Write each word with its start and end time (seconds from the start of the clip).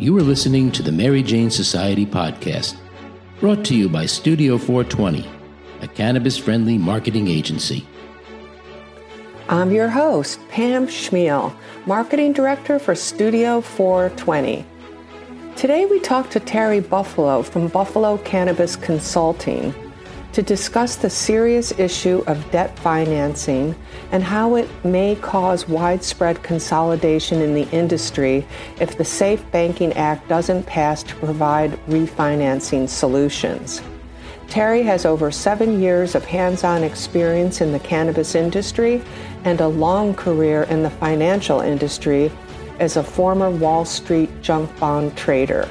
You 0.00 0.16
are 0.16 0.22
listening 0.22 0.70
to 0.72 0.82
the 0.84 0.92
Mary 0.92 1.24
Jane 1.24 1.50
Society 1.50 2.06
podcast, 2.06 2.76
brought 3.40 3.64
to 3.64 3.74
you 3.74 3.88
by 3.88 4.06
Studio 4.06 4.56
420, 4.56 5.28
a 5.82 5.88
cannabis 5.88 6.38
friendly 6.38 6.78
marketing 6.78 7.26
agency. 7.26 7.84
I'm 9.48 9.72
your 9.72 9.88
host, 9.88 10.38
Pam 10.50 10.86
Schmiel, 10.86 11.52
Marketing 11.84 12.32
Director 12.32 12.78
for 12.78 12.94
Studio 12.94 13.60
420. 13.60 14.64
Today 15.56 15.84
we 15.86 15.98
talk 15.98 16.30
to 16.30 16.38
Terry 16.38 16.78
Buffalo 16.78 17.42
from 17.42 17.66
Buffalo 17.66 18.18
Cannabis 18.18 18.76
Consulting 18.76 19.74
to 20.32 20.42
discuss 20.42 20.96
the 20.96 21.10
serious 21.10 21.72
issue 21.78 22.22
of 22.26 22.50
debt 22.50 22.78
financing 22.78 23.74
and 24.12 24.22
how 24.22 24.54
it 24.54 24.68
may 24.84 25.16
cause 25.16 25.68
widespread 25.68 26.42
consolidation 26.42 27.40
in 27.40 27.54
the 27.54 27.68
industry 27.70 28.46
if 28.80 28.96
the 28.96 29.04
Safe 29.04 29.48
Banking 29.50 29.92
Act 29.94 30.28
doesn't 30.28 30.64
pass 30.64 31.02
to 31.02 31.14
provide 31.16 31.72
refinancing 31.86 32.88
solutions. 32.88 33.82
Terry 34.48 34.82
has 34.82 35.04
over 35.04 35.30
seven 35.30 35.80
years 35.80 36.14
of 36.14 36.24
hands 36.24 36.64
on 36.64 36.82
experience 36.82 37.60
in 37.60 37.70
the 37.70 37.78
cannabis 37.78 38.34
industry 38.34 39.02
and 39.44 39.60
a 39.60 39.68
long 39.68 40.14
career 40.14 40.62
in 40.64 40.82
the 40.82 40.90
financial 40.90 41.60
industry 41.60 42.30
as 42.78 42.96
a 42.96 43.02
former 43.02 43.50
Wall 43.50 43.84
Street 43.84 44.30
junk 44.40 44.70
bond 44.78 45.16
trader. 45.16 45.68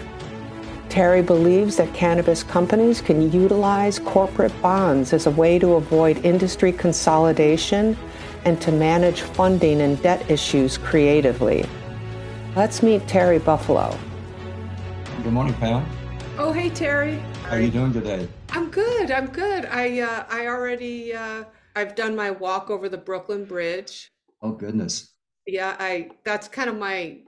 Terry 0.97 1.21
believes 1.21 1.75
that 1.75 1.93
cannabis 1.93 2.41
companies 2.41 3.01
can 3.01 3.31
utilize 3.31 3.99
corporate 3.99 4.51
bonds 4.63 5.13
as 5.13 5.27
a 5.27 5.29
way 5.29 5.59
to 5.59 5.75
avoid 5.75 6.25
industry 6.25 6.71
consolidation 6.71 7.95
and 8.45 8.59
to 8.61 8.71
manage 8.71 9.21
funding 9.21 9.81
and 9.81 10.01
debt 10.01 10.27
issues 10.27 10.75
creatively. 10.75 11.63
Let's 12.55 12.81
meet 12.81 13.07
Terry 13.07 13.37
Buffalo. 13.37 13.95
Good 15.21 15.33
morning, 15.33 15.53
Pam. 15.53 15.87
Oh, 16.39 16.51
hey, 16.51 16.71
Terry. 16.71 17.19
How 17.43 17.57
are 17.57 17.61
you 17.61 17.69
doing 17.69 17.93
today? 17.93 18.27
I'm 18.49 18.71
good. 18.71 19.11
I'm 19.11 19.27
good. 19.27 19.67
I 19.67 19.99
uh, 19.99 20.25
I 20.31 20.47
already 20.47 21.13
uh, 21.13 21.43
I've 21.75 21.93
done 21.93 22.15
my 22.15 22.31
walk 22.31 22.71
over 22.71 22.89
the 22.89 22.97
Brooklyn 22.97 23.45
Bridge. 23.45 24.11
Oh 24.41 24.53
goodness. 24.53 25.13
Yeah, 25.45 25.75
I 25.77 26.09
that's 26.25 26.47
kind 26.47 26.71
of 26.71 26.79
my 26.79 27.19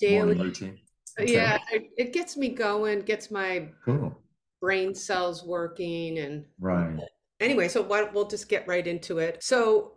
daily 0.00 0.34
Morning 0.34 0.42
routine. 0.42 0.78
Yeah, 1.18 1.58
it, 1.72 1.90
it 1.96 2.12
gets 2.12 2.36
me 2.36 2.48
going, 2.48 3.00
gets 3.00 3.30
my 3.30 3.68
Cool. 3.84 4.16
brain 4.60 4.94
cells 4.94 5.44
working, 5.44 6.18
and 6.18 6.44
Right. 6.58 6.98
anyway, 7.40 7.68
so 7.68 7.82
why, 7.82 8.02
we'll 8.02 8.28
just 8.28 8.48
get 8.48 8.66
right 8.66 8.86
into 8.86 9.18
it. 9.18 9.42
So, 9.42 9.92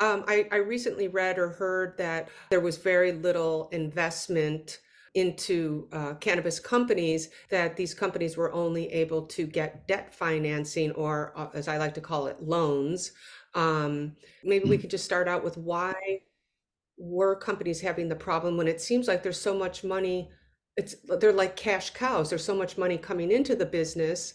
um, 0.00 0.24
I, 0.28 0.46
I 0.52 0.56
recently 0.56 1.08
read 1.08 1.38
or 1.38 1.48
heard 1.48 1.98
that 1.98 2.28
there 2.50 2.60
was 2.60 2.76
very 2.76 3.12
little 3.12 3.68
investment 3.72 4.78
into 5.14 5.88
uh, 5.92 6.14
cannabis 6.14 6.60
companies, 6.60 7.30
that 7.48 7.76
these 7.76 7.94
companies 7.94 8.36
were 8.36 8.52
only 8.52 8.92
able 8.92 9.22
to 9.22 9.46
get 9.46 9.88
debt 9.88 10.14
financing, 10.14 10.92
or 10.92 11.32
uh, 11.36 11.48
as 11.54 11.66
I 11.66 11.78
like 11.78 11.94
to 11.94 12.00
call 12.00 12.28
it, 12.28 12.40
loans. 12.40 13.12
Um, 13.54 14.14
maybe 14.44 14.68
we 14.68 14.78
could 14.78 14.90
just 14.90 15.04
start 15.04 15.26
out 15.26 15.42
with 15.42 15.56
why 15.56 15.94
were 16.98 17.34
companies 17.36 17.80
having 17.80 18.08
the 18.08 18.16
problem 18.16 18.56
when 18.56 18.68
it 18.68 18.80
seems 18.80 19.08
like 19.08 19.22
there's 19.22 19.40
so 19.40 19.54
much 19.56 19.84
money 19.84 20.30
it's 20.76 20.96
they're 21.20 21.32
like 21.32 21.56
cash 21.56 21.90
cows 21.90 22.28
there's 22.28 22.44
so 22.44 22.54
much 22.54 22.76
money 22.78 22.98
coming 22.98 23.30
into 23.30 23.54
the 23.54 23.66
business 23.66 24.34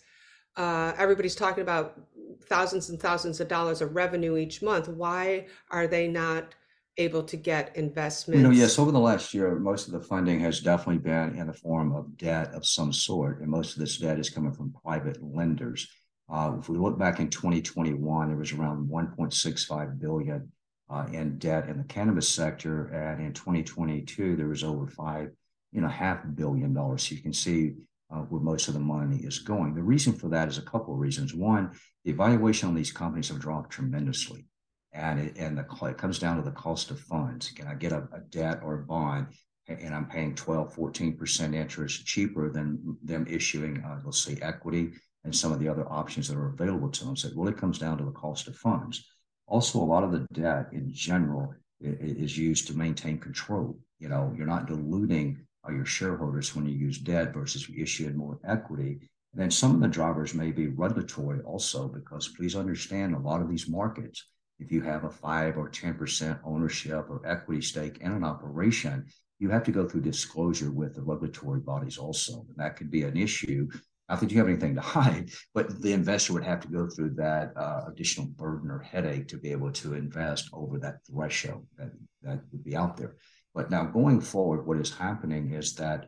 uh, 0.55 0.93
everybody's 0.97 1.35
talking 1.35 1.63
about 1.63 1.99
thousands 2.43 2.89
and 2.89 2.99
thousands 2.99 3.39
of 3.39 3.47
dollars 3.47 3.81
of 3.81 3.95
revenue 3.95 4.37
each 4.37 4.61
month 4.61 4.87
why 4.87 5.45
are 5.71 5.87
they 5.87 6.07
not 6.07 6.55
able 6.97 7.23
to 7.23 7.37
get 7.37 7.75
investments 7.75 8.37
You 8.37 8.47
know, 8.47 8.53
yes, 8.53 8.77
over 8.77 8.91
the 8.91 8.99
last 8.99 9.33
year, 9.33 9.55
most 9.55 9.87
of 9.87 9.93
the 9.93 10.01
funding 10.01 10.39
has 10.41 10.59
definitely 10.59 10.99
been 10.99 11.35
in 11.37 11.47
the 11.47 11.53
form 11.53 11.91
of 11.91 12.17
debt 12.17 12.53
of 12.53 12.65
some 12.65 12.93
sort, 12.93 13.41
and 13.41 13.49
most 13.49 13.73
of 13.73 13.79
this 13.79 13.97
debt 13.97 14.19
is 14.19 14.29
coming 14.29 14.53
from 14.53 14.75
private 14.83 15.17
lenders. 15.23 15.87
Uh, 16.31 16.55
if 16.59 16.69
we 16.69 16.77
look 16.77 16.97
back 16.97 17.19
in 17.19 17.29
2021, 17.29 18.27
there 18.27 18.37
was 18.37 18.53
around 18.53 18.87
1.65 18.89 19.99
billion 19.99 20.51
uh, 20.93 21.07
in 21.11 21.37
debt 21.39 21.69
in 21.69 21.77
the 21.77 21.83
cannabis 21.85 22.29
sector, 22.29 22.87
and 22.87 23.25
in 23.25 23.33
2022, 23.33 24.35
there 24.35 24.47
was 24.47 24.63
over 24.63 24.87
five, 24.87 25.29
you 25.71 25.81
know, 25.81 25.87
half 25.87 26.19
billion 26.35 26.73
dollars. 26.73 27.07
So 27.07 27.15
you 27.15 27.21
can 27.21 27.33
see 27.33 27.73
uh, 28.11 28.19
where 28.19 28.41
most 28.41 28.67
of 28.67 28.75
the 28.75 28.79
money 28.79 29.17
is 29.17 29.39
going. 29.39 29.73
The 29.73 29.81
reason 29.81 30.13
for 30.13 30.29
that 30.29 30.47
is 30.47 30.57
a 30.57 30.63
couple 30.63 30.93
of 30.93 30.99
reasons. 30.99 31.33
One, 31.33 31.71
the 32.05 32.11
evaluation 32.11 32.69
on 32.69 32.75
these 32.75 32.91
companies 32.91 33.29
have 33.29 33.39
dropped 33.39 33.71
tremendously 33.71 34.45
and 34.93 35.19
it, 35.19 35.37
and 35.37 35.57
the 35.57 35.65
it 35.87 35.97
comes 35.97 36.19
down 36.19 36.37
to 36.37 36.43
the 36.43 36.51
cost 36.51 36.91
of 36.91 36.99
funds. 36.99 37.49
Can 37.49 37.67
I 37.67 37.73
get 37.73 37.91
a, 37.91 38.07
a 38.13 38.19
debt 38.29 38.59
or 38.63 38.75
a 38.75 38.85
bond 38.85 39.27
and 39.67 39.95
I'm 39.95 40.05
paying 40.05 40.35
12, 40.35 40.75
14% 40.75 41.55
interest 41.55 42.05
cheaper 42.05 42.49
than 42.49 42.97
them 43.01 43.25
issuing, 43.29 43.81
uh, 43.81 44.01
let's 44.03 44.23
say, 44.23 44.37
equity 44.41 44.91
and 45.23 45.33
some 45.33 45.53
of 45.53 45.59
the 45.59 45.69
other 45.69 45.89
options 45.89 46.27
that 46.27 46.37
are 46.37 46.49
available 46.49 46.89
to 46.89 47.05
them. 47.05 47.15
So 47.15 47.29
it 47.29 47.37
really 47.37 47.53
comes 47.53 47.79
down 47.79 47.97
to 47.97 48.03
the 48.03 48.11
cost 48.11 48.47
of 48.47 48.57
funds. 48.57 49.07
Also, 49.47 49.79
a 49.79 49.83
lot 49.83 50.03
of 50.03 50.11
the 50.11 50.25
debt 50.33 50.67
in 50.71 50.91
general 50.91 51.53
is 51.81 52.37
used 52.37 52.67
to 52.67 52.77
maintain 52.77 53.17
control. 53.17 53.77
You 53.99 54.09
know, 54.09 54.33
you're 54.35 54.47
not 54.47 54.67
diluting 54.67 55.45
uh, 55.67 55.71
your 55.71 55.85
shareholders 55.85 56.55
when 56.55 56.65
you 56.65 56.75
use 56.75 56.97
debt 56.97 57.33
versus 57.33 57.69
issuing 57.75 58.17
more 58.17 58.39
equity. 58.47 58.99
And 59.33 59.41
then 59.41 59.51
some 59.51 59.75
of 59.75 59.81
the 59.81 59.87
drivers 59.87 60.33
may 60.33 60.51
be 60.51 60.67
regulatory 60.67 61.41
also, 61.41 61.87
because 61.87 62.29
please 62.29 62.55
understand 62.55 63.15
a 63.15 63.19
lot 63.19 63.41
of 63.41 63.49
these 63.49 63.67
markets, 63.67 64.25
if 64.59 64.71
you 64.71 64.81
have 64.81 65.03
a 65.03 65.09
five 65.09 65.57
or 65.57 65.69
10% 65.69 66.39
ownership 66.45 67.05
or 67.09 67.21
equity 67.25 67.61
stake 67.61 67.97
in 67.99 68.11
an 68.11 68.23
operation, 68.23 69.05
you 69.39 69.49
have 69.49 69.63
to 69.63 69.71
go 69.71 69.87
through 69.87 70.01
disclosure 70.01 70.71
with 70.71 70.95
the 70.95 71.01
regulatory 71.01 71.59
bodies 71.59 71.97
also. 71.97 72.45
And 72.47 72.57
that 72.57 72.77
could 72.77 72.91
be 72.91 73.03
an 73.03 73.17
issue. 73.17 73.67
Not 74.09 74.19
that 74.19 74.31
you 74.31 74.37
have 74.37 74.47
anything 74.47 74.75
to 74.75 74.81
hide, 74.81 75.31
but 75.53 75.81
the 75.81 75.93
investor 75.93 76.33
would 76.33 76.43
have 76.43 76.61
to 76.61 76.67
go 76.67 76.87
through 76.87 77.11
that 77.15 77.53
uh, 77.55 77.81
additional 77.87 78.27
burden 78.27 78.69
or 78.69 78.79
headache 78.79 79.27
to 79.29 79.37
be 79.37 79.51
able 79.51 79.71
to 79.71 79.93
invest 79.93 80.49
over 80.53 80.79
that 80.79 80.97
threshold 81.09 81.65
that, 81.77 81.91
that 82.21 82.41
would 82.51 82.63
be 82.63 82.75
out 82.75 82.97
there. 82.97 83.15
But 83.55 83.69
now 83.71 83.85
going 83.85 84.19
forward, 84.19 84.65
what 84.65 84.79
is 84.79 84.93
happening 84.93 85.51
is 85.53 85.75
that 85.75 86.07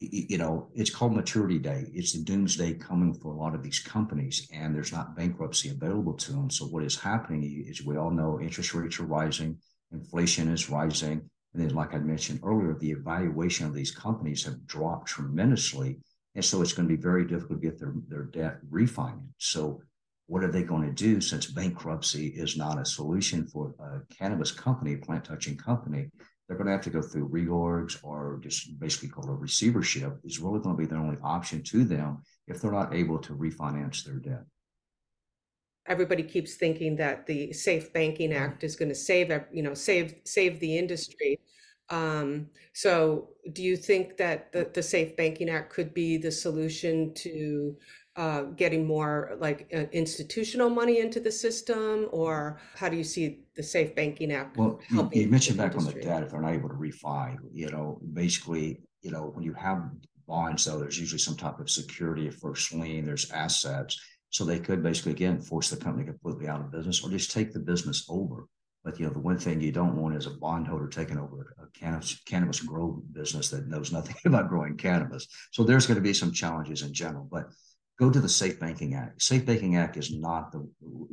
you 0.00 0.38
know, 0.38 0.68
it's 0.74 0.90
called 0.90 1.16
maturity 1.16 1.58
day. 1.58 1.86
It's 1.92 2.12
the 2.12 2.22
doomsday 2.22 2.74
coming 2.74 3.14
for 3.14 3.32
a 3.32 3.36
lot 3.36 3.56
of 3.56 3.64
these 3.64 3.80
companies, 3.80 4.48
and 4.52 4.72
there's 4.72 4.92
not 4.92 5.16
bankruptcy 5.16 5.70
available 5.70 6.14
to 6.14 6.32
them. 6.32 6.50
So 6.50 6.66
what 6.66 6.84
is 6.84 6.96
happening 6.96 7.64
is 7.66 7.84
we 7.84 7.96
all 7.96 8.12
know 8.12 8.40
interest 8.40 8.74
rates 8.74 9.00
are 9.00 9.06
rising, 9.06 9.58
inflation 9.90 10.52
is 10.52 10.70
rising, 10.70 11.28
and 11.54 11.62
then, 11.62 11.74
like 11.74 11.94
I 11.94 11.98
mentioned 11.98 12.40
earlier, 12.44 12.74
the 12.74 12.90
evaluation 12.90 13.66
of 13.66 13.74
these 13.74 13.90
companies 13.90 14.44
have 14.44 14.66
dropped 14.66 15.08
tremendously, 15.08 15.98
and 16.38 16.44
so 16.44 16.62
it's 16.62 16.72
going 16.72 16.88
to 16.88 16.96
be 16.96 17.02
very 17.02 17.24
difficult 17.24 17.60
to 17.60 17.68
get 17.68 17.80
their 17.80 17.92
their 18.06 18.22
debt 18.22 18.58
refinanced. 18.70 19.32
So 19.38 19.82
what 20.28 20.44
are 20.44 20.52
they 20.52 20.62
going 20.62 20.86
to 20.86 20.92
do 20.92 21.20
since 21.20 21.46
bankruptcy 21.46 22.28
is 22.28 22.56
not 22.56 22.80
a 22.80 22.84
solution 22.84 23.44
for 23.48 23.74
a 23.80 24.14
cannabis 24.14 24.52
company, 24.52 24.94
plant 24.94 25.24
touching 25.24 25.56
company? 25.56 26.10
they're 26.46 26.56
going 26.56 26.66
to 26.66 26.72
have 26.72 26.80
to 26.80 26.90
go 26.90 27.02
through 27.02 27.28
reorgs 27.28 27.98
or 28.02 28.40
just 28.42 28.80
basically 28.80 29.10
called 29.10 29.28
a 29.28 29.32
receivership 29.32 30.18
is 30.24 30.38
really 30.38 30.60
going 30.60 30.74
to 30.74 30.82
be 30.82 30.86
the 30.86 30.96
only 30.96 31.18
option 31.22 31.62
to 31.62 31.84
them 31.84 32.22
if 32.46 32.58
they're 32.58 32.72
not 32.72 32.94
able 32.94 33.18
to 33.18 33.34
refinance 33.34 34.02
their 34.02 34.14
debt. 34.14 34.44
everybody 35.86 36.22
keeps 36.22 36.54
thinking 36.54 36.96
that 36.96 37.26
the 37.26 37.52
safe 37.52 37.92
banking 37.92 38.32
act 38.32 38.64
is 38.64 38.76
going 38.76 38.88
to 38.88 38.94
save 38.94 39.28
you 39.52 39.62
know 39.62 39.74
save 39.74 40.14
save 40.24 40.58
the 40.60 40.78
industry 40.78 41.38
um, 41.90 42.48
so 42.72 43.30
do 43.52 43.62
you 43.62 43.76
think 43.76 44.16
that 44.16 44.52
the, 44.52 44.70
the 44.74 44.82
safe 44.82 45.16
banking 45.16 45.48
act 45.48 45.72
could 45.72 45.94
be 45.94 46.16
the 46.16 46.30
solution 46.30 47.14
to 47.14 47.76
uh, 48.16 48.42
getting 48.56 48.84
more 48.84 49.36
like 49.38 49.70
uh, 49.72 49.84
institutional 49.92 50.68
money 50.68 50.98
into 50.98 51.20
the 51.20 51.30
system 51.30 52.08
or 52.10 52.60
how 52.74 52.88
do 52.88 52.96
you 52.96 53.04
see 53.04 53.40
the 53.54 53.62
safe 53.62 53.94
banking 53.94 54.32
act 54.32 54.56
Well, 54.56 54.80
you, 54.90 54.96
helping 54.96 55.20
you 55.22 55.28
mentioned 55.28 55.56
back 55.56 55.76
on 55.76 55.84
the 55.84 55.90
industry? 55.92 56.02
debt, 56.02 56.22
if 56.24 56.30
they're 56.30 56.40
not 56.40 56.52
able 56.52 56.68
to 56.68 56.74
refi, 56.74 57.36
you 57.52 57.70
know, 57.70 58.00
basically, 58.12 58.80
you 59.02 59.12
know, 59.12 59.30
when 59.34 59.44
you 59.44 59.52
have 59.54 59.88
bonds, 60.26 60.64
though, 60.64 60.78
there's 60.78 60.98
usually 60.98 61.20
some 61.20 61.36
type 61.36 61.60
of 61.60 61.70
security, 61.70 62.26
a 62.28 62.32
first 62.32 62.74
lien, 62.74 63.06
there's 63.06 63.30
assets. 63.30 64.00
So 64.30 64.44
they 64.44 64.58
could 64.58 64.82
basically, 64.82 65.12
again, 65.12 65.40
force 65.40 65.70
the 65.70 65.76
company 65.76 66.04
completely 66.04 66.48
out 66.48 66.60
of 66.60 66.70
business 66.70 67.02
or 67.02 67.10
just 67.10 67.30
take 67.30 67.52
the 67.52 67.60
business 67.60 68.04
over. 68.10 68.46
But, 68.84 68.98
you 68.98 69.06
know, 69.06 69.12
the 69.12 69.18
one 69.18 69.38
thing 69.38 69.60
you 69.60 69.72
don't 69.72 69.96
want 69.96 70.16
is 70.16 70.26
a 70.26 70.30
bondholder 70.30 70.88
taking 70.88 71.18
over 71.18 71.54
a 71.58 71.78
cannabis, 71.78 72.20
cannabis 72.24 72.60
grow 72.60 73.02
business 73.12 73.50
that 73.50 73.68
knows 73.68 73.92
nothing 73.92 74.16
about 74.24 74.48
growing 74.48 74.76
cannabis. 74.76 75.26
So 75.52 75.64
there's 75.64 75.86
going 75.86 75.96
to 75.96 76.02
be 76.02 76.14
some 76.14 76.32
challenges 76.32 76.82
in 76.82 76.94
general, 76.94 77.28
but 77.30 77.48
go 77.98 78.10
to 78.10 78.20
the 78.20 78.28
Safe 78.28 78.58
Banking 78.60 78.94
Act. 78.94 79.20
Safe 79.20 79.44
Banking 79.44 79.76
Act 79.76 79.96
is 79.96 80.14
not 80.14 80.52
the 80.52 80.66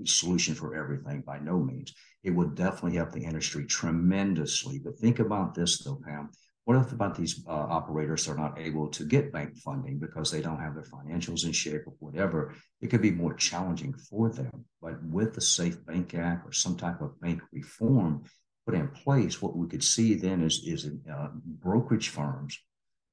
solution 0.06 0.54
for 0.54 0.76
everything 0.76 1.22
by 1.22 1.40
no 1.40 1.60
means. 1.60 1.94
It 2.24 2.32
would 2.32 2.56
definitely 2.56 2.98
help 2.98 3.12
the 3.12 3.26
industry 3.26 3.66
tremendously. 3.66 4.80
But 4.80 4.98
think 4.98 5.20
about 5.20 5.56
this 5.56 5.84
though, 5.84 6.00
Pam. 6.06 6.30
What 6.66 6.78
if 6.78 6.92
about 6.92 7.16
these 7.16 7.44
uh, 7.48 7.52
operators 7.52 8.28
are 8.28 8.36
not 8.36 8.60
able 8.60 8.88
to 8.88 9.06
get 9.06 9.32
bank 9.32 9.56
funding 9.58 10.00
because 10.00 10.32
they 10.32 10.42
don't 10.42 10.60
have 10.60 10.74
their 10.74 10.84
financials 10.84 11.46
in 11.46 11.52
shape 11.52 11.84
or 11.86 11.94
whatever? 12.00 12.56
It 12.82 12.88
could 12.88 13.04
be 13.04 13.12
more 13.12 13.36
challenging 13.36 13.94
for 13.94 14.32
them. 14.32 14.66
But 14.82 15.02
with 15.04 15.36
the 15.36 15.42
Safe 15.42 15.84
Bank 15.86 16.16
Act 16.16 16.48
or 16.48 16.52
some 16.52 16.76
type 16.76 17.02
of 17.02 17.22
bank 17.22 17.42
reform 17.54 18.24
put 18.66 18.74
in 18.74 18.88
place, 18.88 19.44
what 19.44 19.56
we 19.56 19.68
could 19.68 19.84
see 19.84 20.16
then 20.16 20.42
is, 20.42 20.64
is 20.66 20.90
uh, 21.12 21.28
brokerage 21.46 22.10
firms 22.10 22.60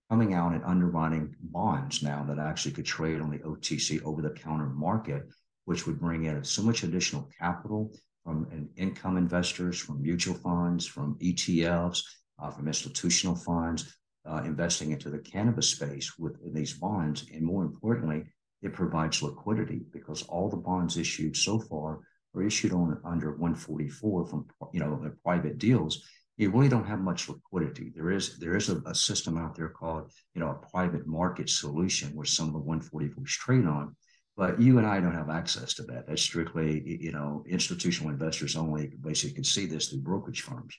coming 0.09 0.33
out 0.33 0.55
and 0.55 0.65
underwriting 0.65 1.35
bonds 1.43 2.03
now 2.03 2.25
that 2.25 2.39
actually 2.39 2.73
could 2.73 2.87
trade 2.87 3.21
on 3.21 3.31
the 3.31 3.39
OTC 3.39 4.03
over 4.03 4.23
the 4.23 4.31
counter 4.31 4.67
market, 4.67 5.25
which 5.67 5.87
would 5.87 6.01
bring 6.01 6.25
in 6.25 6.43
so 6.43 6.63
much 6.63 6.85
additional 6.85 7.29
capital 7.39 7.95
from 8.25 8.69
income 8.77 9.19
investors, 9.19 9.79
from 9.79 10.01
mutual 10.01 10.35
funds, 10.35 10.87
from 10.87 11.19
ETFs, 11.19 12.03
uh, 12.43 12.51
from 12.51 12.67
institutional 12.67 13.37
funds, 13.37 13.97
uh, 14.29 14.43
investing 14.45 14.93
into 14.93 15.11
the 15.11 15.19
cannabis 15.19 15.71
space 15.71 16.19
with 16.19 16.37
these 16.55 16.75
bonds. 16.75 17.27
And 17.33 17.43
more 17.43 17.63
importantly, 17.65 18.25
it 18.63 18.73
provides 18.73 19.23
liquidity 19.23 19.83
because 19.93 20.23
all 20.25 20.49
the 20.49 20.57
bonds 20.57 20.97
issued 20.97 21.37
so 21.37 21.59
far 21.59 22.01
are 22.35 22.43
issued 22.43 22.73
on 22.73 23.01
under 23.05 23.33
144 23.33 24.27
from 24.27 24.47
you 24.73 24.81
know 24.81 25.11
private 25.25 25.59
deals. 25.59 26.03
You 26.39 26.51
really 26.51 26.69
don't 26.69 26.87
have 26.87 27.01
much 27.01 27.29
liquidity. 27.29 27.93
There 27.95 28.11
is 28.11 28.39
there 28.39 28.57
is 28.57 28.69
a, 28.71 28.81
a 28.87 28.95
system 28.95 29.37
out 29.37 29.55
there 29.55 29.69
called 29.69 30.11
you 30.35 30.41
know 30.41 30.51
a 30.51 30.67
private 30.71 31.07
market 31.07 31.51
solution 31.51 32.15
where 32.15 32.25
some 32.25 32.49
of 32.49 32.55
the 32.55 32.61
144s 32.61 33.27
trade 33.27 33.67
on, 33.67 33.95
but 34.37 34.61
you 34.61 34.79
and 34.79 34.87
I 34.87 35.01
don't 35.01 35.15
have 35.15 35.31
access 35.31 35.75
to 35.75 35.83
that. 35.85 36.07
That's 36.07 36.23
strictly 36.23 36.99
you 37.01 37.13
know 37.13 37.45
institutional 37.49 38.13
investors 38.13 38.57
only 38.57 38.93
basically 39.01 39.35
can 39.35 39.45
see 39.45 39.67
this 39.67 39.89
through 39.89 40.01
brokerage 40.01 40.43
firms. 40.43 40.75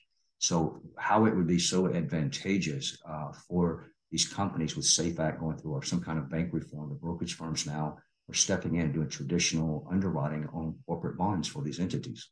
So 0.48 0.82
how 0.98 1.24
it 1.24 1.34
would 1.34 1.46
be 1.46 1.58
so 1.58 1.94
advantageous 1.94 2.98
uh, 3.08 3.32
for 3.48 3.86
these 4.10 4.28
companies 4.28 4.76
with 4.76 4.84
SAFE 4.84 5.18
Act 5.18 5.40
going 5.40 5.56
through 5.56 5.72
or 5.72 5.82
some 5.82 6.02
kind 6.02 6.18
of 6.18 6.28
bank 6.28 6.50
reform, 6.52 6.90
the 6.90 6.96
brokerage 6.96 7.34
firms 7.34 7.66
now 7.66 7.96
are 8.28 8.34
stepping 8.34 8.74
in 8.76 8.82
and 8.82 8.94
doing 8.94 9.08
traditional 9.08 9.88
underwriting 9.90 10.46
on 10.52 10.76
corporate 10.86 11.16
bonds 11.16 11.48
for 11.48 11.62
these 11.62 11.80
entities. 11.80 12.28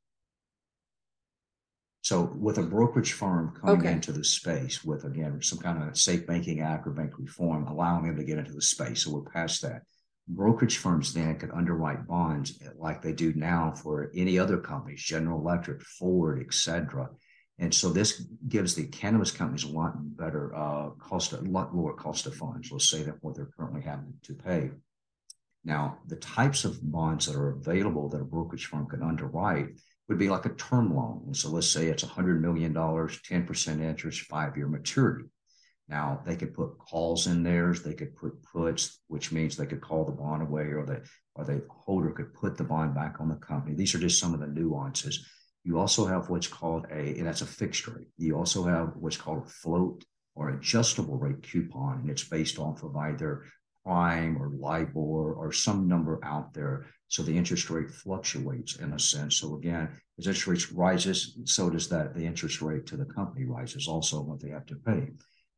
So 2.03 2.31
with 2.37 2.59
a 2.59 2.63
brokerage 2.63 3.15
firm 3.15 3.55
coming 3.59 3.81
okay. 3.81 3.93
into 3.93 4.13
the 4.13 4.25
space 4.25 4.85
with 4.85 5.05
again 5.05 5.41
some 5.41 5.61
kind 5.61 5.83
of 5.83 5.97
safe 5.97 6.27
banking 6.27 6.61
act 6.61 6.87
or 6.87 6.91
bank 6.91 7.13
reform, 7.19 7.67
allowing 7.67 8.05
them 8.05 8.17
to 8.17 8.25
get 8.25 8.39
into 8.39 8.53
the 8.53 8.61
space. 8.61 9.05
So 9.05 9.13
we're 9.13 9.23
past 9.23 9.63
that. 9.63 9.83
Brokerage 10.29 10.77
firms 10.77 11.15
then 11.15 11.39
could 11.39 11.51
underwrite 11.53 12.07
bonds 12.07 12.59
like 12.77 13.01
they 13.01 13.15
do 13.15 13.33
now 13.35 13.73
for 13.83 14.11
any 14.15 14.39
other 14.39 14.59
companies, 14.59 15.03
General 15.03 15.41
Electric, 15.41 15.81
Ford, 15.81 16.45
et 16.47 16.53
cetera. 16.53 17.09
And 17.63 17.73
so 17.73 17.91
this 17.91 18.25
gives 18.49 18.75
the 18.75 18.89
cannabis 18.89 19.31
companies 19.31 19.63
a 19.63 19.69
lot 19.69 19.93
better 20.17 20.53
uh, 20.53 20.91
cost, 20.99 21.33
a 21.33 21.37
lot 21.43 21.73
lower 21.73 21.93
cost 21.93 22.27
of 22.27 22.35
funds. 22.35 22.73
Let's 22.73 22.91
say 22.91 23.05
that 23.05 23.23
what 23.23 23.37
they're 23.37 23.53
currently 23.57 23.83
having 23.83 24.15
to 24.25 24.35
pay. 24.35 24.71
Now, 25.65 25.99
the 26.09 26.17
types 26.17 26.65
of 26.65 26.81
bonds 26.83 27.27
that 27.27 27.37
are 27.37 27.51
available 27.51 28.09
that 28.09 28.21
a 28.21 28.25
brokerage 28.25 28.67
firm 28.67 28.89
can 28.89 29.01
underwrite 29.01 29.69
would 30.09 30.19
be 30.19 30.29
like 30.29 30.45
a 30.45 30.55
term 30.55 30.93
loan. 30.93 31.35
So 31.35 31.51
let's 31.51 31.69
say 31.69 31.87
it's 31.87 32.03
$100 32.03 32.41
million, 32.41 32.75
10% 32.75 33.81
interest, 33.81 34.23
five 34.23 34.57
year 34.57 34.67
maturity. 34.67 35.27
Now, 35.87 36.21
they 36.27 36.35
could 36.35 36.55
put 36.55 36.77
calls 36.79 37.29
in 37.29 37.45
theirs, 37.45 37.85
they 37.85 37.95
could 37.95 38.17
put 38.17 38.43
puts, 38.43 39.03
which 39.07 39.31
means 39.31 39.57
they 39.57 39.67
could 39.67 39.81
call 39.81 40.05
the 40.05 40.11
bond 40.11 40.43
away, 40.43 40.65
or 40.65 40.85
the, 40.85 41.03
or 41.37 41.45
the 41.45 41.63
holder 41.71 42.11
could 42.11 42.35
put 42.35 42.57
the 42.57 42.65
bond 42.65 42.93
back 42.93 43.21
on 43.21 43.29
the 43.29 43.37
company. 43.37 43.77
These 43.77 43.95
are 43.95 44.01
just 44.01 44.19
some 44.19 44.35
of 44.35 44.41
the 44.41 44.49
nuances. 44.49 45.25
You 45.65 45.79
also 45.79 46.07
have 46.07 46.29
what's 46.29 46.49
called 46.49 46.87
a, 46.91 47.19
and 47.19 47.27
that's 47.27 47.43
a 47.43 47.47
fixed 47.47 47.87
rate. 47.87 48.09
You 48.19 48.37
also 48.37 48.65
have 48.65 48.93
what's 48.97 49.17
called 49.17 49.45
a 49.45 49.49
float 49.49 50.05
or 50.35 50.51
adjustable 50.51 51.19
rate 51.19 51.43
coupon, 51.43 52.01
and 52.01 52.11
it's 52.11 52.25
based 52.25 52.59
off 52.59 52.83
of 52.83 52.97
either 52.97 53.45
prime 53.85 54.41
or 54.41 54.51
LIBOR 54.51 55.35
or 55.35 55.53
some 55.53 55.89
number 55.89 56.19
out 56.25 56.53
there. 56.53 56.87
So 57.09 57.23
the 57.23 57.37
interest 57.37 57.69
rate 57.71 57.91
fluctuates 57.91 58.77
in 58.77 58.93
a 58.93 58.99
sense. 58.99 59.37
So 59.37 59.57
again, 59.57 59.89
as 60.19 60.27
interest 60.27 60.47
rates 60.47 60.73
rises, 60.73 61.39
so 61.45 61.69
does 61.69 61.89
that 61.89 62.15
the 62.15 62.25
interest 62.25 62.63
rate 62.63 62.87
to 62.87 62.97
the 62.97 63.05
company 63.05 63.45
rises 63.45 63.89
also 63.89 64.21
what 64.21 64.41
they 64.41 64.51
have 64.51 64.67
to 64.67 64.77
pay. 64.77 65.09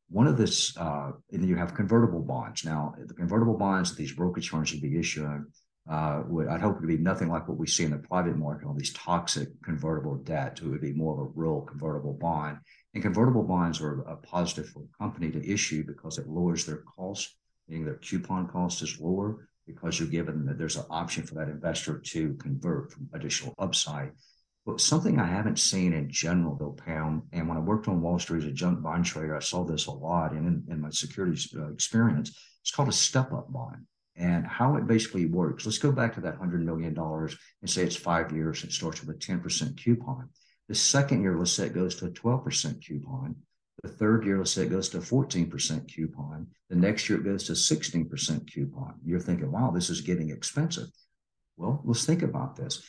One 0.08 0.26
of 0.26 0.36
this, 0.36 0.76
uh, 0.76 1.12
and 1.32 1.48
you 1.48 1.56
have 1.56 1.74
convertible 1.74 2.20
bonds. 2.20 2.64
Now, 2.64 2.94
the 2.98 3.14
convertible 3.14 3.56
bonds 3.56 3.90
that 3.90 3.96
these 3.96 4.12
brokerage 4.12 4.50
firms 4.50 4.72
would 4.72 4.82
be 4.82 4.98
issuing 4.98 5.46
uh, 5.88 6.22
would, 6.26 6.48
I'd 6.48 6.62
hope 6.62 6.76
it 6.76 6.80
would 6.80 6.88
be 6.88 6.96
nothing 6.96 7.28
like 7.28 7.46
what 7.46 7.58
we 7.58 7.66
see 7.66 7.84
in 7.84 7.90
the 7.90 7.98
private 7.98 8.36
market, 8.38 8.66
all 8.66 8.74
these 8.74 8.92
toxic 8.94 9.48
convertible 9.62 10.16
debt. 10.16 10.60
It 10.62 10.68
would 10.68 10.80
be 10.80 10.94
more 10.94 11.12
of 11.14 11.20
a 11.20 11.30
real 11.34 11.60
convertible 11.60 12.14
bond. 12.14 12.58
And 12.94 13.02
convertible 13.02 13.42
bonds 13.42 13.80
are 13.80 14.00
a 14.02 14.16
positive 14.16 14.70
for 14.70 14.82
a 14.82 14.98
company 14.98 15.30
to 15.30 15.52
issue 15.52 15.84
because 15.84 16.16
it 16.16 16.28
lowers 16.28 16.64
their 16.64 16.82
cost, 16.96 17.36
meaning 17.68 17.84
their 17.84 17.96
coupon 17.96 18.48
cost 18.48 18.82
is 18.82 18.98
lower 18.98 19.48
because 19.66 19.98
you're 19.98 20.08
given 20.08 20.46
that 20.46 20.58
there's 20.58 20.76
an 20.76 20.84
option 20.90 21.22
for 21.24 21.34
that 21.34 21.48
investor 21.48 21.98
to 21.98 22.34
convert 22.34 22.92
from 22.92 23.08
additional 23.12 23.54
upside. 23.58 24.12
But 24.64 24.80
something 24.80 25.18
I 25.18 25.26
haven't 25.26 25.58
seen 25.58 25.92
in 25.92 26.10
general, 26.10 26.56
though, 26.56 26.72
Pam, 26.72 27.24
and 27.32 27.46
when 27.46 27.58
I 27.58 27.60
worked 27.60 27.88
on 27.88 28.00
Wall 28.00 28.18
Street 28.18 28.44
as 28.44 28.48
a 28.48 28.52
junk 28.52 28.82
bond 28.82 29.04
trader, 29.04 29.36
I 29.36 29.40
saw 29.40 29.64
this 29.64 29.86
a 29.86 29.90
lot. 29.90 30.32
And 30.32 30.46
in, 30.46 30.72
in 30.72 30.80
my 30.80 30.88
securities 30.88 31.54
uh, 31.54 31.70
experience, 31.70 32.30
it's 32.62 32.70
called 32.70 32.88
a 32.88 32.92
step 32.92 33.32
up 33.32 33.52
bond 33.52 33.84
and 34.16 34.46
how 34.46 34.76
it 34.76 34.86
basically 34.86 35.26
works. 35.26 35.66
Let's 35.66 35.78
go 35.78 35.90
back 35.90 36.14
to 36.14 36.20
that 36.20 36.38
$100 36.38 36.60
million 36.62 36.96
and 36.96 37.70
say 37.70 37.82
it's 37.82 37.96
five 37.96 38.32
years 38.32 38.62
and 38.62 38.70
it 38.70 38.74
starts 38.74 39.02
with 39.02 39.16
a 39.16 39.18
10% 39.18 39.76
coupon. 39.76 40.28
The 40.68 40.74
second 40.74 41.22
year, 41.22 41.36
let's 41.36 41.52
say 41.52 41.66
it 41.66 41.74
goes 41.74 41.96
to 41.96 42.06
a 42.06 42.10
12% 42.10 42.84
coupon. 42.84 43.36
The 43.82 43.88
third 43.88 44.24
year, 44.24 44.38
let's 44.38 44.52
say 44.52 44.62
it 44.62 44.70
goes 44.70 44.88
to 44.90 44.98
a 44.98 45.02
14% 45.02 45.92
coupon. 45.92 46.46
The 46.70 46.76
next 46.76 47.08
year, 47.08 47.18
it 47.18 47.24
goes 47.24 47.44
to 47.44 47.52
16% 47.52 48.52
coupon. 48.52 48.94
You're 49.04 49.20
thinking, 49.20 49.50
wow, 49.50 49.70
this 49.70 49.90
is 49.90 50.00
getting 50.00 50.30
expensive. 50.30 50.88
Well, 51.56 51.82
let's 51.84 52.06
think 52.06 52.22
about 52.22 52.56
this. 52.56 52.86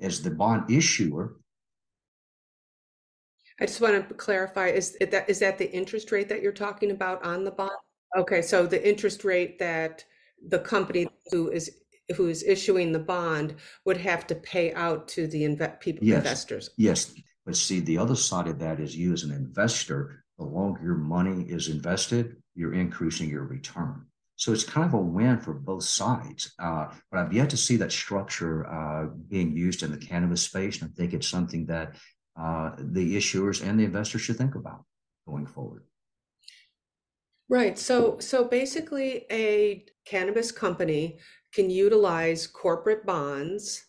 As 0.00 0.22
the 0.22 0.30
bond 0.30 0.70
issuer, 0.70 1.36
I 3.58 3.64
just 3.64 3.80
want 3.80 4.06
to 4.08 4.14
clarify: 4.14 4.68
is 4.68 4.96
that 5.00 5.30
is 5.30 5.38
that 5.38 5.56
the 5.56 5.70
interest 5.72 6.12
rate 6.12 6.28
that 6.28 6.42
you're 6.42 6.52
talking 6.52 6.90
about 6.90 7.24
on 7.24 7.44
the 7.44 7.50
bond? 7.50 7.70
Okay, 8.16 8.42
so 8.42 8.66
the 8.66 8.86
interest 8.86 9.24
rate 9.24 9.58
that 9.58 10.04
the 10.48 10.58
company 10.58 11.08
who 11.30 11.50
is 11.50 11.70
who 12.16 12.28
is 12.28 12.44
issuing 12.44 12.92
the 12.92 12.98
bond 12.98 13.56
would 13.84 13.96
have 13.96 14.26
to 14.28 14.34
pay 14.36 14.72
out 14.74 15.08
to 15.08 15.26
the 15.26 15.42
inve- 15.42 15.80
people 15.80 16.06
yes. 16.06 16.18
investors. 16.18 16.70
Yes, 16.76 17.12
but 17.44 17.56
see, 17.56 17.80
the 17.80 17.98
other 17.98 18.14
side 18.14 18.46
of 18.46 18.58
that 18.60 18.78
is 18.80 18.96
you 18.96 19.12
as 19.12 19.24
an 19.24 19.32
investor. 19.32 20.24
The 20.38 20.44
longer 20.44 20.82
your 20.84 20.94
money 20.94 21.44
is 21.48 21.68
invested, 21.68 22.36
you're 22.54 22.74
increasing 22.74 23.28
your 23.28 23.44
return. 23.44 24.06
So 24.36 24.52
it's 24.52 24.64
kind 24.64 24.86
of 24.86 24.92
a 24.92 24.98
win 24.98 25.38
for 25.38 25.54
both 25.54 25.84
sides. 25.84 26.52
Uh, 26.58 26.88
but 27.10 27.20
I've 27.20 27.32
yet 27.32 27.48
to 27.50 27.56
see 27.56 27.76
that 27.76 27.90
structure 27.90 28.66
uh, 28.66 29.06
being 29.28 29.56
used 29.56 29.82
in 29.82 29.90
the 29.90 29.96
cannabis 29.96 30.42
space, 30.42 30.80
and 30.80 30.90
I 30.90 30.94
think 30.94 31.14
it's 31.14 31.26
something 31.26 31.66
that 31.66 31.96
uh, 32.38 32.72
the 32.78 33.16
issuers 33.16 33.66
and 33.66 33.80
the 33.80 33.84
investors 33.84 34.20
should 34.20 34.36
think 34.36 34.54
about 34.54 34.84
going 35.26 35.46
forward. 35.46 35.84
Right. 37.48 37.78
So 37.78 38.18
so 38.18 38.44
basically 38.44 39.24
a 39.30 39.86
cannabis 40.06 40.50
company 40.50 41.18
can 41.52 41.68
utilize 41.68 42.46
corporate 42.46 43.04
bonds 43.04 43.86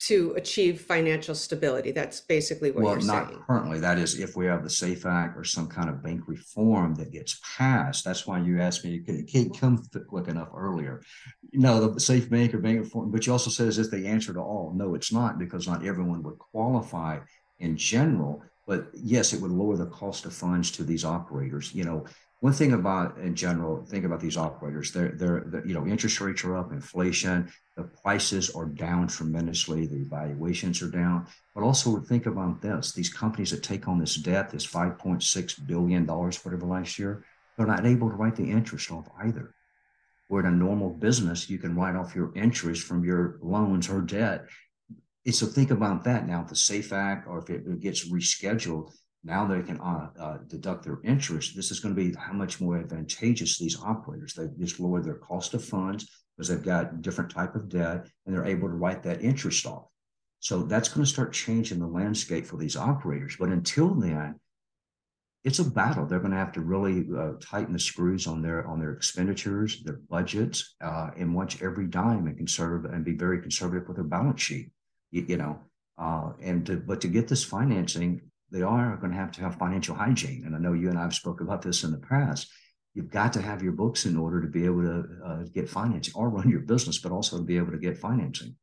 to 0.00 0.32
achieve 0.36 0.80
financial 0.80 1.34
stability. 1.34 1.90
That's 1.90 2.20
basically 2.20 2.70
what 2.70 2.84
well, 2.84 2.92
you're 2.94 3.00
saying. 3.00 3.18
Well, 3.18 3.32
not 3.32 3.46
currently. 3.46 3.80
That 3.80 3.98
is 3.98 4.20
if 4.20 4.36
we 4.36 4.46
have 4.46 4.62
the 4.62 4.70
SAFE 4.70 5.04
Act 5.04 5.36
or 5.36 5.42
some 5.42 5.66
kind 5.66 5.90
of 5.90 6.02
bank 6.04 6.22
reform 6.28 6.94
that 6.96 7.10
gets 7.10 7.40
passed. 7.56 8.04
That's 8.04 8.24
why 8.24 8.38
you 8.38 8.60
asked 8.60 8.84
me, 8.84 9.02
it 9.06 9.26
can't 9.26 9.58
come 9.58 9.82
quick 10.08 10.28
enough 10.28 10.50
earlier. 10.56 11.02
You 11.50 11.60
know, 11.60 11.88
the 11.88 12.00
SAFE 12.00 12.30
Bank 12.30 12.54
or 12.54 12.58
bank 12.58 12.78
reform, 12.78 13.10
but 13.10 13.26
you 13.26 13.32
also 13.32 13.50
said, 13.50 13.66
is 13.66 13.76
this 13.76 13.88
the 13.88 14.06
answer 14.06 14.32
to 14.32 14.40
all? 14.40 14.72
No, 14.74 14.94
it's 14.94 15.12
not 15.12 15.38
because 15.38 15.66
not 15.66 15.84
everyone 15.84 16.22
would 16.22 16.38
qualify 16.38 17.18
in 17.58 17.76
general. 17.76 18.42
But 18.68 18.90
yes, 18.94 19.32
it 19.32 19.40
would 19.40 19.50
lower 19.50 19.76
the 19.76 19.86
cost 19.86 20.26
of 20.26 20.32
funds 20.34 20.70
to 20.72 20.84
these 20.84 21.04
operators. 21.04 21.74
You 21.74 21.84
know, 21.84 22.04
one 22.40 22.52
thing 22.52 22.72
about 22.72 23.18
in 23.18 23.34
general, 23.34 23.84
think 23.84 24.04
about 24.04 24.20
these 24.20 24.36
operators. 24.36 24.92
They're, 24.92 25.08
they're, 25.08 25.42
they're, 25.46 25.66
you 25.66 25.74
know, 25.74 25.86
interest 25.86 26.20
rates 26.20 26.44
are 26.44 26.56
up, 26.56 26.70
inflation, 26.70 27.50
the 27.76 27.82
prices 27.82 28.50
are 28.50 28.66
down 28.66 29.08
tremendously, 29.08 29.86
the 29.86 30.04
valuations 30.04 30.80
are 30.80 30.90
down. 30.90 31.26
But 31.54 31.64
also 31.64 31.98
think 31.98 32.26
about 32.26 32.62
this: 32.62 32.92
these 32.92 33.12
companies 33.12 33.50
that 33.50 33.64
take 33.64 33.88
on 33.88 33.98
this 33.98 34.14
debt, 34.14 34.50
this 34.50 34.66
5.6 34.66 35.66
billion 35.66 36.06
dollars, 36.06 36.44
whatever 36.44 36.66
last 36.66 36.98
year, 36.98 37.24
they're 37.56 37.66
not 37.66 37.86
able 37.86 38.08
to 38.08 38.14
write 38.14 38.36
the 38.36 38.48
interest 38.48 38.92
off 38.92 39.08
either. 39.20 39.52
Where 40.28 40.46
in 40.46 40.52
a 40.52 40.56
normal 40.56 40.90
business, 40.90 41.50
you 41.50 41.58
can 41.58 41.74
write 41.74 41.96
off 41.96 42.14
your 42.14 42.32
interest 42.36 42.84
from 42.84 43.04
your 43.04 43.38
loans 43.42 43.88
or 43.88 44.00
debt. 44.00 44.44
And 45.26 45.34
so 45.34 45.46
think 45.46 45.72
about 45.72 46.04
that 46.04 46.28
now. 46.28 46.42
If 46.42 46.48
the 46.48 46.56
SAFE 46.56 46.92
Act 46.92 47.26
or 47.26 47.38
if 47.38 47.50
it 47.50 47.80
gets 47.80 48.08
rescheduled, 48.08 48.92
now 49.24 49.46
they 49.46 49.62
can 49.62 49.80
uh, 49.80 50.10
uh, 50.18 50.38
deduct 50.46 50.84
their 50.84 51.00
interest. 51.04 51.56
This 51.56 51.70
is 51.70 51.80
going 51.80 51.94
to 51.94 52.00
be 52.00 52.16
how 52.16 52.32
much 52.32 52.60
more 52.60 52.78
advantageous 52.78 53.58
these 53.58 53.80
operators. 53.80 54.34
They 54.34 54.46
just 54.58 54.80
lower 54.80 55.02
their 55.02 55.16
cost 55.16 55.54
of 55.54 55.64
funds 55.64 56.08
because 56.36 56.48
they've 56.48 56.62
got 56.62 57.02
different 57.02 57.30
type 57.30 57.54
of 57.54 57.68
debt 57.68 58.08
and 58.24 58.34
they're 58.34 58.46
able 58.46 58.68
to 58.68 58.74
write 58.74 59.02
that 59.02 59.22
interest 59.22 59.66
off. 59.66 59.86
So 60.40 60.62
that's 60.62 60.88
going 60.88 61.04
to 61.04 61.10
start 61.10 61.32
changing 61.32 61.80
the 61.80 61.86
landscape 61.86 62.46
for 62.46 62.56
these 62.56 62.76
operators. 62.76 63.36
But 63.38 63.48
until 63.48 63.94
then, 63.94 64.38
it's 65.44 65.58
a 65.58 65.70
battle. 65.70 66.06
They're 66.06 66.20
going 66.20 66.32
to 66.32 66.36
have 66.36 66.52
to 66.52 66.60
really 66.60 67.06
uh, 67.16 67.32
tighten 67.40 67.72
the 67.72 67.78
screws 67.78 68.26
on 68.26 68.42
their 68.42 68.66
on 68.66 68.78
their 68.78 68.92
expenditures, 68.92 69.82
their 69.82 70.00
budgets, 70.08 70.74
uh, 70.80 71.10
and 71.16 71.34
watch 71.34 71.62
every 71.62 71.86
dime 71.86 72.26
and 72.26 72.36
conserve 72.36 72.84
and 72.84 73.04
be 73.04 73.16
very 73.16 73.40
conservative 73.40 73.88
with 73.88 73.96
their 73.96 74.04
balance 74.04 74.42
sheet. 74.42 74.70
You, 75.10 75.24
you 75.28 75.36
know, 75.36 75.60
uh, 75.96 76.32
and 76.42 76.66
to, 76.66 76.76
but 76.76 77.00
to 77.00 77.08
get 77.08 77.28
this 77.28 77.44
financing, 77.44 78.20
they 78.50 78.62
are 78.62 78.96
going 78.96 79.12
to 79.12 79.18
have 79.18 79.32
to 79.32 79.40
have 79.42 79.56
financial 79.56 79.94
hygiene. 79.94 80.44
And 80.46 80.54
I 80.54 80.58
know 80.58 80.72
you 80.72 80.88
and 80.88 80.98
I 80.98 81.02
have 81.02 81.14
spoken 81.14 81.46
about 81.46 81.62
this 81.62 81.84
in 81.84 81.92
the 81.92 81.98
past. 81.98 82.50
you've 82.94 83.10
got 83.10 83.32
to 83.34 83.42
have 83.42 83.62
your 83.62 83.72
books 83.72 84.06
in 84.06 84.16
order 84.16 84.40
to 84.40 84.48
be 84.48 84.64
able 84.64 84.82
to 84.82 85.04
uh, 85.24 85.42
get 85.54 85.68
financing 85.68 86.14
or 86.16 86.30
run 86.30 86.48
your 86.48 86.60
business, 86.60 86.98
but 86.98 87.12
also 87.12 87.36
to 87.36 87.44
be 87.44 87.56
able 87.56 87.70
to 87.70 87.78
get 87.78 87.96
financing. 87.96 88.56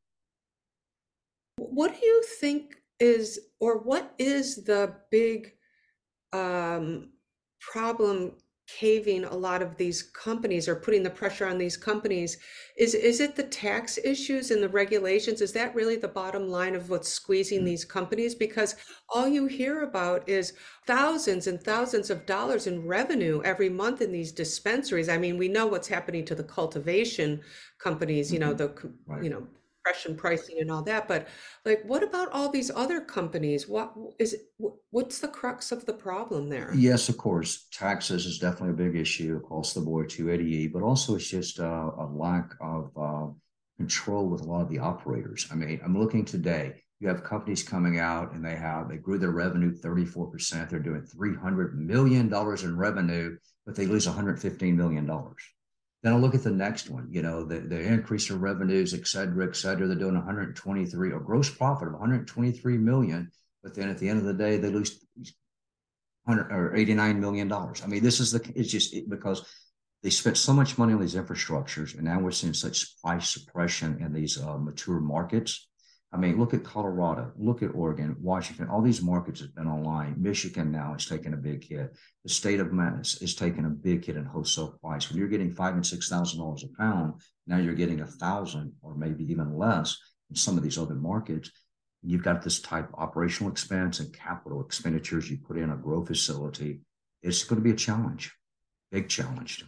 What 1.58 1.98
do 1.98 2.04
you 2.04 2.22
think 2.40 2.74
is, 3.00 3.38
or 3.60 3.78
what 3.78 4.12
is 4.18 4.64
the 4.64 4.94
big 5.10 5.52
um, 6.32 7.12
problem 7.60 8.32
caving 8.66 9.24
a 9.24 9.34
lot 9.34 9.62
of 9.62 9.76
these 9.76 10.02
companies 10.02 10.68
or 10.68 10.74
putting 10.74 11.02
the 11.02 11.10
pressure 11.10 11.46
on 11.46 11.56
these 11.56 11.76
companies 11.76 12.38
is 12.76 12.94
is 12.94 13.20
it 13.20 13.36
the 13.36 13.42
tax 13.44 13.96
issues 14.04 14.50
and 14.50 14.60
the 14.60 14.68
regulations 14.68 15.40
is 15.40 15.52
that 15.52 15.74
really 15.74 15.94
the 15.94 16.08
bottom 16.08 16.48
line 16.48 16.74
of 16.74 16.90
what's 16.90 17.08
squeezing 17.08 17.60
mm. 17.60 17.66
these 17.66 17.84
companies 17.84 18.34
because 18.34 18.74
all 19.08 19.28
you 19.28 19.46
hear 19.46 19.82
about 19.82 20.28
is 20.28 20.54
thousands 20.84 21.46
and 21.46 21.62
thousands 21.62 22.10
of 22.10 22.26
dollars 22.26 22.66
in 22.66 22.84
revenue 22.84 23.40
every 23.44 23.68
month 23.68 24.02
in 24.02 24.10
these 24.10 24.32
dispensaries 24.32 25.08
i 25.08 25.16
mean 25.16 25.38
we 25.38 25.48
know 25.48 25.66
what's 25.66 25.88
happening 25.88 26.24
to 26.24 26.34
the 26.34 26.42
cultivation 26.42 27.40
companies 27.78 28.32
you 28.32 28.40
know 28.40 28.52
mm-hmm. 28.52 28.88
the 28.88 28.92
right. 29.06 29.22
you 29.22 29.30
know 29.30 29.46
compression 29.86 30.16
pricing 30.16 30.60
and 30.60 30.70
all 30.70 30.82
that 30.82 31.06
but 31.06 31.28
like 31.64 31.82
what 31.84 32.02
about 32.02 32.30
all 32.32 32.50
these 32.50 32.70
other 32.74 33.00
companies? 33.00 33.68
What 33.68 33.92
is 34.18 34.36
what's 34.90 35.20
the 35.20 35.28
crux 35.28 35.70
of 35.70 35.86
the 35.86 35.92
problem 35.92 36.48
there? 36.48 36.72
Yes 36.74 37.08
of 37.08 37.16
course 37.16 37.68
taxes 37.70 38.26
is 38.26 38.38
definitely 38.38 38.70
a 38.70 38.88
big 38.88 39.00
issue 39.00 39.36
across 39.36 39.74
the 39.74 39.80
board 39.80 40.08
280e 40.08 40.72
but 40.72 40.82
also 40.82 41.14
it's 41.14 41.28
just 41.28 41.60
uh, 41.60 41.90
a 41.98 42.06
lack 42.12 42.52
of 42.60 42.90
uh, 42.96 43.26
control 43.76 44.28
with 44.28 44.40
a 44.40 44.44
lot 44.44 44.62
of 44.62 44.70
the 44.70 44.78
operators. 44.78 45.46
I 45.50 45.54
mean 45.54 45.80
i'm 45.84 45.98
looking 45.98 46.24
today 46.24 46.82
you 46.98 47.08
have 47.08 47.22
companies 47.22 47.62
coming 47.62 47.98
out 48.00 48.32
and 48.32 48.44
they 48.44 48.56
have 48.56 48.88
they 48.88 48.96
grew 48.96 49.18
their 49.18 49.30
revenue 49.30 49.72
34% 49.72 50.68
they're 50.68 50.78
doing 50.80 51.02
300 51.02 51.78
million 51.78 52.28
dollars 52.28 52.64
in 52.64 52.76
revenue 52.76 53.36
but 53.64 53.76
they 53.76 53.86
lose 53.86 54.06
115 54.06 54.76
million 54.76 55.06
dollars 55.06 55.42
then 56.06 56.12
I 56.12 56.18
look 56.18 56.36
at 56.36 56.44
the 56.44 56.52
next 56.52 56.88
one, 56.88 57.08
you 57.10 57.20
know, 57.20 57.42
the, 57.42 57.58
the 57.58 57.80
increase 57.80 58.30
in 58.30 58.38
revenues, 58.38 58.94
et 58.94 59.08
cetera, 59.08 59.44
et 59.48 59.56
cetera. 59.56 59.88
They're 59.88 59.96
doing 59.96 60.14
123 60.14 61.10
or 61.10 61.18
gross 61.18 61.50
profit 61.50 61.88
of 61.88 61.94
123 61.94 62.78
million, 62.78 63.32
but 63.64 63.74
then 63.74 63.88
at 63.88 63.98
the 63.98 64.08
end 64.08 64.20
of 64.20 64.24
the 64.24 64.32
day, 64.32 64.56
they 64.56 64.68
lose 64.68 65.04
100 66.26 66.52
or 66.52 66.76
89 66.76 67.20
million 67.20 67.48
dollars. 67.48 67.82
I 67.82 67.88
mean, 67.88 68.04
this 68.04 68.20
is 68.20 68.30
the 68.30 68.52
it's 68.54 68.70
just 68.70 68.94
it, 68.94 69.10
because 69.10 69.44
they 70.04 70.10
spent 70.10 70.36
so 70.36 70.52
much 70.52 70.78
money 70.78 70.92
on 70.92 71.00
these 71.00 71.16
infrastructures, 71.16 71.96
and 71.96 72.04
now 72.04 72.20
we're 72.20 72.30
seeing 72.30 72.54
such 72.54 73.02
price 73.02 73.28
suppression 73.28 74.00
in 74.00 74.12
these 74.12 74.40
uh, 74.40 74.58
mature 74.58 75.00
markets 75.00 75.66
I 76.16 76.18
mean, 76.18 76.38
look 76.38 76.54
at 76.54 76.64
Colorado, 76.64 77.30
look 77.36 77.62
at 77.62 77.74
Oregon, 77.74 78.16
Washington, 78.18 78.68
all 78.68 78.80
these 78.80 79.02
markets 79.02 79.40
have 79.42 79.54
been 79.54 79.66
online. 79.66 80.14
Michigan 80.16 80.72
now 80.72 80.94
is 80.94 81.04
taking 81.04 81.34
a 81.34 81.36
big 81.36 81.62
hit. 81.62 81.94
The 82.24 82.30
state 82.30 82.58
of 82.58 82.72
Mass 82.72 83.20
is 83.20 83.34
taking 83.34 83.66
a 83.66 83.68
big 83.68 84.02
hit 84.02 84.16
in 84.16 84.24
wholesale 84.24 84.78
price. 84.82 85.10
When 85.10 85.18
you're 85.18 85.28
getting 85.28 85.52
five 85.52 85.74
and 85.74 85.86
six 85.86 86.08
thousand 86.08 86.40
dollars 86.40 86.64
a 86.64 86.68
pound, 86.80 87.20
now 87.46 87.58
you're 87.58 87.74
getting 87.74 88.00
a 88.00 88.06
thousand 88.06 88.72
or 88.80 88.94
maybe 88.94 89.30
even 89.30 89.58
less 89.58 89.94
in 90.30 90.36
some 90.36 90.56
of 90.56 90.62
these 90.62 90.78
other 90.78 90.94
markets. 90.94 91.50
You've 92.02 92.24
got 92.24 92.40
this 92.40 92.60
type 92.60 92.88
of 92.88 92.94
operational 92.94 93.52
expense 93.52 94.00
and 94.00 94.10
capital 94.14 94.64
expenditures 94.64 95.30
you 95.30 95.36
put 95.36 95.58
in 95.58 95.70
a 95.70 95.76
grow 95.76 96.02
facility. 96.02 96.80
It's 97.22 97.44
going 97.44 97.60
to 97.60 97.64
be 97.64 97.72
a 97.72 97.76
challenge, 97.76 98.32
big 98.90 99.10
challenge. 99.10 99.66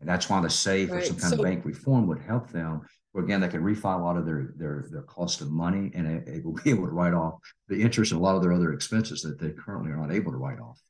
And 0.00 0.08
that's 0.08 0.30
why 0.30 0.40
the 0.40 0.48
SAFE 0.48 0.90
right. 0.90 1.02
or 1.02 1.04
some 1.04 1.16
kind 1.16 1.34
so, 1.34 1.36
of 1.36 1.44
bank 1.44 1.66
reform 1.66 2.06
would 2.06 2.22
help 2.22 2.50
them 2.50 2.82
where 3.14 3.24
again 3.24 3.40
they 3.40 3.48
can 3.48 3.62
refi 3.62 3.96
a 3.96 4.02
lot 4.02 4.16
of 4.16 4.26
their 4.26 4.52
their 4.56 4.86
their 4.90 5.02
cost 5.02 5.40
of 5.40 5.48
money 5.48 5.90
and 5.94 6.04
it, 6.06 6.28
it, 6.28 6.44
will 6.44 6.58
be 6.64 6.70
able 6.70 6.84
to 6.84 6.90
write 6.90 7.14
off 7.14 7.38
the 7.68 7.80
interest 7.80 8.10
and 8.10 8.20
a 8.20 8.24
lot 8.24 8.34
of 8.34 8.42
their 8.42 8.52
other 8.52 8.72
expenses 8.72 9.22
that 9.22 9.38
they 9.38 9.50
currently 9.50 9.92
are 9.92 9.96
not 9.96 10.12
able 10.12 10.32
to 10.32 10.36
write 10.38 10.58
off. 10.58 10.80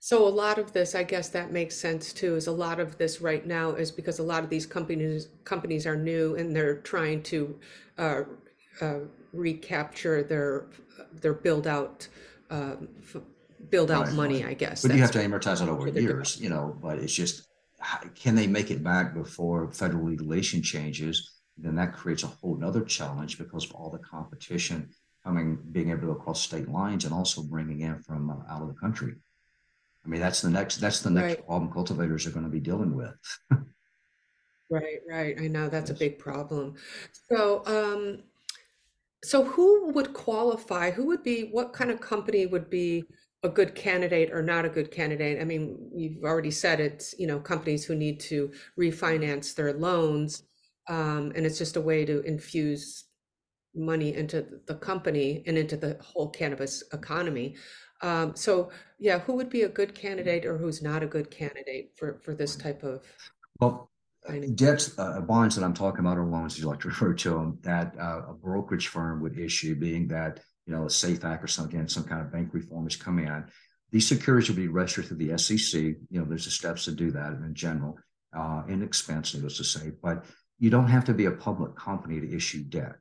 So 0.00 0.26
a 0.26 0.30
lot 0.30 0.58
of 0.58 0.72
this, 0.72 0.94
I 0.94 1.02
guess 1.02 1.28
that 1.30 1.52
makes 1.52 1.76
sense 1.76 2.12
too, 2.14 2.36
is 2.36 2.46
a 2.46 2.52
lot 2.52 2.80
of 2.80 2.96
this 2.96 3.20
right 3.20 3.44
now 3.44 3.72
is 3.72 3.90
because 3.90 4.18
a 4.18 4.22
lot 4.22 4.42
of 4.42 4.48
these 4.48 4.64
companies 4.64 5.28
companies 5.44 5.86
are 5.86 5.96
new 5.96 6.36
and 6.36 6.56
they're 6.56 6.78
trying 6.78 7.22
to 7.24 7.58
uh, 7.98 8.22
uh, 8.80 9.00
recapture 9.34 10.22
their 10.22 10.66
their 11.20 11.34
build 11.34 11.66
out 11.66 12.08
um, 12.48 12.88
build 13.68 13.90
out 13.90 14.06
right, 14.06 14.14
money. 14.14 14.44
I 14.44 14.54
guess. 14.54 14.80
But 14.80 14.94
you 14.94 15.02
have 15.02 15.10
to 15.10 15.18
amortize 15.18 15.60
it 15.60 15.68
over 15.68 15.88
years, 15.88 16.40
you 16.40 16.48
know. 16.48 16.78
But 16.80 16.98
it's 16.98 17.12
just 17.12 17.47
can 18.14 18.34
they 18.34 18.46
make 18.46 18.70
it 18.70 18.82
back 18.82 19.14
before 19.14 19.70
federal 19.70 20.04
regulation 20.04 20.62
changes? 20.62 21.38
Then 21.56 21.76
that 21.76 21.92
creates 21.92 22.22
a 22.22 22.28
whole 22.28 22.56
nother 22.56 22.82
challenge 22.82 23.38
because 23.38 23.64
of 23.64 23.72
all 23.72 23.90
the 23.90 23.98
competition 23.98 24.90
coming, 25.24 25.58
being 25.72 25.90
able 25.90 26.14
to 26.14 26.20
cross 26.20 26.42
state 26.42 26.68
lines 26.68 27.04
and 27.04 27.14
also 27.14 27.42
bringing 27.42 27.80
in 27.80 28.00
from 28.02 28.30
uh, 28.30 28.52
out 28.52 28.62
of 28.62 28.68
the 28.68 28.74
country. 28.74 29.14
I 30.04 30.08
mean, 30.08 30.20
that's 30.20 30.40
the 30.40 30.50
next, 30.50 30.76
that's 30.76 31.00
the 31.00 31.10
next 31.10 31.36
right. 31.36 31.46
problem 31.46 31.72
cultivators 31.72 32.26
are 32.26 32.30
going 32.30 32.44
to 32.44 32.50
be 32.50 32.60
dealing 32.60 32.94
with. 32.94 33.14
right, 34.70 35.00
right. 35.08 35.36
I 35.40 35.48
know 35.48 35.68
that's 35.68 35.90
yes. 35.90 35.96
a 35.96 35.98
big 35.98 36.18
problem. 36.18 36.74
So, 37.30 37.62
um, 37.66 38.22
so 39.24 39.44
who 39.44 39.90
would 39.90 40.14
qualify? 40.14 40.92
Who 40.92 41.06
would 41.06 41.22
be, 41.22 41.48
what 41.50 41.72
kind 41.72 41.90
of 41.90 42.00
company 42.00 42.46
would 42.46 42.70
be 42.70 43.04
a 43.42 43.48
good 43.48 43.74
candidate 43.74 44.32
or 44.32 44.42
not 44.42 44.64
a 44.64 44.68
good 44.68 44.90
candidate. 44.90 45.40
I 45.40 45.44
mean, 45.44 45.90
you've 45.94 46.24
already 46.24 46.50
said 46.50 46.80
it's, 46.80 47.14
you 47.18 47.26
know, 47.26 47.38
companies 47.38 47.84
who 47.84 47.94
need 47.94 48.18
to 48.20 48.50
refinance 48.78 49.54
their 49.54 49.72
loans. 49.72 50.42
Um, 50.88 51.32
and 51.36 51.46
it's 51.46 51.58
just 51.58 51.76
a 51.76 51.80
way 51.80 52.04
to 52.04 52.20
infuse 52.22 53.04
money 53.74 54.14
into 54.14 54.44
the 54.66 54.74
company 54.74 55.44
and 55.46 55.56
into 55.56 55.76
the 55.76 55.98
whole 56.02 56.30
cannabis 56.30 56.82
economy. 56.92 57.56
Um, 58.02 58.34
so 58.34 58.70
yeah, 58.98 59.20
who 59.20 59.34
would 59.34 59.50
be 59.50 59.62
a 59.62 59.68
good 59.68 59.94
candidate 59.94 60.44
or 60.44 60.56
who's 60.56 60.82
not 60.82 61.02
a 61.02 61.06
good 61.06 61.30
candidate 61.30 61.92
for, 61.96 62.20
for 62.24 62.34
this 62.34 62.56
type 62.56 62.82
of? 62.82 63.04
Well, 63.60 63.90
debts, 64.54 64.98
uh, 64.98 65.20
bonds 65.20 65.56
that 65.56 65.64
I'm 65.64 65.74
talking 65.74 66.00
about 66.00 66.18
are 66.18 66.24
loans, 66.24 66.54
as 66.54 66.60
you 66.60 66.68
like 66.68 66.80
to 66.80 66.88
refer 66.88 67.14
to 67.14 67.30
them, 67.30 67.58
that 67.62 67.94
uh, 67.98 68.22
a 68.30 68.34
brokerage 68.34 68.88
firm 68.88 69.20
would 69.22 69.38
issue, 69.38 69.74
being 69.74 70.08
that 70.08 70.40
you 70.68 70.74
know, 70.74 70.84
a 70.84 70.90
SAFE 70.90 71.24
Act 71.24 71.42
or 71.42 71.46
some, 71.46 71.64
again, 71.64 71.88
some 71.88 72.04
kind 72.04 72.20
of 72.20 72.30
bank 72.30 72.50
reform 72.52 72.86
is 72.86 72.94
coming 72.94 73.26
in. 73.26 73.44
These 73.90 74.06
securities 74.06 74.50
will 74.50 74.56
be 74.56 74.68
registered 74.68 75.06
through 75.06 75.16
the 75.16 75.38
SEC. 75.38 75.80
You 75.80 75.96
know, 76.10 76.24
there's 76.24 76.44
the 76.44 76.50
steps 76.50 76.84
to 76.84 76.92
do 76.92 77.10
that 77.12 77.32
in 77.32 77.54
general, 77.54 77.98
uh, 78.36 78.62
inexpensive, 78.68 79.40
needless 79.40 79.56
to 79.56 79.64
say, 79.64 79.92
but 80.02 80.26
you 80.58 80.68
don't 80.68 80.88
have 80.88 81.06
to 81.06 81.14
be 81.14 81.24
a 81.24 81.30
public 81.30 81.74
company 81.74 82.20
to 82.20 82.36
issue 82.36 82.64
debt. 82.64 82.96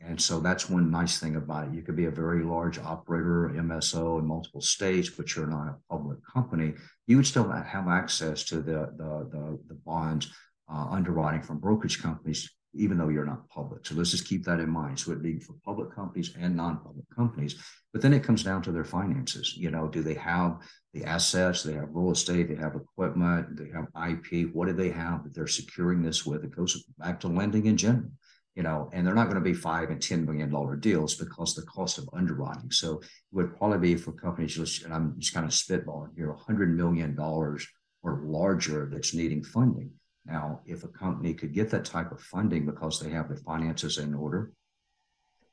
And 0.00 0.18
so 0.18 0.40
that's 0.40 0.70
one 0.70 0.90
nice 0.90 1.18
thing 1.18 1.36
about 1.36 1.68
it. 1.68 1.74
You 1.74 1.82
could 1.82 1.96
be 1.96 2.06
a 2.06 2.10
very 2.10 2.42
large 2.42 2.78
operator, 2.78 3.52
MSO 3.54 4.18
in 4.18 4.26
multiple 4.26 4.62
states, 4.62 5.10
but 5.10 5.36
you're 5.36 5.46
not 5.46 5.68
a 5.68 5.76
public 5.90 6.20
company. 6.32 6.72
You 7.06 7.18
would 7.18 7.26
still 7.26 7.50
have 7.50 7.86
access 7.86 8.44
to 8.44 8.62
the 8.62 8.94
the 8.96 9.28
the, 9.30 9.58
the 9.68 9.74
bonds 9.84 10.32
uh, 10.72 10.86
underwriting 10.88 11.42
from 11.42 11.58
brokerage 11.58 12.00
companies 12.00 12.50
even 12.74 12.98
though 12.98 13.08
you're 13.08 13.24
not 13.24 13.48
public. 13.48 13.84
So 13.84 13.94
let's 13.94 14.10
just 14.10 14.28
keep 14.28 14.44
that 14.44 14.60
in 14.60 14.70
mind. 14.70 14.98
So 14.98 15.10
it'd 15.10 15.22
be 15.22 15.40
for 15.40 15.54
public 15.64 15.94
companies 15.94 16.34
and 16.38 16.56
non-public 16.56 17.04
companies. 17.14 17.56
But 17.92 18.02
then 18.02 18.12
it 18.12 18.22
comes 18.22 18.44
down 18.44 18.62
to 18.62 18.72
their 18.72 18.84
finances. 18.84 19.54
You 19.56 19.70
know, 19.70 19.88
do 19.88 20.02
they 20.02 20.14
have 20.14 20.58
the 20.94 21.04
assets? 21.04 21.62
They 21.62 21.72
have 21.72 21.88
real 21.90 22.12
estate, 22.12 22.48
they 22.48 22.62
have 22.62 22.76
equipment, 22.76 23.58
they 23.58 23.70
have 23.70 23.88
IP. 24.10 24.54
What 24.54 24.68
do 24.68 24.72
they 24.72 24.90
have 24.90 25.24
that 25.24 25.34
they're 25.34 25.46
securing 25.46 26.02
this 26.02 26.24
with? 26.24 26.44
It 26.44 26.54
goes 26.54 26.84
back 26.98 27.20
to 27.20 27.28
lending 27.28 27.66
in 27.66 27.76
general. 27.76 28.10
You 28.56 28.64
know, 28.64 28.90
and 28.92 29.06
they're 29.06 29.14
not 29.14 29.30
going 29.30 29.36
to 29.36 29.40
be 29.40 29.54
five 29.54 29.90
and 29.90 30.02
ten 30.02 30.24
million 30.26 30.50
dollar 30.50 30.76
deals 30.76 31.14
because 31.14 31.54
the 31.54 31.62
cost 31.62 31.98
of 31.98 32.08
underwriting. 32.12 32.70
So 32.70 32.98
it 32.98 33.06
would 33.32 33.56
probably 33.56 33.78
be 33.78 33.96
for 33.96 34.12
companies, 34.12 34.82
and 34.84 34.92
I'm 34.92 35.14
just 35.18 35.32
kind 35.32 35.46
of 35.46 35.52
spitballing 35.52 36.16
here, 36.16 36.30
A 36.30 36.36
hundred 36.36 36.76
million 36.76 37.14
dollars 37.14 37.66
or 38.02 38.22
larger 38.24 38.88
that's 38.92 39.14
needing 39.14 39.44
funding. 39.44 39.92
Now, 40.26 40.60
if 40.66 40.84
a 40.84 40.88
company 40.88 41.34
could 41.34 41.54
get 41.54 41.70
that 41.70 41.84
type 41.84 42.12
of 42.12 42.20
funding 42.20 42.66
because 42.66 43.00
they 43.00 43.10
have 43.10 43.28
their 43.28 43.38
finances 43.38 43.98
in 43.98 44.14
order, 44.14 44.52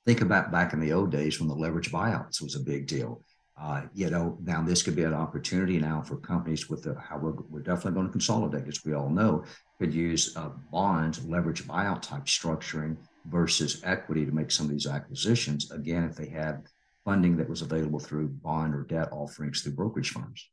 think 0.05 0.21
about 0.21 0.51
back 0.51 0.73
in 0.73 0.79
the 0.79 0.93
old 0.93 1.11
days 1.11 1.39
when 1.39 1.49
the 1.49 1.55
leverage 1.55 1.91
buyouts 1.91 2.41
was 2.41 2.55
a 2.55 2.59
big 2.59 2.87
deal. 2.87 3.23
Uh, 3.59 3.83
you 3.93 4.09
know, 4.09 4.37
now 4.43 4.61
this 4.61 4.83
could 4.83 4.95
be 4.95 5.03
an 5.03 5.15
opportunity 5.15 5.79
now 5.79 6.01
for 6.01 6.17
companies 6.17 6.69
with 6.69 6.83
the, 6.83 6.95
how 6.99 7.17
we're, 7.17 7.33
we're 7.49 7.59
definitely 7.59 7.93
going 7.93 8.05
to 8.05 8.11
consolidate, 8.11 8.67
as 8.67 8.85
we 8.85 8.93
all 8.93 9.09
know, 9.09 9.43
could 9.79 9.93
use 9.93 10.37
uh, 10.37 10.49
bonds, 10.71 11.25
leverage 11.25 11.63
buyout 11.63 12.01
type 12.01 12.25
structuring 12.25 12.95
versus 13.25 13.81
equity 13.83 14.25
to 14.25 14.31
make 14.31 14.51
some 14.51 14.67
of 14.67 14.71
these 14.71 14.85
acquisitions. 14.85 15.71
Again, 15.71 16.03
if 16.03 16.15
they 16.15 16.27
had 16.27 16.67
funding 17.07 17.37
that 17.37 17.49
was 17.49 17.61
available 17.61 17.99
through 17.99 18.27
bond 18.27 18.75
or 18.75 18.83
debt 18.83 19.07
offerings 19.13 19.61
through 19.61 19.71
brokerage 19.71 20.09
firms. 20.09 20.49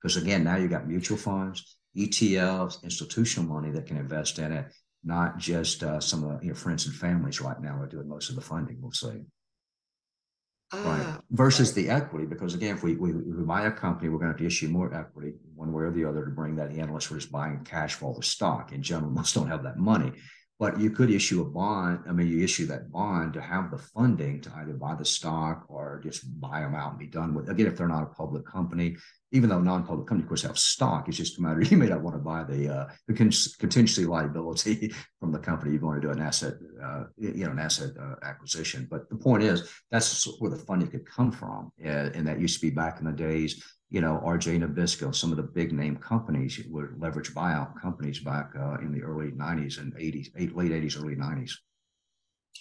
Because 0.00 0.16
again, 0.18 0.44
now 0.44 0.56
you 0.56 0.68
got 0.68 0.86
mutual 0.86 1.16
funds, 1.16 1.78
ETFs, 1.98 2.82
institutional 2.82 3.48
money 3.48 3.70
that 3.72 3.86
can 3.86 3.96
invest 3.96 4.38
in 4.38 4.52
it, 4.52 4.66
not 5.04 5.38
just 5.38 5.82
uh, 5.82 6.00
some 6.00 6.24
of 6.24 6.40
the 6.40 6.46
you 6.46 6.52
know, 6.52 6.54
friends 6.54 6.86
and 6.86 6.94
families 6.94 7.40
right 7.40 7.60
now 7.60 7.76
are 7.76 7.86
doing 7.86 8.08
most 8.08 8.30
of 8.30 8.36
the 8.36 8.40
funding, 8.40 8.78
we'll 8.80 8.92
say. 8.92 9.24
Ah, 10.72 10.82
right. 10.84 11.20
Versus 11.30 11.68
right. 11.68 11.76
the 11.76 11.90
equity, 11.90 12.26
because 12.26 12.54
again, 12.54 12.76
if 12.76 12.82
we, 12.82 12.94
we, 12.96 13.12
we 13.12 13.42
buy 13.42 13.66
a 13.66 13.70
company, 13.70 14.10
we're 14.10 14.18
going 14.18 14.28
to 14.28 14.32
have 14.32 14.40
to 14.40 14.46
issue 14.46 14.68
more 14.68 14.92
equity 14.94 15.32
one 15.54 15.72
way 15.72 15.84
or 15.84 15.90
the 15.90 16.04
other 16.04 16.24
to 16.24 16.30
bring 16.30 16.56
that 16.56 16.72
in, 16.72 16.80
unless 16.80 17.10
we're 17.10 17.18
just 17.18 17.32
buying 17.32 17.64
cash 17.64 17.94
for 17.94 18.06
all 18.06 18.14
the 18.14 18.22
stock. 18.22 18.72
In 18.72 18.82
general, 18.82 19.10
most 19.18 19.34
don't 19.34 19.48
have 19.48 19.62
that 19.62 19.78
money. 19.78 20.12
But 20.58 20.80
you 20.80 20.90
could 20.90 21.10
issue 21.10 21.40
a 21.40 21.44
bond. 21.44 22.00
I 22.08 22.12
mean, 22.12 22.26
you 22.26 22.42
issue 22.42 22.66
that 22.66 22.90
bond 22.90 23.32
to 23.34 23.40
have 23.40 23.70
the 23.70 23.78
funding 23.78 24.40
to 24.40 24.52
either 24.56 24.72
buy 24.72 24.96
the 24.96 25.04
stock 25.04 25.64
or 25.68 26.00
just 26.02 26.40
buy 26.40 26.60
them 26.60 26.74
out 26.74 26.90
and 26.90 26.98
be 26.98 27.06
done 27.06 27.32
with. 27.32 27.48
Again, 27.48 27.66
if 27.66 27.76
they're 27.76 27.86
not 27.86 28.02
a 28.02 28.14
public 28.14 28.44
company, 28.44 28.96
even 29.30 29.50
though 29.50 29.60
non-public 29.60 30.08
companies, 30.08 30.24
of 30.24 30.28
course, 30.28 30.42
have 30.42 30.58
stock, 30.58 31.06
it's 31.06 31.16
just 31.16 31.38
a 31.38 31.42
matter 31.42 31.62
you 31.62 31.76
may 31.76 31.86
not 31.86 32.02
want 32.02 32.16
to 32.16 32.20
buy 32.20 32.42
the 32.42 32.68
uh, 32.68 32.88
the 33.06 33.14
contingency 33.14 34.04
liability 34.04 34.92
from 35.20 35.30
the 35.30 35.38
company. 35.38 35.72
You 35.72 35.80
want 35.80 36.02
to 36.02 36.08
do 36.08 36.12
an 36.12 36.20
asset, 36.20 36.54
uh, 36.82 37.04
you 37.16 37.44
know, 37.44 37.52
an 37.52 37.60
asset 37.60 37.90
uh, 38.00 38.16
acquisition. 38.22 38.88
But 38.90 39.08
the 39.10 39.16
point 39.16 39.44
is, 39.44 39.70
that's 39.92 40.24
where 40.40 40.50
the 40.50 40.56
funding 40.56 40.88
could 40.88 41.06
come 41.06 41.30
from, 41.30 41.70
and 41.80 42.26
that 42.26 42.40
used 42.40 42.60
to 42.60 42.66
be 42.66 42.74
back 42.74 42.98
in 42.98 43.06
the 43.06 43.12
days 43.12 43.62
you 43.90 44.00
know, 44.00 44.22
RJ 44.24 44.60
Nabisco, 44.60 45.14
some 45.14 45.30
of 45.30 45.36
the 45.36 45.42
big 45.42 45.72
name 45.72 45.96
companies 45.96 46.60
were 46.68 46.94
leverage 46.98 47.34
buyout 47.34 47.80
companies 47.80 48.20
back 48.20 48.50
uh, 48.58 48.76
in 48.80 48.92
the 48.92 49.02
early 49.02 49.30
90s 49.30 49.78
and 49.78 49.94
80s, 49.94 50.30
late 50.54 50.72
80s, 50.72 51.02
early 51.02 51.16
90s. 51.16 51.52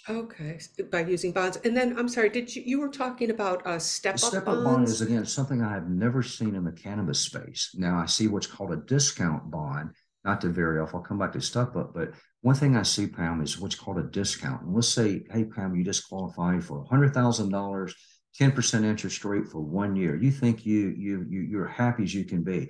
Okay, 0.10 0.58
by 0.90 1.02
using 1.02 1.34
bonds. 1.34 1.58
And 1.66 1.76
then 1.76 1.98
I'm 2.00 2.08
sorry, 2.08 2.30
did 2.30 2.56
you 2.56 2.62
you 2.66 2.80
were 2.80 2.88
talking 2.88 3.30
about 3.30 3.62
a 3.66 3.78
step 3.78 4.14
up 4.14 4.20
step 4.20 4.48
up 4.48 4.64
bond 4.64 4.88
is 4.88 5.02
again 5.02 5.26
something 5.26 5.62
I 5.62 5.74
have 5.74 5.90
never 5.90 6.24
seen 6.24 6.56
in 6.56 6.64
the 6.64 6.72
cannabis 6.72 7.20
space. 7.20 7.72
Now 7.78 8.00
I 8.00 8.06
see 8.06 8.28
what's 8.28 8.48
called 8.48 8.72
a 8.72 8.78
discount 8.78 9.52
bond, 9.52 9.92
not 10.24 10.40
to 10.42 10.50
vary 10.50 10.80
off. 10.80 10.96
I'll 10.96 11.02
come 11.02 11.20
back 11.20 11.34
to 11.34 11.42
step 11.42 11.76
up, 11.76 11.94
but 11.94 12.14
one 12.40 12.56
thing 12.56 12.78
I 12.78 12.84
see, 12.84 13.08
Pam, 13.08 13.42
is 13.42 13.60
what's 13.60 13.76
called 13.76 13.98
a 13.98 14.04
discount. 14.04 14.62
And 14.62 14.74
let's 14.74 14.88
say, 14.88 15.26
hey, 15.30 15.44
Pam, 15.44 15.76
you 15.76 15.84
just 15.84 16.08
qualify 16.08 16.60
for 16.62 16.86
hundred 16.86 17.14
thousand 17.14 17.50
dollars 17.50 17.94
10% 18.40 18.84
interest 18.84 19.26
rate 19.26 19.48
for 19.48 19.60
one 19.60 19.96
year. 19.96 20.16
You 20.16 20.32
think 20.32 20.66
you, 20.66 20.94
you, 20.98 21.26
you, 21.30 21.42
you're 21.42 21.68
happy 21.68 22.04
as 22.04 22.14
you 22.14 22.24
can 22.24 22.44
be. 22.44 22.70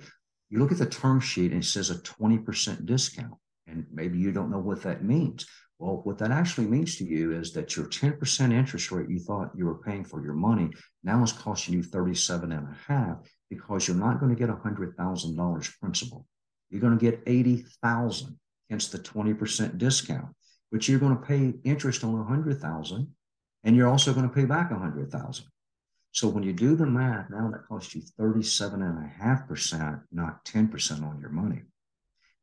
You 0.50 0.58
look 0.58 0.72
at 0.72 0.78
the 0.78 0.86
term 0.86 1.20
sheet 1.20 1.52
and 1.52 1.62
it 1.62 1.66
says 1.66 1.90
a 1.90 1.96
20% 1.96 2.86
discount. 2.86 3.34
And 3.66 3.86
maybe 3.92 4.18
you 4.18 4.32
don't 4.32 4.50
know 4.50 4.58
what 4.58 4.82
that 4.82 5.04
means. 5.04 5.46
Well, 5.78 6.00
what 6.04 6.18
that 6.18 6.30
actually 6.30 6.66
means 6.66 6.96
to 6.96 7.04
you 7.04 7.32
is 7.32 7.52
that 7.52 7.76
your 7.76 7.86
10% 7.86 8.52
interest 8.52 8.90
rate 8.90 9.08
you 9.08 9.18
thought 9.18 9.52
you 9.54 9.66
were 9.66 9.78
paying 9.78 10.04
for 10.04 10.24
your 10.24 10.34
money 10.34 10.70
now 11.04 11.22
is 11.22 11.32
costing 11.32 11.74
you 11.74 11.82
37 11.82 12.50
and 12.50 12.66
a 12.66 12.92
half 12.92 13.18
because 13.48 13.86
you're 13.86 13.96
not 13.96 14.18
going 14.18 14.34
to 14.34 14.38
get 14.38 14.50
$100,000 14.50 15.80
principal. 15.80 16.26
You're 16.70 16.80
going 16.80 16.98
to 16.98 17.10
get 17.10 17.22
80,000, 17.26 18.38
hence 18.70 18.88
the 18.88 18.98
20% 18.98 19.78
discount, 19.78 20.34
but 20.72 20.88
you're 20.88 20.98
going 20.98 21.16
to 21.16 21.22
pay 21.22 21.54
interest 21.62 22.02
on 22.02 22.18
100,000 22.18 23.14
and 23.64 23.76
you're 23.76 23.88
also 23.88 24.12
going 24.12 24.28
to 24.28 24.34
pay 24.34 24.46
back 24.46 24.70
100,000. 24.70 25.44
So 26.12 26.28
when 26.28 26.42
you 26.42 26.52
do 26.52 26.74
the 26.74 26.86
math, 26.86 27.30
now 27.30 27.50
that 27.50 27.66
costs 27.68 27.94
you 27.94 28.02
37.5%, 28.18 30.02
not 30.10 30.44
10% 30.44 31.02
on 31.02 31.20
your 31.20 31.30
money. 31.30 31.62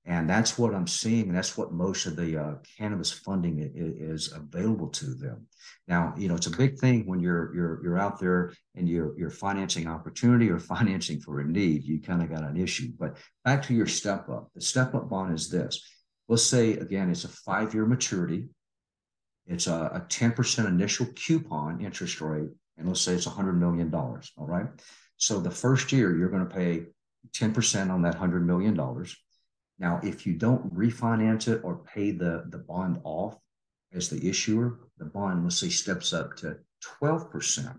And 0.08 0.30
that's 0.30 0.58
what 0.58 0.76
I'm 0.76 0.86
seeing. 0.86 1.34
That's 1.34 1.58
what 1.58 1.74
most 1.74 2.06
of 2.06 2.16
the 2.16 2.38
uh, 2.38 2.54
cannabis 2.78 3.12
funding 3.12 3.60
is, 3.60 4.28
is, 4.28 4.34
available 4.34 4.90
to 4.90 5.16
them. 5.16 5.48
Now, 5.88 6.14
you 6.16 6.28
know, 6.28 6.36
it's 6.36 6.46
a 6.46 6.56
big 6.56 6.78
thing 6.78 7.08
when 7.08 7.20
you're 7.20 7.56
you're 7.56 7.84
you're 7.84 7.98
out 7.98 8.20
there 8.20 8.54
and 8.76 8.88
you're 8.88 9.18
you're 9.18 9.32
financing 9.32 9.88
opportunity 9.88 10.52
or 10.52 10.60
financing 10.76 11.22
for 11.22 11.40
a 11.40 11.48
need. 11.48 11.86
You 11.86 12.00
kind 12.02 12.22
of 12.22 12.30
got 12.30 12.44
an 12.44 12.56
issue. 12.56 12.90
But 13.00 13.18
back 13.44 13.64
to 13.64 13.74
your 13.74 13.88
step 13.88 14.30
up. 14.30 14.52
The 14.54 14.62
step 14.62 14.94
up 14.94 15.10
bond 15.10 15.34
is 15.34 15.50
this. 15.50 15.82
Let's 16.28 16.44
say 16.44 16.74
again, 16.74 17.10
it's 17.10 17.24
a 17.24 17.30
five 17.30 17.74
year 17.74 17.88
maturity. 17.88 18.46
It's 19.48 19.68
a, 19.68 19.92
a 19.94 20.06
10% 20.10 20.68
initial 20.68 21.08
coupon 21.16 21.84
interest 21.84 22.20
rate 22.22 22.50
and 22.78 22.88
let's 22.88 23.02
say 23.02 23.14
it's 23.14 23.28
$100 23.28 23.58
million. 23.58 23.94
All 23.94 24.24
right. 24.38 24.68
So 25.18 25.40
the 25.40 25.52
first 25.52 25.92
year, 25.92 26.16
you're 26.16 26.30
going 26.30 26.48
to 26.48 26.54
pay 26.54 26.86
10% 27.34 27.90
on 27.90 28.02
that 28.04 28.18
$100 28.18 28.44
million. 28.44 28.76
Now, 29.78 30.00
if 30.04 30.26
you 30.26 30.34
don't 30.34 30.74
refinance 30.74 31.48
it 31.48 31.62
or 31.64 31.78
pay 31.78 32.12
the, 32.12 32.46
the 32.50 32.60
bond 32.60 33.00
off 33.04 33.38
as 33.94 34.10
the 34.10 34.28
issuer, 34.28 34.80
the 34.98 35.06
bond, 35.06 35.44
let's 35.44 35.58
say, 35.58 35.70
steps 35.70 36.14
up 36.14 36.36
to 36.38 36.58
12% 37.02 37.78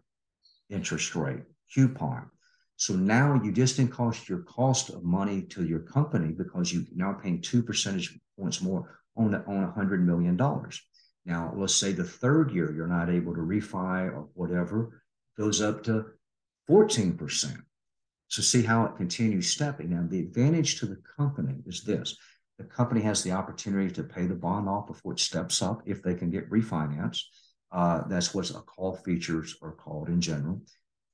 interest 0.70 1.14
rate 1.14 1.42
coupon. 1.72 2.30
So 2.76 2.94
now 2.94 3.40
you 3.42 3.52
just 3.52 3.76
didn't 3.76 4.28
your 4.28 4.40
cost 4.40 4.90
of 4.90 5.02
money 5.02 5.42
to 5.42 5.64
your 5.64 5.80
company 5.80 6.32
because 6.32 6.72
you 6.72 6.84
now 6.94 7.12
paying 7.14 7.40
two 7.40 7.62
percentage 7.62 8.18
points 8.38 8.60
more 8.60 9.00
on, 9.16 9.34
on 9.34 9.72
$100 9.72 10.00
million. 10.00 10.38
Now, 11.26 11.52
let's 11.56 11.74
say 11.74 11.90
the 11.92 12.04
third 12.04 12.52
year 12.52 12.72
you're 12.72 12.86
not 12.86 13.10
able 13.10 13.34
to 13.34 13.40
refi 13.40 14.06
or 14.06 14.28
whatever, 14.34 15.02
goes 15.36 15.60
up 15.60 15.82
to 15.84 16.06
14%. 16.70 17.56
So 18.28 18.42
see 18.42 18.62
how 18.62 18.84
it 18.84 18.96
continues 18.96 19.50
stepping. 19.50 19.90
Now, 19.90 20.06
the 20.08 20.20
advantage 20.20 20.78
to 20.80 20.86
the 20.86 21.02
company 21.16 21.56
is 21.66 21.82
this. 21.82 22.16
The 22.58 22.64
company 22.64 23.02
has 23.02 23.22
the 23.22 23.32
opportunity 23.32 23.92
to 23.94 24.04
pay 24.04 24.26
the 24.26 24.34
bond 24.34 24.68
off 24.68 24.86
before 24.86 25.12
it 25.12 25.20
steps 25.20 25.60
up 25.62 25.82
if 25.84 26.02
they 26.02 26.14
can 26.14 26.30
get 26.30 26.48
refinanced. 26.48 27.22
Uh, 27.72 28.02
that's 28.08 28.32
what 28.32 28.48
a 28.50 28.60
call 28.60 28.94
features 28.94 29.56
are 29.62 29.72
called 29.72 30.08
in 30.08 30.20
general. 30.20 30.62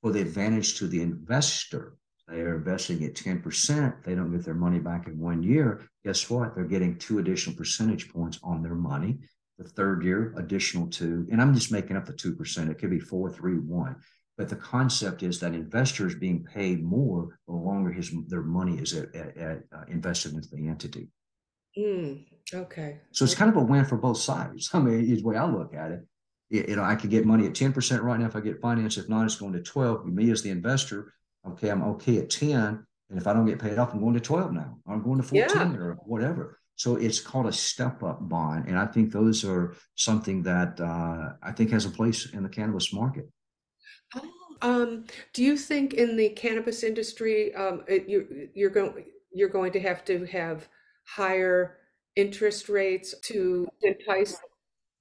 For 0.01 0.11
the 0.11 0.21
advantage 0.21 0.77
to 0.77 0.87
the 0.87 1.01
investor, 1.01 1.97
they 2.27 2.41
are 2.41 2.55
investing 2.55 3.03
at 3.03 3.15
10%. 3.15 4.03
They 4.05 4.15
don't 4.15 4.31
get 4.31 4.45
their 4.45 4.53
money 4.53 4.79
back 4.79 5.07
in 5.07 5.19
one 5.19 5.43
year. 5.43 5.81
Guess 6.05 6.29
what? 6.29 6.55
They're 6.55 6.63
getting 6.63 6.97
two 6.97 7.19
additional 7.19 7.55
percentage 7.55 8.09
points 8.09 8.39
on 8.43 8.61
their 8.61 8.75
money 8.75 9.19
the 9.57 9.63
third 9.63 10.03
year, 10.03 10.33
additional 10.37 10.87
two. 10.87 11.27
And 11.31 11.41
I'm 11.41 11.53
just 11.53 11.71
making 11.71 11.97
up 11.97 12.05
the 12.05 12.13
2%. 12.13 12.69
It 12.69 12.79
could 12.79 12.89
be 12.89 12.99
four, 12.99 13.31
three, 13.31 13.55
one. 13.55 13.95
But 14.37 14.49
the 14.49 14.55
concept 14.55 15.21
is 15.21 15.39
that 15.39 15.53
investors 15.53 16.15
being 16.15 16.43
paid 16.43 16.83
more 16.83 17.37
the 17.47 17.53
longer 17.53 17.91
his 17.91 18.11
their 18.27 18.41
money 18.41 18.77
is 18.77 18.93
at, 18.93 19.13
at, 19.13 19.37
at, 19.37 19.59
uh, 19.71 19.83
invested 19.89 20.33
into 20.33 20.49
the 20.49 20.67
entity. 20.67 21.09
Mm, 21.77 22.25
okay. 22.53 22.99
So 23.11 23.25
it's 23.25 23.35
kind 23.35 23.49
of 23.49 23.57
a 23.57 23.63
win 23.63 23.85
for 23.85 23.97
both 23.97 24.17
sides. 24.17 24.71
I 24.73 24.79
mean, 24.79 25.11
is 25.11 25.21
the 25.21 25.27
way 25.27 25.37
I 25.37 25.45
look 25.45 25.75
at 25.75 25.91
it. 25.91 26.07
it. 26.49 26.69
You 26.69 26.75
know, 26.75 26.83
I 26.83 26.95
could 26.95 27.11
get 27.11 27.25
money 27.25 27.45
at 27.45 27.53
10% 27.53 28.01
right 28.01 28.19
now 28.19 28.25
if 28.25 28.35
I 28.35 28.39
get 28.39 28.59
finance. 28.59 28.97
If 28.97 29.07
not, 29.07 29.25
it's 29.25 29.35
going 29.35 29.53
to 29.53 29.61
12. 29.61 30.07
Me 30.07 30.31
as 30.31 30.41
the 30.41 30.49
investor, 30.49 31.13
okay, 31.47 31.69
I'm 31.69 31.83
okay 31.83 32.17
at 32.17 32.31
10. 32.31 32.83
And 33.09 33.21
if 33.21 33.27
I 33.27 33.33
don't 33.33 33.45
get 33.45 33.59
paid 33.59 33.77
off, 33.77 33.93
I'm 33.93 34.01
going 34.01 34.15
to 34.15 34.19
12 34.19 34.51
now. 34.51 34.79
I'm 34.87 35.03
going 35.03 35.21
to 35.21 35.27
14 35.27 35.47
yeah. 35.55 35.77
or 35.77 35.97
whatever. 36.05 36.59
So 36.75 36.95
it's 36.95 37.19
called 37.19 37.45
a 37.45 37.53
step 37.53 38.03
up 38.03 38.27
bond. 38.27 38.67
And 38.67 38.77
I 38.77 38.85
think 38.85 39.11
those 39.11 39.45
are 39.45 39.75
something 39.95 40.43
that 40.43 40.79
uh, 40.79 41.33
I 41.41 41.51
think 41.51 41.71
has 41.71 41.85
a 41.85 41.89
place 41.89 42.33
in 42.33 42.43
the 42.43 42.49
cannabis 42.49 42.93
market. 42.93 43.29
Oh, 44.15 44.29
um, 44.61 45.05
do 45.33 45.43
you 45.43 45.57
think 45.57 45.93
in 45.93 46.15
the 46.15 46.29
cannabis 46.29 46.83
industry, 46.83 47.53
um, 47.55 47.83
it, 47.87 48.07
you, 48.07 48.49
you're 48.53 48.69
going 48.69 49.05
you're 49.35 49.49
going 49.49 49.71
to 49.71 49.79
have 49.79 50.05
to 50.05 50.25
have 50.25 50.67
higher 51.05 51.77
interest 52.15 52.69
rates 52.69 53.15
to 53.23 53.67
entice 53.81 54.37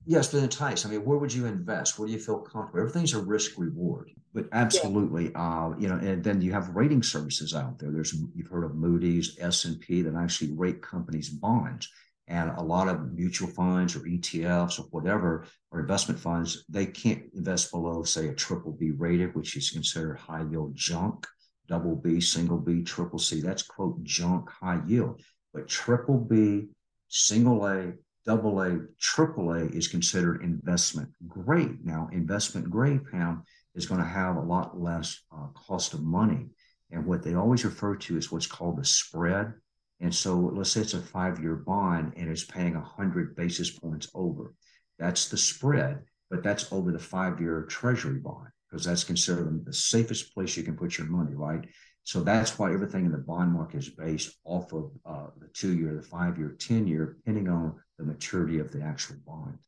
Yes, 0.04 0.28
to 0.28 0.38
entice. 0.38 0.84
I 0.84 0.90
mean, 0.90 1.04
where 1.04 1.18
would 1.18 1.32
you 1.32 1.46
invest? 1.46 1.98
Where 1.98 2.06
do 2.06 2.12
you 2.12 2.18
feel 2.18 2.40
comfortable? 2.40 2.80
Everything's 2.80 3.14
a 3.14 3.22
risk 3.22 3.52
reward, 3.56 4.10
but 4.34 4.48
absolutely, 4.52 5.30
yeah. 5.30 5.66
uh, 5.66 5.74
you 5.78 5.88
know. 5.88 5.96
And 5.96 6.24
then 6.24 6.40
you 6.40 6.52
have 6.52 6.74
rating 6.74 7.02
services 7.02 7.54
out 7.54 7.78
there. 7.78 7.92
There's 7.92 8.14
you've 8.34 8.48
heard 8.48 8.64
of 8.64 8.74
Moody's, 8.74 9.38
S 9.40 9.64
and 9.64 9.78
P 9.80 10.02
that 10.02 10.16
actually 10.16 10.52
rate 10.54 10.82
companies' 10.82 11.28
bonds, 11.28 11.88
and 12.26 12.50
a 12.50 12.62
lot 12.62 12.88
of 12.88 13.12
mutual 13.12 13.48
funds 13.48 13.94
or 13.94 14.00
ETFs 14.00 14.80
or 14.80 14.84
whatever 14.90 15.44
or 15.70 15.80
investment 15.80 16.18
funds 16.18 16.64
they 16.68 16.86
can't 16.86 17.22
invest 17.34 17.70
below, 17.70 18.02
say, 18.02 18.28
a 18.28 18.34
triple 18.34 18.72
B 18.72 18.90
rated, 18.90 19.34
which 19.36 19.56
is 19.56 19.70
considered 19.70 20.18
high 20.18 20.42
yield 20.50 20.74
junk. 20.74 21.26
Double 21.68 21.94
B, 21.94 22.20
single 22.20 22.58
B, 22.58 22.82
triple 22.82 23.20
C. 23.20 23.40
That's 23.40 23.62
quote 23.62 24.02
junk 24.02 24.50
high 24.50 24.80
yield, 24.84 25.22
but 25.54 25.68
triple 25.68 26.18
B, 26.18 26.66
single 27.08 27.66
A, 27.66 27.92
double 28.24 28.60
A, 28.60 28.78
triple 29.00 29.52
A 29.52 29.66
is 29.66 29.88
considered 29.88 30.42
investment 30.42 31.10
grade. 31.26 31.84
Now, 31.84 32.08
investment 32.12 32.70
grade, 32.70 33.00
Pam, 33.10 33.44
is 33.74 33.86
going 33.86 34.00
to 34.00 34.06
have 34.06 34.36
a 34.36 34.40
lot 34.40 34.80
less 34.80 35.20
uh, 35.32 35.46
cost 35.54 35.94
of 35.94 36.02
money. 36.02 36.46
And 36.90 37.06
what 37.06 37.22
they 37.22 37.34
always 37.34 37.64
refer 37.64 37.96
to 37.96 38.16
is 38.16 38.30
what's 38.30 38.46
called 38.46 38.78
the 38.78 38.84
spread. 38.84 39.54
And 40.00 40.14
so 40.14 40.36
let's 40.36 40.70
say 40.70 40.82
it's 40.82 40.94
a 40.94 41.00
five 41.00 41.40
year 41.40 41.56
bond 41.56 42.12
and 42.16 42.28
it's 42.28 42.44
paying 42.44 42.74
100 42.74 43.36
basis 43.36 43.70
points 43.70 44.08
over. 44.14 44.54
That's 44.98 45.28
the 45.28 45.38
spread, 45.38 46.00
but 46.30 46.42
that's 46.42 46.72
over 46.72 46.92
the 46.92 46.98
five 46.98 47.40
year 47.40 47.62
treasury 47.62 48.18
bond 48.18 48.48
because 48.68 48.84
that's 48.84 49.04
considered 49.04 49.64
the 49.64 49.72
safest 49.72 50.34
place 50.34 50.56
you 50.56 50.62
can 50.62 50.76
put 50.76 50.98
your 50.98 51.06
money, 51.06 51.34
right? 51.34 51.64
So 52.04 52.22
that's 52.22 52.58
why 52.58 52.72
everything 52.72 53.06
in 53.06 53.12
the 53.12 53.18
bond 53.18 53.52
market 53.52 53.78
is 53.78 53.88
based 53.88 54.36
off 54.44 54.72
of 54.72 54.90
uh, 55.06 55.26
the 55.38 55.48
two 55.48 55.76
year, 55.76 55.94
the 55.94 56.02
five 56.02 56.36
year, 56.36 56.56
10 56.58 56.86
year, 56.86 57.16
depending 57.18 57.48
on 57.48 57.76
the 57.98 58.04
maturity 58.04 58.58
of 58.58 58.72
the 58.72 58.82
actual 58.82 59.16
bond. 59.24 59.58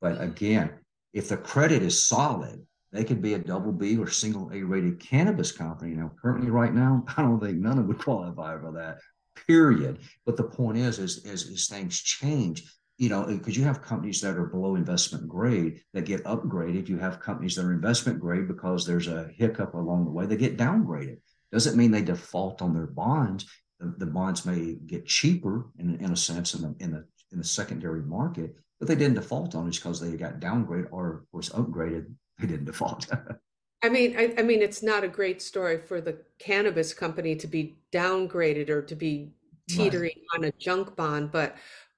But 0.00 0.20
again, 0.20 0.70
if 1.12 1.28
the 1.28 1.36
credit 1.36 1.82
is 1.82 2.06
solid, 2.06 2.66
they 2.92 3.04
could 3.04 3.20
be 3.20 3.34
a 3.34 3.38
double 3.38 3.72
B 3.72 3.98
or 3.98 4.08
single 4.08 4.50
A 4.52 4.62
rated 4.62 5.00
cannabis 5.00 5.52
company. 5.52 5.94
Now, 5.94 6.12
currently, 6.20 6.50
right 6.50 6.72
now, 6.72 7.04
I 7.16 7.22
don't 7.22 7.40
think 7.40 7.58
none 7.58 7.72
of 7.72 7.78
them 7.78 7.88
would 7.88 7.98
qualify 7.98 8.58
for 8.58 8.72
that. 8.72 8.98
Period. 9.46 9.98
But 10.24 10.36
the 10.36 10.44
point 10.44 10.78
is, 10.78 10.98
is, 10.98 11.24
is, 11.26 11.44
is 11.44 11.68
things 11.68 12.00
change. 12.00 12.64
You 12.96 13.10
know, 13.10 13.26
because 13.26 13.58
you 13.58 13.64
have 13.64 13.82
companies 13.82 14.22
that 14.22 14.38
are 14.38 14.46
below 14.46 14.74
investment 14.74 15.28
grade 15.28 15.82
that 15.92 16.06
get 16.06 16.24
upgraded. 16.24 16.88
You 16.88 16.96
have 16.96 17.20
companies 17.20 17.54
that 17.56 17.66
are 17.66 17.72
investment 17.72 18.18
grade 18.18 18.48
because 18.48 18.86
there's 18.86 19.08
a 19.08 19.28
hiccup 19.36 19.74
along 19.74 20.06
the 20.06 20.10
way. 20.10 20.24
They 20.24 20.38
get 20.38 20.56
downgraded. 20.56 21.18
Doesn't 21.52 21.76
mean 21.76 21.90
they 21.90 22.02
default 22.02 22.62
on 22.62 22.74
their 22.74 22.86
bonds. 22.86 23.46
The, 23.78 23.94
the 23.98 24.06
bonds 24.06 24.44
may 24.44 24.74
get 24.86 25.06
cheaper 25.06 25.66
in, 25.78 25.96
in 25.96 26.12
a 26.12 26.16
sense 26.16 26.54
in 26.54 26.62
the, 26.62 26.74
in 26.80 26.92
the 26.92 27.06
in 27.32 27.38
the 27.38 27.44
secondary 27.44 28.02
market, 28.02 28.54
but 28.78 28.88
they 28.88 28.94
didn't 28.94 29.14
default 29.14 29.54
on 29.54 29.68
it 29.68 29.74
because 29.74 30.00
they 30.00 30.16
got 30.16 30.40
downgraded 30.40 30.88
or, 30.90 31.14
of 31.14 31.30
course, 31.30 31.48
upgraded. 31.50 32.06
They 32.38 32.46
didn't 32.46 32.66
default. 32.66 33.06
I 33.82 33.88
mean, 33.88 34.16
I, 34.18 34.34
I, 34.38 34.42
mean, 34.42 34.62
it's 34.62 34.82
not 34.82 35.04
a 35.04 35.08
great 35.08 35.40
story 35.40 35.78
for 35.78 36.00
the 36.00 36.18
cannabis 36.38 36.92
company 36.92 37.36
to 37.36 37.46
be 37.46 37.78
downgraded 37.92 38.68
or 38.68 38.82
to 38.82 38.94
be 38.94 39.32
teetering 39.68 40.12
right. 40.32 40.38
on 40.38 40.44
a 40.44 40.52
junk 40.52 40.96
bond, 40.96 41.30
but 41.30 41.56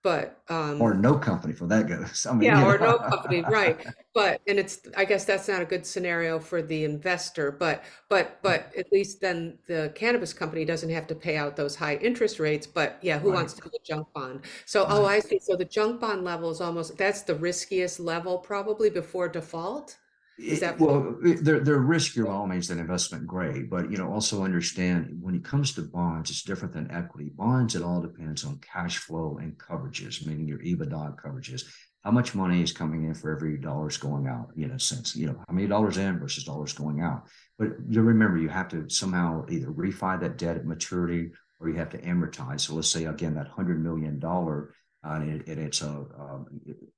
but 0.08 0.40
um 0.48 0.80
or 0.80 0.94
no 0.94 1.14
company 1.14 1.52
for 1.52 1.66
that 1.66 1.86
goes. 1.86 2.26
I 2.30 2.32
mean, 2.32 2.44
yeah 2.44 2.64
or 2.64 2.78
no 2.78 2.96
company 2.96 3.42
right. 3.42 3.76
But 4.14 4.40
and 4.48 4.58
it's 4.58 4.80
i 4.96 5.04
guess 5.04 5.24
that's 5.26 5.48
not 5.48 5.60
a 5.60 5.64
good 5.66 5.84
scenario 5.84 6.40
for 6.40 6.62
the 6.62 6.84
investor 6.84 7.52
but 7.52 7.84
but 8.08 8.38
but 8.42 8.72
at 8.76 8.90
least 8.90 9.20
then 9.20 9.58
the 9.66 9.92
cannabis 9.94 10.32
company 10.32 10.64
doesn't 10.64 10.88
have 10.90 11.06
to 11.08 11.14
pay 11.14 11.36
out 11.36 11.56
those 11.56 11.76
high 11.76 11.96
interest 11.96 12.40
rates 12.40 12.66
but 12.66 12.98
yeah 13.02 13.18
who 13.18 13.28
right. 13.28 13.36
wants 13.36 13.52
to 13.54 13.60
do 13.60 13.68
a 13.68 13.84
junk 13.84 14.06
bond? 14.14 14.40
So 14.64 14.84
right. 14.84 14.92
oh 14.92 15.04
i 15.04 15.20
see. 15.20 15.38
So 15.40 15.56
the 15.56 15.66
junk 15.76 16.00
bond 16.00 16.24
level 16.24 16.50
is 16.50 16.60
almost 16.60 16.96
that's 16.96 17.22
the 17.22 17.34
riskiest 17.34 18.00
level 18.00 18.38
probably 18.38 18.88
before 18.88 19.28
default 19.28 19.98
is 20.38 20.60
that 20.60 20.78
well, 20.78 21.16
they're 21.20 21.60
they're 21.60 21.80
riskier 21.80 22.26
by 22.26 22.32
all 22.32 22.46
means 22.46 22.68
than 22.68 22.78
investment 22.78 23.26
grade, 23.26 23.68
but 23.68 23.90
you 23.90 23.96
know 23.96 24.12
also 24.12 24.44
understand 24.44 25.18
when 25.20 25.34
it 25.34 25.44
comes 25.44 25.74
to 25.74 25.82
bonds, 25.82 26.30
it's 26.30 26.42
different 26.42 26.72
than 26.72 26.90
equity. 26.90 27.30
Bonds, 27.34 27.74
it 27.74 27.82
all 27.82 28.00
depends 28.00 28.44
on 28.44 28.58
cash 28.58 28.98
flow 28.98 29.38
and 29.40 29.58
coverages, 29.58 30.24
meaning 30.24 30.46
your 30.46 30.60
EBITDA 30.60 31.16
coverages. 31.16 31.64
How 32.04 32.12
much 32.12 32.34
money 32.34 32.62
is 32.62 32.72
coming 32.72 33.04
in 33.04 33.14
for 33.14 33.34
every 33.34 33.58
dollar's 33.58 33.96
going 33.96 34.28
out? 34.28 34.50
You 34.54 34.68
know, 34.68 34.78
sense 34.78 35.16
you 35.16 35.26
know 35.26 35.42
how 35.46 35.52
many 35.52 35.66
dollars 35.66 35.98
in 35.98 36.20
versus 36.20 36.44
dollars 36.44 36.72
going 36.72 37.00
out. 37.00 37.26
But 37.58 37.70
you 37.88 38.02
remember, 38.02 38.38
you 38.38 38.48
have 38.48 38.68
to 38.68 38.88
somehow 38.88 39.44
either 39.48 39.66
refi 39.66 40.20
that 40.20 40.38
debt 40.38 40.56
at 40.56 40.66
maturity 40.66 41.32
or 41.58 41.68
you 41.68 41.76
have 41.76 41.90
to 41.90 41.98
amortize. 42.02 42.60
So 42.60 42.74
let's 42.74 42.90
say 42.90 43.06
again 43.06 43.34
that 43.34 43.48
hundred 43.48 43.82
million 43.82 44.20
dollar 44.20 44.74
and, 45.14 45.42
it, 45.48 45.58
it's 45.58 45.82
a 45.82 45.88
um, 45.88 46.46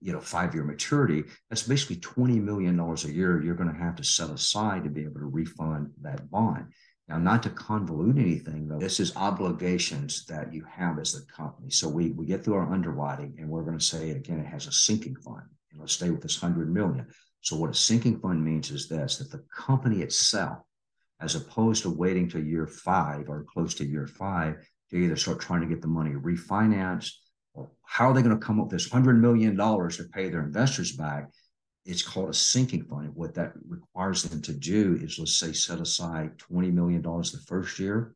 you 0.01 0.13
know 0.13 0.21
five 0.21 0.55
year 0.55 0.65
maturity. 0.65 1.25
That's 1.49 1.63
basically 1.63 1.97
twenty 1.97 2.39
million 2.39 2.77
dollars 2.77 3.05
a 3.05 3.13
year 3.13 3.43
you're 3.43 3.55
going 3.55 3.73
to 3.73 3.79
have 3.79 3.97
to 3.97 4.05
set 4.05 4.31
aside 4.31 4.85
to 4.85 4.91
be 4.91 5.03
able 5.03 5.21
to 5.21 5.27
refund 5.27 5.91
that 6.03 6.31
bond. 6.31 6.67
Now, 7.09 7.19
not 7.19 7.43
to 7.43 7.51
convolute 7.51 8.21
anything, 8.21 8.69
though, 8.69 8.79
this 8.79 9.01
is 9.01 9.17
obligations 9.17 10.25
that 10.27 10.55
you 10.55 10.65
have 10.71 11.01
as 11.01 11.13
the 11.13 11.27
company. 11.33 11.69
So 11.71 11.89
we 11.89 12.13
we 12.13 12.25
get 12.25 12.45
through 12.45 12.55
our 12.55 12.73
underwriting, 12.73 13.35
and 13.39 13.49
we're 13.49 13.65
going 13.65 13.79
to 13.79 13.85
say 13.85 14.11
again, 14.11 14.39
it 14.39 14.47
has 14.47 14.67
a 14.67 14.73
sinking 14.73 15.17
fund. 15.17 15.43
And 15.73 15.81
let's 15.81 15.93
stay 15.93 16.11
with 16.11 16.23
this 16.23 16.37
hundred 16.37 16.73
million. 16.73 17.07
So 17.41 17.57
what 17.57 17.71
a 17.71 17.75
sinking 17.75 18.21
fund 18.21 18.45
means 18.45 18.71
is 18.71 18.89
this: 18.89 19.19
that 19.19 19.31
the 19.31 19.45
company 19.55 20.03
itself, 20.03 20.59
as 21.21 21.35
opposed 21.35 21.83
to 21.83 21.91
waiting 21.91 22.29
to 22.31 22.41
year 22.41 22.67
five 22.67 23.29
or 23.29 23.45
close 23.53 23.75
to 23.75 23.85
year 23.85 24.07
five 24.07 24.57
to 24.91 24.97
either 24.97 25.17
start 25.17 25.41
trying 25.41 25.63
to 25.63 25.67
get 25.67 25.83
the 25.83 25.89
money 25.89 26.13
refinanced 26.13 27.13
how 27.83 28.11
are 28.11 28.15
they 28.15 28.23
going 28.23 28.39
to 28.39 28.45
come 28.45 28.61
up 28.61 28.67
with 28.67 28.73
this 28.73 28.89
$100 28.89 29.19
million 29.19 29.57
to 29.57 30.05
pay 30.13 30.29
their 30.29 30.43
investors 30.43 30.93
back? 30.93 31.31
It's 31.87 32.03
called 32.03 32.31
a 32.31 32.35
sinking 32.35 32.85
fund. 32.85 33.11
What 33.15 33.35
that 33.35 33.53
requires 33.67 34.23
them 34.23 34.43
to 34.43 34.53
do 34.53 34.99
is, 35.03 35.19
let's 35.19 35.37
say, 35.37 35.53
set 35.53 35.81
aside 35.81 36.39
$20 36.39 36.73
million 36.73 37.03
the 37.03 37.41
first 37.47 37.79
year, 37.79 38.15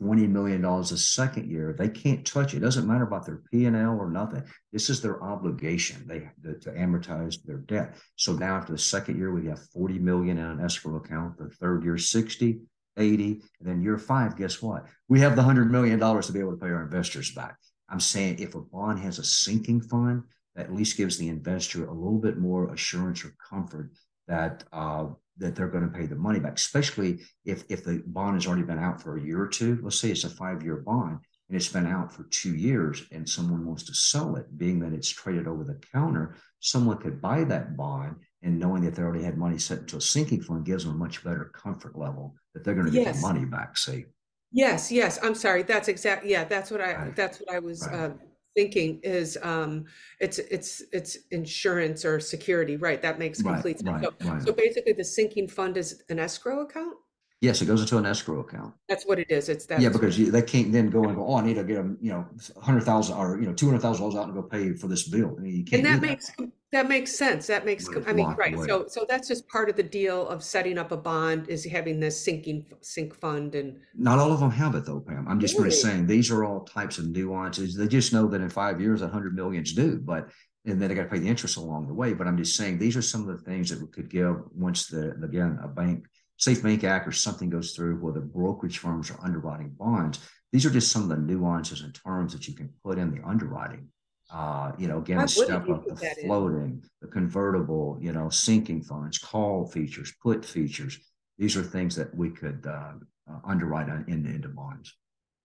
$20 0.00 0.28
million 0.28 0.62
the 0.62 0.96
second 0.96 1.50
year. 1.50 1.74
They 1.76 1.88
can't 1.88 2.24
touch 2.24 2.54
it. 2.54 2.60
Doesn't 2.60 2.86
matter 2.86 3.04
about 3.04 3.26
their 3.26 3.42
P&L 3.50 3.98
or 3.98 4.10
nothing. 4.10 4.44
This 4.72 4.90
is 4.90 5.00
their 5.00 5.22
obligation 5.22 6.06
they 6.06 6.28
to, 6.44 6.58
to 6.60 6.70
amortize 6.70 7.42
their 7.42 7.58
debt. 7.58 7.96
So 8.16 8.34
now 8.34 8.56
after 8.56 8.72
the 8.72 8.78
second 8.78 9.18
year, 9.18 9.32
we 9.32 9.46
have 9.46 9.60
40 9.72 9.98
million 9.98 10.38
in 10.38 10.44
an 10.44 10.60
escrow 10.60 10.96
account. 10.96 11.38
The 11.38 11.48
third 11.48 11.82
year, 11.82 11.98
60, 11.98 12.60
80, 12.96 13.24
and 13.24 13.68
then 13.68 13.82
year 13.82 13.98
five, 13.98 14.36
guess 14.36 14.60
what? 14.62 14.86
We 15.08 15.20
have 15.20 15.36
the 15.36 15.42
$100 15.42 15.70
million 15.70 15.98
to 15.98 16.32
be 16.32 16.40
able 16.40 16.52
to 16.52 16.58
pay 16.58 16.68
our 16.70 16.82
investors 16.82 17.32
back. 17.32 17.56
I'm 17.90 18.00
saying 18.00 18.38
if 18.38 18.54
a 18.54 18.60
bond 18.60 19.00
has 19.00 19.18
a 19.18 19.24
sinking 19.24 19.82
fund, 19.82 20.22
that 20.54 20.66
at 20.66 20.74
least 20.74 20.96
gives 20.96 21.16
the 21.16 21.28
investor 21.28 21.86
a 21.86 21.92
little 21.92 22.18
bit 22.18 22.38
more 22.38 22.72
assurance 22.72 23.24
or 23.24 23.34
comfort 23.48 23.90
that 24.28 24.64
uh, 24.72 25.06
that 25.38 25.56
they're 25.56 25.68
going 25.68 25.90
to 25.90 25.98
pay 25.98 26.06
the 26.06 26.16
money 26.16 26.38
back, 26.38 26.56
especially 26.56 27.20
if 27.44 27.64
if 27.68 27.84
the 27.84 28.02
bond 28.06 28.34
has 28.34 28.46
already 28.46 28.62
been 28.62 28.78
out 28.78 29.02
for 29.02 29.16
a 29.16 29.22
year 29.22 29.40
or 29.40 29.48
two. 29.48 29.78
Let's 29.82 29.98
say 29.98 30.10
it's 30.10 30.24
a 30.24 30.30
five 30.30 30.62
year 30.62 30.76
bond 30.76 31.20
and 31.50 31.56
it's 31.56 31.68
been 31.68 31.86
out 31.88 32.12
for 32.12 32.22
two 32.30 32.54
years, 32.54 33.02
and 33.10 33.28
someone 33.28 33.66
wants 33.66 33.82
to 33.82 33.92
sell 33.92 34.36
it, 34.36 34.56
being 34.56 34.78
that 34.78 34.92
it's 34.92 35.08
traded 35.08 35.48
over 35.48 35.64
the 35.64 35.80
counter, 35.92 36.36
someone 36.60 36.96
could 36.98 37.20
buy 37.20 37.42
that 37.42 37.76
bond. 37.76 38.14
And 38.42 38.58
knowing 38.58 38.84
that 38.84 38.94
they 38.94 39.02
already 39.02 39.24
had 39.24 39.36
money 39.36 39.58
set 39.58 39.80
into 39.80 39.96
a 39.96 40.00
sinking 40.00 40.42
fund 40.42 40.64
gives 40.64 40.84
them 40.84 40.94
a 40.94 40.96
much 40.96 41.24
better 41.24 41.50
comfort 41.52 41.98
level 41.98 42.36
that 42.54 42.62
they're 42.62 42.74
going 42.74 42.86
to 42.86 42.92
get 42.92 43.02
yes. 43.02 43.16
the 43.16 43.26
money 43.26 43.44
back. 43.44 43.76
See, 43.76 44.04
Yes, 44.52 44.90
yes. 44.90 45.18
I'm 45.22 45.34
sorry. 45.34 45.62
That's 45.62 45.88
exact. 45.88 46.24
Yeah, 46.24 46.44
that's 46.44 46.70
what 46.70 46.80
I. 46.80 46.94
Right. 46.94 47.16
That's 47.16 47.38
what 47.38 47.54
I 47.54 47.58
was 47.58 47.86
right. 47.86 48.00
uh, 48.00 48.10
thinking. 48.56 49.00
Is 49.02 49.38
um, 49.42 49.84
it's 50.20 50.38
it's 50.38 50.82
it's 50.92 51.16
insurance 51.30 52.04
or 52.04 52.18
security, 52.20 52.76
right? 52.76 53.00
That 53.00 53.18
makes 53.18 53.42
complete 53.42 53.80
right, 53.84 54.00
sense. 54.00 54.14
So, 54.22 54.38
so 54.46 54.52
basically, 54.52 54.92
the 54.92 55.04
sinking 55.04 55.48
fund 55.48 55.76
is 55.76 56.02
an 56.08 56.18
escrow 56.18 56.62
account. 56.62 56.96
Yes, 57.40 57.62
it 57.62 57.66
goes 57.66 57.80
into 57.80 57.96
an 57.96 58.04
escrow 58.04 58.40
account. 58.40 58.74
That's 58.86 59.06
what 59.06 59.18
it 59.18 59.30
is. 59.30 59.48
It's 59.48 59.64
that. 59.66 59.80
Yeah, 59.80 59.88
because 59.88 60.18
you, 60.18 60.30
they 60.30 60.42
can't 60.42 60.72
then 60.72 60.90
go 60.90 61.04
and 61.04 61.16
go. 61.16 61.26
Oh, 61.26 61.36
I 61.36 61.42
need 61.42 61.54
to 61.54 61.64
get 61.64 61.76
them, 61.76 61.96
you 62.00 62.12
know, 62.12 62.26
hundred 62.60 62.82
thousand 62.82 63.16
or 63.16 63.40
you 63.40 63.46
know, 63.46 63.54
two 63.54 63.66
hundred 63.66 63.80
thousand 63.80 64.02
dollars 64.02 64.16
out 64.16 64.26
and 64.26 64.34
go 64.34 64.42
pay 64.42 64.74
for 64.74 64.88
this 64.88 65.08
bill. 65.08 65.36
I 65.38 65.40
mean, 65.40 65.56
you 65.56 65.64
can't. 65.64 65.86
And 65.86 65.94
that 65.94 66.06
makes 66.06 66.30
that. 66.72 66.88
makes 66.88 67.16
sense. 67.16 67.46
That 67.46 67.64
makes. 67.64 67.88
I 68.06 68.12
mean, 68.12 68.26
right. 68.34 68.54
Away. 68.54 68.66
So 68.66 68.86
so 68.88 69.06
that's 69.08 69.28
just 69.28 69.48
part 69.48 69.68
of 69.68 69.76
the 69.76 69.82
deal 69.82 70.28
of 70.28 70.42
setting 70.42 70.78
up 70.78 70.92
a 70.92 70.96
bond 70.96 71.48
is 71.48 71.64
having 71.64 72.00
this 72.00 72.22
sinking 72.22 72.66
sink 72.80 73.14
fund 73.14 73.54
and. 73.54 73.78
Not 73.94 74.18
all 74.18 74.32
of 74.32 74.40
them 74.40 74.50
have 74.50 74.74
it 74.74 74.84
though, 74.84 75.00
Pam. 75.00 75.26
I'm 75.28 75.40
just 75.40 75.56
really? 75.56 75.70
saying 75.70 76.06
these 76.06 76.30
are 76.30 76.44
all 76.44 76.64
types 76.64 76.98
of 76.98 77.08
nuances. 77.08 77.74
They 77.74 77.88
just 77.88 78.12
know 78.12 78.26
that 78.28 78.40
in 78.40 78.48
five 78.50 78.80
years, 78.80 79.02
a 79.02 79.08
hundred 79.08 79.34
millions 79.34 79.72
due, 79.72 79.98
but 79.98 80.30
and 80.66 80.80
then 80.80 80.88
they 80.88 80.94
got 80.94 81.04
to 81.04 81.08
pay 81.08 81.18
the 81.18 81.28
interest 81.28 81.56
along 81.56 81.86
the 81.86 81.94
way. 81.94 82.12
But 82.12 82.26
I'm 82.26 82.36
just 82.36 82.56
saying 82.56 82.78
these 82.78 82.96
are 82.96 83.02
some 83.02 83.28
of 83.28 83.28
the 83.28 83.42
things 83.44 83.70
that 83.70 83.80
we 83.80 83.88
could 83.88 84.10
give 84.10 84.36
once 84.54 84.86
the 84.86 85.12
again 85.22 85.58
a 85.62 85.68
bank 85.68 86.04
Safe 86.40 86.62
Bank 86.62 86.84
Act 86.84 87.06
or 87.06 87.12
something 87.12 87.50
goes 87.50 87.72
through 87.72 87.96
where 87.96 88.14
the 88.14 88.20
brokerage 88.20 88.78
firms 88.78 89.10
are 89.10 89.22
underwriting 89.22 89.74
bonds. 89.78 90.20
These 90.52 90.64
are 90.64 90.70
just 90.70 90.90
some 90.90 91.02
of 91.02 91.10
the 91.10 91.18
nuances 91.18 91.82
and 91.82 91.94
terms 91.94 92.32
that 92.32 92.48
you 92.48 92.54
can 92.54 92.72
put 92.82 92.98
in 92.98 93.14
the 93.14 93.22
underwriting. 93.28 93.88
Uh, 94.32 94.72
you 94.78 94.86
know, 94.86 94.98
again, 94.98 95.18
the 95.18 95.28
step 95.28 95.68
up, 95.68 95.84
the 95.84 96.16
floating, 96.22 96.60
in? 96.60 96.82
the 97.00 97.08
convertible, 97.08 97.98
you 98.00 98.12
know, 98.12 98.30
sinking 98.30 98.82
funds, 98.82 99.18
call 99.18 99.66
features, 99.66 100.12
put 100.22 100.44
features. 100.44 100.98
These 101.38 101.56
are 101.56 101.62
things 101.62 101.96
that 101.96 102.14
we 102.14 102.30
could 102.30 102.64
uh, 102.66 102.92
uh, 103.28 103.38
underwrite 103.44 103.88
in, 103.88 104.26
into 104.26 104.48
bonds. 104.48 104.94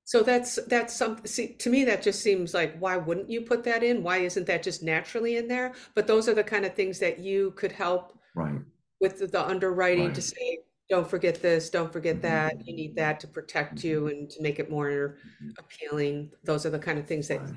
So 0.03 0.21
that's 0.21 0.59
that's 0.67 0.95
something. 0.95 1.25
See, 1.25 1.53
to 1.55 1.69
me, 1.69 1.83
that 1.85 2.03
just 2.03 2.21
seems 2.21 2.53
like 2.53 2.77
why 2.77 2.95
wouldn't 2.95 3.29
you 3.29 3.41
put 3.41 3.63
that 3.63 3.81
in? 3.81 4.03
Why 4.03 4.17
isn't 4.17 4.45
that 4.45 4.61
just 4.61 4.83
naturally 4.83 5.37
in 5.37 5.47
there? 5.47 5.73
But 5.95 6.05
those 6.05 6.29
are 6.29 6.35
the 6.35 6.43
kind 6.43 6.63
of 6.63 6.75
things 6.75 6.99
that 6.99 7.17
you 7.17 7.51
could 7.51 7.71
help 7.71 8.17
right 8.35 8.59
with 9.01 9.17
the, 9.19 9.27
the 9.27 9.43
underwriting 9.43 10.07
right. 10.07 10.15
to 10.15 10.21
say 10.21 10.59
don't 10.89 11.09
forget 11.09 11.41
this, 11.41 11.69
don't 11.69 11.91
forget 11.91 12.17
mm-hmm. 12.17 12.27
that. 12.27 12.67
You 12.67 12.75
need 12.75 12.95
that 12.95 13.19
to 13.21 13.27
protect 13.27 13.83
you 13.83 14.01
mm-hmm. 14.01 14.09
and 14.09 14.29
to 14.29 14.41
make 14.41 14.59
it 14.59 14.69
more 14.69 14.87
mm-hmm. 14.87 15.49
appealing. 15.57 16.31
Those 16.43 16.65
are 16.65 16.69
the 16.69 16.79
kind 16.79 16.99
of 16.99 17.07
things 17.07 17.27
that, 17.29 17.41
right. 17.41 17.53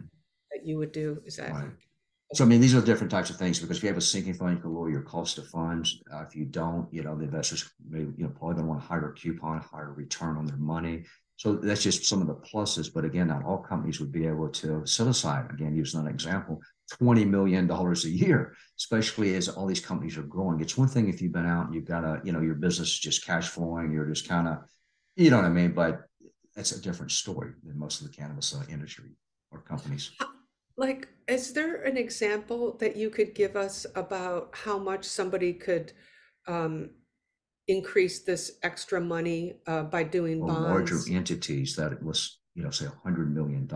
You 0.69 0.79
would 0.79 0.93
do. 0.93 1.21
Is 1.25 1.37
that? 1.37 1.53
Right. 1.53 1.71
So, 2.35 2.45
I 2.45 2.47
mean, 2.47 2.61
these 2.61 2.75
are 2.75 2.83
different 2.83 3.11
types 3.11 3.31
of 3.31 3.37
things 3.37 3.59
because 3.59 3.79
if 3.79 3.83
you 3.83 3.89
have 3.89 3.97
a 3.97 4.03
sinking 4.03 4.35
fund, 4.35 4.57
you 4.57 4.63
can 4.63 4.75
lower 4.75 4.91
your 4.91 5.01
cost 5.01 5.39
of 5.39 5.49
funds. 5.49 6.03
Uh, 6.13 6.25
if 6.29 6.37
you 6.37 6.45
don't, 6.45 6.93
you 6.93 7.03
know, 7.03 7.17
the 7.17 7.25
investors 7.25 7.71
may, 7.89 8.01
you 8.01 8.15
know, 8.19 8.29
probably 8.29 8.57
going 8.57 8.67
to 8.67 8.69
want 8.69 8.83
a 8.83 8.87
higher 8.87 9.13
coupon, 9.13 9.61
higher 9.61 9.95
return 9.95 10.37
on 10.37 10.45
their 10.45 10.59
money. 10.59 11.05
So 11.37 11.55
that's 11.55 11.83
just 11.83 12.05
some 12.05 12.21
of 12.21 12.27
the 12.27 12.35
pluses. 12.35 12.93
But 12.93 13.07
again, 13.07 13.29
not 13.29 13.47
all 13.47 13.59
companies 13.59 13.99
would 13.99 14.13
be 14.13 14.27
able 14.27 14.51
to 14.51 14.85
set 14.85 15.07
aside, 15.07 15.47
again, 15.51 15.75
using 15.75 16.01
an 16.01 16.07
example, 16.07 16.61
$20 17.01 17.27
million 17.27 17.71
a 17.71 17.95
year, 18.09 18.55
especially 18.79 19.35
as 19.37 19.49
all 19.49 19.67
these 19.67 19.81
companies 19.81 20.19
are 20.19 20.23
growing. 20.23 20.61
It's 20.61 20.77
one 20.77 20.89
thing 20.89 21.09
if 21.09 21.23
you've 21.23 21.33
been 21.33 21.47
out 21.47 21.67
and 21.67 21.75
you've 21.75 21.87
got 21.87 22.05
a, 22.05 22.21
you 22.25 22.33
know, 22.33 22.41
your 22.41 22.57
business 22.57 22.89
is 22.89 22.99
just 22.99 23.25
cash 23.25 23.49
flowing, 23.49 23.91
you're 23.91 24.09
just 24.09 24.29
kind 24.29 24.49
of, 24.49 24.59
you 25.17 25.31
know 25.31 25.37
what 25.37 25.47
I 25.47 25.51
mean? 25.51 25.73
But 25.73 26.03
that's 26.55 26.73
a 26.73 26.81
different 26.81 27.13
story 27.13 27.53
than 27.65 27.79
most 27.79 28.03
of 28.03 28.09
the 28.09 28.13
cannabis 28.13 28.55
uh, 28.55 28.65
industry 28.71 29.13
or 29.51 29.61
companies. 29.61 30.11
Like, 30.79 31.09
is 31.27 31.53
there 31.53 31.83
an 31.83 31.99
example 31.99 32.79
that 32.79 32.97
you 32.97 33.11
could 33.11 33.35
give 33.35 33.57
us 33.57 33.85
about 33.95 34.55
how 34.55 34.79
much 34.79 35.05
somebody 35.05 35.53
could 35.53 35.93
um, 36.47 36.91
increase 37.67 38.25
this 38.25 38.59
extra 38.63 39.01
money 39.01 39.57
uh, 39.67 39.83
by 39.83 40.05
doing 40.05 40.41
bonds? 40.41 40.61
Larger 40.61 40.99
entities 41.15 41.77
that 41.77 41.93
it 41.93 42.03
was, 42.03 42.39
you 42.55 42.63
know, 42.63 42.71
say 42.71 42.87
a 42.87 43.09
$100 43.09 43.31
million 43.31 43.69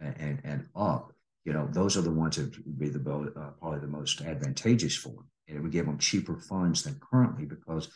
and, 0.00 0.14
and, 0.18 0.40
and 0.44 0.68
up 0.74 1.12
you 1.44 1.52
know, 1.52 1.68
those 1.70 1.96
are 1.96 2.02
the 2.02 2.10
ones 2.10 2.36
that 2.36 2.56
would 2.64 2.78
be 2.78 2.88
the 2.88 2.98
uh, 2.98 3.50
probably 3.60 3.80
the 3.80 3.86
most 3.86 4.22
advantageous 4.22 4.96
for 4.96 5.10
them. 5.10 5.30
And 5.46 5.58
it 5.58 5.60
would 5.60 5.72
give 5.72 5.84
them 5.86 5.98
cheaper 5.98 6.38
funds 6.38 6.82
than 6.82 6.98
currently 7.00 7.44
because 7.44 7.90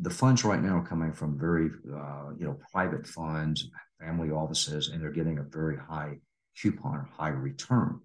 the 0.00 0.10
funds 0.10 0.44
right 0.44 0.62
now 0.62 0.78
are 0.78 0.86
coming 0.86 1.12
from 1.12 1.38
very, 1.38 1.70
uh, 1.94 2.30
you 2.38 2.46
know, 2.46 2.58
private 2.72 3.06
funds, 3.06 3.68
family 4.00 4.30
offices, 4.30 4.88
and 4.88 5.02
they're 5.02 5.12
getting 5.12 5.38
a 5.38 5.42
very 5.42 5.76
high 5.76 6.18
coupon, 6.60 6.96
or 6.96 7.08
high 7.16 7.28
return. 7.28 8.00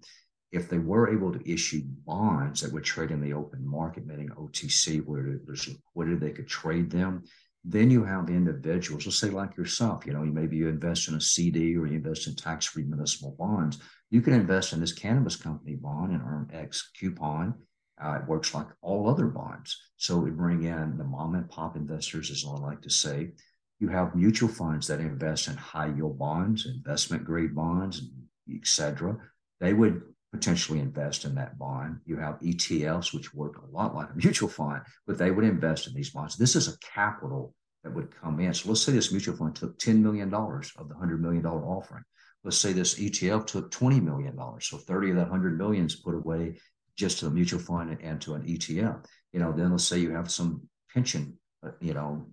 If 0.52 0.68
they 0.68 0.78
were 0.78 1.12
able 1.12 1.32
to 1.32 1.52
issue 1.52 1.82
bonds 2.06 2.60
that 2.60 2.72
would 2.72 2.84
trade 2.84 3.10
in 3.10 3.20
the 3.20 3.32
open 3.32 3.66
market, 3.66 4.06
meaning 4.06 4.28
OTC, 4.28 5.04
where 5.04 5.40
there's 5.44 5.68
liquidity, 5.68 6.16
they 6.16 6.32
could 6.32 6.46
trade 6.46 6.90
them. 6.90 7.24
Then 7.64 7.90
you 7.90 8.04
have 8.04 8.28
individuals, 8.28 9.06
let's 9.06 9.18
say 9.18 9.30
like 9.30 9.56
yourself, 9.56 10.06
you 10.06 10.12
know, 10.12 10.20
maybe 10.20 10.56
you 10.56 10.68
invest 10.68 11.08
in 11.08 11.14
a 11.14 11.20
CD 11.20 11.76
or 11.76 11.86
you 11.86 11.96
invest 11.96 12.28
in 12.28 12.36
tax-free 12.36 12.84
municipal 12.84 13.34
bonds. 13.38 13.78
You 14.10 14.20
can 14.20 14.34
invest 14.34 14.72
in 14.72 14.80
this 14.80 14.92
cannabis 14.92 15.34
company 15.34 15.74
bond 15.74 16.12
and 16.12 16.22
earn 16.22 16.50
X 16.52 16.90
coupon. 16.98 17.54
Uh, 18.00 18.18
it 18.20 18.28
works 18.28 18.54
like 18.54 18.66
all 18.82 19.08
other 19.08 19.26
bonds. 19.26 19.76
So 19.96 20.18
we 20.18 20.30
bring 20.30 20.64
in 20.64 20.98
the 20.98 21.04
mom 21.04 21.34
and 21.34 21.48
pop 21.48 21.74
investors, 21.74 22.30
as 22.30 22.44
I 22.46 22.50
like 22.50 22.82
to 22.82 22.90
say. 22.90 23.32
You 23.80 23.88
have 23.88 24.14
mutual 24.14 24.48
funds 24.48 24.86
that 24.86 25.00
invest 25.00 25.48
in 25.48 25.56
high 25.56 25.88
yield 25.88 26.18
bonds, 26.18 26.66
investment 26.66 27.24
grade 27.24 27.54
bonds, 27.54 28.02
etc. 28.52 29.16
They 29.60 29.72
would 29.72 30.02
potentially 30.32 30.80
invest 30.80 31.24
in 31.24 31.34
that 31.36 31.58
bond. 31.58 32.00
You 32.04 32.16
have 32.16 32.40
ETFs, 32.40 33.14
which 33.14 33.32
work 33.32 33.56
a 33.56 33.70
lot 33.70 33.94
like 33.94 34.10
a 34.10 34.16
mutual 34.16 34.48
fund, 34.48 34.82
but 35.06 35.16
they 35.16 35.30
would 35.30 35.44
invest 35.44 35.86
in 35.86 35.94
these 35.94 36.10
bonds. 36.10 36.36
This 36.36 36.56
is 36.56 36.68
a 36.68 36.78
capital 36.78 37.54
that 37.84 37.94
would 37.94 38.14
come 38.20 38.40
in. 38.40 38.52
So 38.52 38.70
let's 38.70 38.82
say 38.82 38.92
this 38.92 39.12
mutual 39.12 39.36
fund 39.36 39.54
took 39.54 39.78
$10 39.78 40.00
million 40.00 40.32
of 40.32 40.88
the 40.88 40.94
$100 40.94 41.20
million 41.20 41.46
offering. 41.46 42.02
Let's 42.42 42.58
say 42.58 42.72
this 42.72 42.98
ETF 42.98 43.46
took 43.46 43.70
$20 43.70 44.02
million. 44.02 44.38
So 44.60 44.76
30 44.76 45.10
of 45.10 45.16
that 45.16 45.30
100 45.30 45.56
million 45.56 45.86
is 45.86 45.96
put 45.96 46.14
away 46.14 46.58
just 46.96 47.18
to 47.18 47.26
the 47.26 47.30
mutual 47.30 47.60
fund 47.60 47.96
and 48.02 48.20
to 48.22 48.34
an 48.34 48.42
ETF. 48.42 49.04
You 49.32 49.40
know, 49.40 49.52
then 49.52 49.70
let's 49.70 49.84
say 49.84 49.98
you 49.98 50.12
have 50.12 50.30
some 50.30 50.68
pension, 50.92 51.38
uh, 51.64 51.70
you 51.80 51.94
know, 51.94 52.26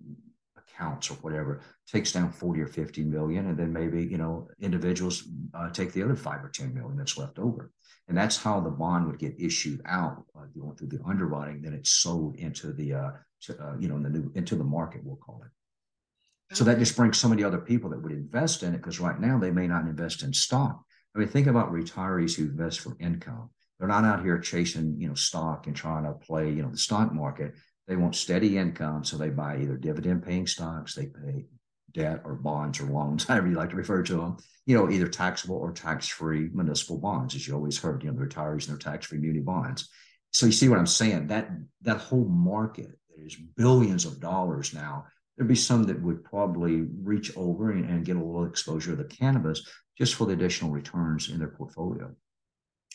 accounts 0.72 1.10
or 1.10 1.14
whatever 1.14 1.60
takes 1.86 2.12
down 2.12 2.32
40 2.32 2.60
or 2.60 2.66
50 2.66 3.04
million 3.04 3.48
and 3.48 3.58
then 3.58 3.72
maybe 3.72 4.04
you 4.04 4.18
know 4.18 4.48
individuals 4.60 5.28
uh, 5.54 5.70
take 5.70 5.92
the 5.92 6.02
other 6.02 6.16
5 6.16 6.44
or 6.44 6.48
10 6.48 6.74
million 6.74 6.96
that's 6.96 7.18
left 7.18 7.38
over. 7.38 7.70
And 8.08 8.18
that's 8.18 8.36
how 8.36 8.60
the 8.60 8.70
bond 8.70 9.06
would 9.06 9.18
get 9.18 9.40
issued 9.40 9.80
out 9.86 10.24
uh, 10.36 10.44
going 10.58 10.76
through 10.76 10.88
the 10.88 11.00
underwriting 11.06 11.62
then 11.62 11.74
it's 11.74 11.90
sold 11.90 12.36
into 12.36 12.72
the 12.72 12.94
uh, 12.94 13.10
to, 13.42 13.58
uh, 13.62 13.76
you 13.78 13.88
know 13.88 13.96
in 13.96 14.02
the 14.02 14.10
new 14.10 14.32
into 14.34 14.56
the 14.56 14.64
market 14.64 15.02
we'll 15.04 15.16
call 15.16 15.42
it. 15.44 16.56
So 16.56 16.64
that 16.64 16.78
just 16.78 16.96
brings 16.96 17.18
so 17.18 17.28
many 17.28 17.42
other 17.44 17.58
people 17.58 17.90
that 17.90 18.02
would 18.02 18.12
invest 18.12 18.62
in 18.62 18.74
it 18.74 18.78
because 18.78 19.00
right 19.00 19.18
now 19.18 19.38
they 19.38 19.50
may 19.50 19.66
not 19.66 19.86
invest 19.86 20.22
in 20.22 20.32
stock. 20.32 20.82
I 21.14 21.18
mean 21.18 21.28
think 21.28 21.46
about 21.46 21.72
retirees 21.72 22.34
who 22.34 22.44
invest 22.44 22.80
for 22.80 22.96
income. 23.00 23.50
They're 23.78 23.88
not 23.88 24.04
out 24.04 24.22
here 24.22 24.38
chasing 24.38 24.96
you 24.98 25.08
know 25.08 25.14
stock 25.14 25.66
and 25.66 25.76
trying 25.76 26.04
to 26.04 26.12
play 26.12 26.50
you 26.50 26.62
know 26.62 26.70
the 26.70 26.78
stock 26.78 27.12
market 27.12 27.54
they 27.88 27.96
want 27.96 28.14
steady 28.14 28.58
income, 28.58 29.04
so 29.04 29.16
they 29.16 29.30
buy 29.30 29.58
either 29.58 29.76
dividend 29.76 30.24
paying 30.24 30.46
stocks, 30.46 30.94
they 30.94 31.06
pay 31.06 31.46
debt 31.92 32.22
or 32.24 32.34
bonds 32.34 32.80
or 32.80 32.86
loans, 32.86 33.24
however 33.28 33.48
you 33.48 33.54
like 33.54 33.70
to 33.70 33.76
refer 33.76 34.02
to 34.02 34.16
them, 34.16 34.36
you 34.66 34.76
know, 34.76 34.90
either 34.90 35.08
taxable 35.08 35.56
or 35.56 35.72
tax 35.72 36.08
free 36.08 36.48
municipal 36.52 36.98
bonds, 36.98 37.34
as 37.34 37.46
you 37.46 37.54
always 37.54 37.78
heard, 37.78 38.02
you 38.02 38.10
know, 38.10 38.18
the 38.18 38.26
retirees 38.26 38.68
and 38.68 38.78
their 38.80 38.92
tax 38.92 39.06
free 39.06 39.18
muni 39.18 39.40
bonds. 39.40 39.88
So 40.32 40.46
you 40.46 40.52
see 40.52 40.68
what 40.68 40.78
I'm 40.78 40.86
saying? 40.86 41.26
That 41.26 41.50
that 41.82 41.98
whole 41.98 42.24
market 42.24 42.90
is 43.16 43.36
billions 43.56 44.06
of 44.06 44.20
dollars 44.20 44.72
now. 44.72 45.04
There'd 45.36 45.48
be 45.48 45.54
some 45.54 45.82
that 45.84 46.00
would 46.00 46.24
probably 46.24 46.82
reach 47.02 47.36
over 47.36 47.72
and, 47.72 47.88
and 47.88 48.04
get 48.04 48.16
a 48.16 48.24
little 48.24 48.46
exposure 48.46 48.92
to 48.92 48.96
the 48.96 49.04
cannabis 49.04 49.62
just 49.98 50.14
for 50.14 50.26
the 50.26 50.32
additional 50.32 50.70
returns 50.70 51.28
in 51.28 51.38
their 51.38 51.48
portfolio. 51.48 52.14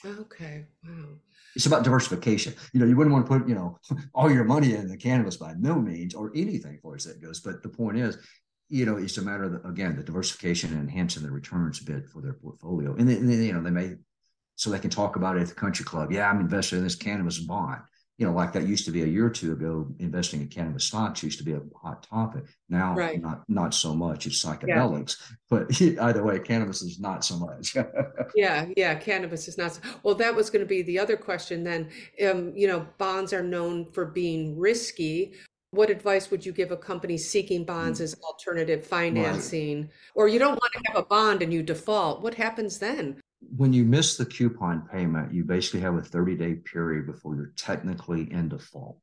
Okay. 0.05 0.65
Wow 0.83 1.17
it's 1.57 1.65
about 1.65 1.83
diversification. 1.83 2.53
You 2.71 2.79
know, 2.79 2.85
you 2.85 2.95
wouldn't 2.95 3.13
want 3.13 3.25
to 3.25 3.39
put, 3.39 3.49
you 3.49 3.55
know, 3.55 3.79
all 4.13 4.31
your 4.31 4.43
money 4.43 4.75
in 4.75 4.87
the 4.87 4.95
cannabis 4.95 5.37
by 5.37 5.55
no 5.57 5.81
means 5.81 6.13
or 6.13 6.31
anything 6.35 6.77
for 6.83 6.95
as 6.95 7.05
that 7.05 7.19
goes. 7.19 7.39
But 7.39 7.63
the 7.63 7.69
point 7.69 7.97
is, 7.97 8.19
you 8.69 8.85
know, 8.85 8.97
it's 8.97 9.17
a 9.17 9.23
matter 9.23 9.45
of, 9.45 9.51
the, 9.53 9.67
again, 9.67 9.95
the 9.95 10.03
diversification 10.03 10.71
and 10.71 10.81
enhancing 10.81 11.23
the 11.23 11.31
returns 11.31 11.81
a 11.81 11.83
bit 11.83 12.07
for 12.09 12.21
their 12.21 12.33
portfolio. 12.33 12.95
And 12.95 13.09
then, 13.09 13.27
you 13.27 13.53
know, 13.53 13.63
they 13.63 13.71
may, 13.71 13.95
so 14.55 14.69
they 14.69 14.77
can 14.77 14.91
talk 14.91 15.15
about 15.15 15.35
it 15.35 15.41
at 15.41 15.47
the 15.47 15.55
country 15.55 15.83
club. 15.83 16.11
Yeah, 16.11 16.29
I'm 16.29 16.41
invested 16.41 16.77
in 16.77 16.83
this 16.83 16.95
cannabis 16.95 17.39
bond 17.39 17.81
you 18.17 18.25
know, 18.25 18.33
like 18.33 18.51
that 18.53 18.67
used 18.67 18.85
to 18.85 18.91
be 18.91 19.03
a 19.03 19.05
year 19.05 19.27
or 19.27 19.29
two 19.29 19.53
ago, 19.53 19.87
investing 19.99 20.41
in 20.41 20.47
cannabis 20.47 20.85
stocks 20.85 21.21
used 21.21 21.37
to 21.37 21.43
be 21.43 21.53
a 21.53 21.61
hot 21.79 22.01
topic. 22.01 22.45
Now, 22.67 22.95
right. 22.95 23.21
not 23.21 23.43
not 23.47 23.75
so 23.75 23.93
much. 23.93 24.25
It's 24.25 24.43
psychedelics, 24.43 25.17
yeah. 25.19 25.35
but 25.49 25.81
either 26.01 26.23
way, 26.23 26.39
cannabis 26.39 26.81
is 26.81 26.99
not 26.99 27.23
so 27.23 27.37
much. 27.37 27.77
yeah, 28.35 28.65
yeah, 28.75 28.95
cannabis 28.95 29.47
is 29.47 29.57
not. 29.57 29.75
So, 29.75 29.81
well, 30.01 30.15
that 30.15 30.35
was 30.35 30.49
going 30.49 30.61
to 30.61 30.67
be 30.67 30.81
the 30.81 30.97
other 30.97 31.15
question. 31.15 31.63
Then, 31.63 31.89
um, 32.27 32.53
you 32.55 32.67
know, 32.67 32.87
bonds 32.97 33.33
are 33.33 33.43
known 33.43 33.91
for 33.91 34.05
being 34.05 34.57
risky. 34.57 35.33
What 35.71 35.91
advice 35.91 36.31
would 36.31 36.43
you 36.43 36.53
give 36.53 36.71
a 36.71 36.77
company 36.77 37.17
seeking 37.17 37.65
bonds 37.65 37.99
mm. 37.99 38.03
as 38.03 38.15
alternative 38.23 38.83
financing? 38.83 39.81
Right. 39.81 39.89
Or 40.15 40.27
you 40.27 40.39
don't 40.39 40.59
want 40.59 40.73
to 40.73 40.81
have 40.87 41.03
a 41.03 41.05
bond 41.05 41.43
and 41.43 41.53
you 41.53 41.61
default. 41.61 42.23
What 42.23 42.33
happens 42.33 42.79
then? 42.79 43.21
When 43.39 43.73
you 43.73 43.83
miss 43.83 44.17
the 44.17 44.25
coupon 44.25 44.87
payment, 44.91 45.33
you 45.33 45.43
basically 45.43 45.81
have 45.81 45.95
a 45.95 46.01
30 46.01 46.35
day 46.35 46.55
period 46.55 47.05
before 47.05 47.35
you're 47.35 47.53
technically 47.55 48.31
in 48.31 48.49
default. 48.49 48.99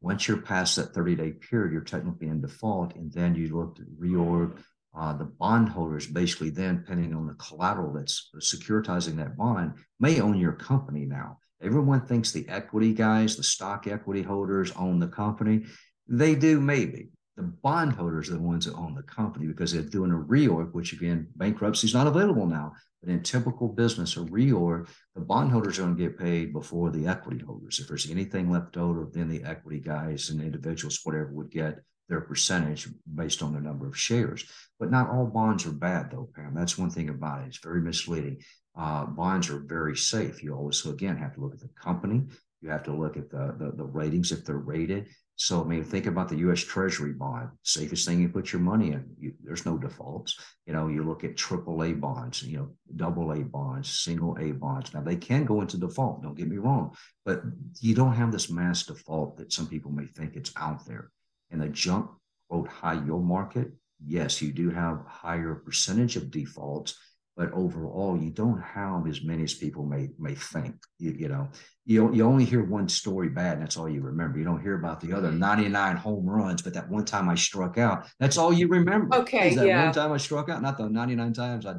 Once 0.00 0.26
you're 0.26 0.38
past 0.38 0.76
that 0.76 0.94
30 0.94 1.14
day 1.16 1.32
period, 1.32 1.72
you're 1.72 1.82
technically 1.82 2.28
in 2.28 2.40
default, 2.40 2.94
and 2.96 3.12
then 3.12 3.34
you 3.34 3.56
look 3.56 3.76
to 3.76 3.84
reorg. 4.00 4.58
Uh, 4.94 5.14
the 5.14 5.24
bondholders 5.24 6.06
basically 6.06 6.50
then, 6.50 6.76
depending 6.76 7.14
on 7.14 7.26
the 7.26 7.34
collateral 7.34 7.92
that's 7.94 8.30
securitizing 8.40 9.16
that 9.16 9.36
bond, 9.38 9.72
may 9.98 10.20
own 10.20 10.38
your 10.38 10.52
company 10.52 11.06
now. 11.06 11.38
Everyone 11.62 12.04
thinks 12.04 12.32
the 12.32 12.46
equity 12.48 12.92
guys, 12.92 13.36
the 13.36 13.42
stock 13.42 13.86
equity 13.86 14.20
holders 14.22 14.70
own 14.72 14.98
the 14.98 15.08
company. 15.08 15.64
They 16.08 16.34
do, 16.34 16.60
maybe. 16.60 17.10
The 17.36 17.44
bondholders 17.44 18.28
are 18.30 18.34
the 18.34 18.40
ones 18.40 18.66
that 18.66 18.74
own 18.74 18.94
the 18.94 19.02
company 19.02 19.46
because 19.46 19.72
they're 19.72 19.82
doing 19.82 20.12
a 20.12 20.16
reorg, 20.16 20.72
which 20.72 20.92
again, 20.92 21.28
bankruptcy 21.36 21.86
is 21.86 21.94
not 21.94 22.06
available 22.06 22.46
now. 22.46 22.74
But 23.02 23.10
in 23.10 23.22
typical 23.22 23.68
business, 23.68 24.16
a 24.16 24.20
reorg, 24.20 24.88
the 25.14 25.22
bondholders 25.22 25.78
are 25.78 25.82
going 25.82 25.96
to 25.96 26.02
get 26.02 26.18
paid 26.18 26.52
before 26.52 26.90
the 26.90 27.06
equity 27.08 27.44
holders. 27.44 27.80
If 27.80 27.88
there's 27.88 28.10
anything 28.10 28.50
left 28.50 28.76
over, 28.76 29.08
then 29.12 29.28
the 29.28 29.42
equity 29.42 29.80
guys 29.80 30.30
and 30.30 30.40
individuals, 30.40 31.00
whatever, 31.02 31.32
would 31.32 31.50
get 31.50 31.80
their 32.08 32.20
percentage 32.20 32.88
based 33.14 33.42
on 33.42 33.54
the 33.54 33.60
number 33.60 33.86
of 33.86 33.98
shares. 33.98 34.44
But 34.78 34.90
not 34.90 35.08
all 35.08 35.26
bonds 35.26 35.66
are 35.66 35.72
bad, 35.72 36.10
though, 36.10 36.28
Pam. 36.34 36.54
That's 36.54 36.78
one 36.78 36.90
thing 36.90 37.08
about 37.08 37.42
it. 37.42 37.48
It's 37.48 37.58
very 37.58 37.80
misleading. 37.80 38.42
Uh, 38.76 39.06
bonds 39.06 39.50
are 39.50 39.60
very 39.60 39.96
safe. 39.96 40.42
You 40.42 40.54
always, 40.54 40.84
again, 40.86 41.16
have 41.16 41.34
to 41.34 41.40
look 41.40 41.54
at 41.54 41.60
the 41.60 41.68
company. 41.68 42.24
You 42.60 42.70
have 42.70 42.84
to 42.84 42.92
look 42.92 43.16
at 43.16 43.30
the, 43.30 43.56
the, 43.58 43.72
the 43.76 43.84
ratings 43.84 44.30
if 44.30 44.44
they're 44.44 44.56
rated. 44.58 45.08
So, 45.44 45.60
I 45.60 45.64
mean, 45.64 45.82
think 45.82 46.06
about 46.06 46.28
the 46.28 46.36
U.S. 46.36 46.60
Treasury 46.60 47.14
bond, 47.14 47.48
safest 47.64 48.06
thing 48.06 48.22
you 48.22 48.28
put 48.28 48.52
your 48.52 48.62
money 48.62 48.92
in. 48.92 49.04
You, 49.18 49.32
there's 49.42 49.66
no 49.66 49.76
defaults. 49.76 50.38
You 50.66 50.72
know, 50.72 50.86
you 50.86 51.02
look 51.02 51.24
at 51.24 51.34
AAA 51.34 51.98
bonds, 51.98 52.44
you 52.44 52.58
know, 52.58 52.68
double 52.94 53.32
A 53.32 53.40
bonds, 53.40 53.90
single 53.90 54.38
A 54.38 54.52
bonds. 54.52 54.94
Now, 54.94 55.00
they 55.00 55.16
can 55.16 55.44
go 55.44 55.60
into 55.60 55.78
default. 55.78 56.22
Don't 56.22 56.36
get 56.36 56.46
me 56.46 56.58
wrong, 56.58 56.94
but 57.24 57.42
you 57.80 57.92
don't 57.92 58.14
have 58.14 58.30
this 58.30 58.50
mass 58.50 58.84
default 58.84 59.36
that 59.38 59.52
some 59.52 59.66
people 59.66 59.90
may 59.90 60.06
think 60.06 60.36
it's 60.36 60.52
out 60.56 60.86
there. 60.86 61.10
In 61.50 61.58
the 61.58 61.68
junk 61.68 62.08
quote 62.48 62.68
high 62.68 63.02
yield 63.04 63.24
market, 63.24 63.72
yes, 64.06 64.40
you 64.40 64.52
do 64.52 64.70
have 64.70 65.02
higher 65.08 65.56
percentage 65.56 66.14
of 66.14 66.30
defaults, 66.30 66.96
but 67.36 67.52
overall 67.52 68.16
you 68.16 68.30
don't 68.30 68.60
have 68.60 69.06
as 69.06 69.22
many 69.22 69.44
as 69.44 69.54
people 69.54 69.84
may 69.84 70.08
may 70.18 70.34
think 70.34 70.74
you, 70.98 71.12
you 71.12 71.28
know? 71.28 71.48
You, 71.84 72.14
you 72.14 72.24
only 72.24 72.44
hear 72.44 72.62
one 72.62 72.88
story 72.88 73.28
bad 73.28 73.54
and 73.54 73.62
that's 73.62 73.76
all 73.76 73.88
you 73.88 74.02
remember. 74.02 74.38
You 74.38 74.44
don't 74.44 74.62
hear 74.62 74.76
about 74.76 75.00
the 75.00 75.12
other 75.12 75.28
mm-hmm. 75.28 75.38
99 75.38 75.96
home 75.96 76.26
runs 76.26 76.62
but 76.62 76.74
that 76.74 76.88
one 76.88 77.04
time 77.04 77.28
i 77.28 77.34
struck 77.34 77.78
out 77.78 78.06
that's 78.20 78.38
all 78.38 78.52
you 78.52 78.68
remember. 78.68 79.16
Okay 79.16 79.50
is 79.50 79.56
that 79.56 79.66
yeah. 79.66 79.84
one 79.84 79.94
time 79.94 80.12
i 80.12 80.18
struck 80.18 80.48
out? 80.48 80.62
Not 80.62 80.78
the 80.78 80.88
99 80.88 81.32
times 81.32 81.66
i 81.66 81.74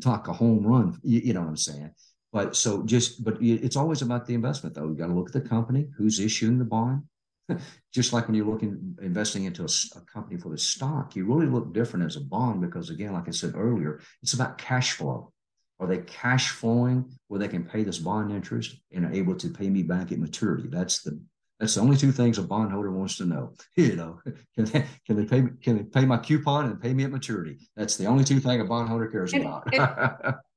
talk 0.00 0.28
a 0.28 0.32
home 0.32 0.66
run 0.66 0.98
you, 1.02 1.20
you 1.20 1.32
know 1.32 1.40
what 1.40 1.48
i'm 1.48 1.56
saying? 1.56 1.90
But 2.32 2.56
so 2.56 2.82
just 2.82 3.22
but 3.24 3.36
it's 3.40 3.76
always 3.76 4.02
about 4.02 4.26
the 4.26 4.34
investment 4.34 4.74
though. 4.74 4.88
You 4.88 4.94
got 4.94 5.08
to 5.08 5.12
look 5.12 5.28
at 5.28 5.34
the 5.34 5.48
company 5.48 5.88
who's 5.96 6.18
issuing 6.18 6.58
the 6.58 6.64
bond 6.64 7.02
just 7.92 8.12
like 8.12 8.26
when 8.26 8.34
you're 8.34 8.46
looking 8.46 8.96
investing 9.02 9.44
into 9.44 9.62
a, 9.62 9.98
a, 9.98 10.00
company 10.12 10.38
for 10.38 10.48
the 10.48 10.58
stock, 10.58 11.16
you 11.16 11.24
really 11.24 11.46
look 11.46 11.72
different 11.72 12.06
as 12.06 12.16
a 12.16 12.20
bond 12.20 12.60
because 12.60 12.90
again, 12.90 13.12
like 13.12 13.28
I 13.28 13.32
said 13.32 13.54
earlier, 13.56 14.00
it's 14.22 14.34
about 14.34 14.58
cash 14.58 14.92
flow. 14.92 15.32
Are 15.80 15.86
they 15.86 15.98
cash 15.98 16.50
flowing 16.50 17.10
where 17.26 17.40
they 17.40 17.48
can 17.48 17.64
pay 17.64 17.82
this 17.82 17.98
bond 17.98 18.30
interest 18.30 18.76
and 18.92 19.04
are 19.04 19.12
able 19.12 19.34
to 19.34 19.48
pay 19.48 19.68
me 19.68 19.82
back 19.82 20.12
at 20.12 20.18
maturity? 20.18 20.68
That's 20.68 21.02
the 21.02 21.20
that's 21.58 21.76
the 21.76 21.80
only 21.80 21.96
two 21.96 22.10
things 22.10 22.38
a 22.38 22.42
bondholder 22.42 22.90
wants 22.90 23.16
to 23.18 23.24
know. 23.24 23.54
You 23.76 23.96
know, 23.96 24.20
can 24.54 24.64
they, 24.66 24.84
can 25.06 25.16
they 25.16 25.24
pay 25.24 25.44
can 25.62 25.76
they 25.76 25.82
pay 25.84 26.04
my 26.04 26.18
coupon 26.18 26.66
and 26.66 26.80
pay 26.80 26.92
me 26.92 27.04
at 27.04 27.10
maturity? 27.10 27.58
That's 27.76 27.96
the 27.96 28.06
only 28.06 28.24
two 28.24 28.38
thing 28.38 28.60
a 28.60 28.64
bondholder 28.64 29.08
cares 29.08 29.32
and, 29.32 29.42
about. 29.42 29.74
And, 29.74 30.34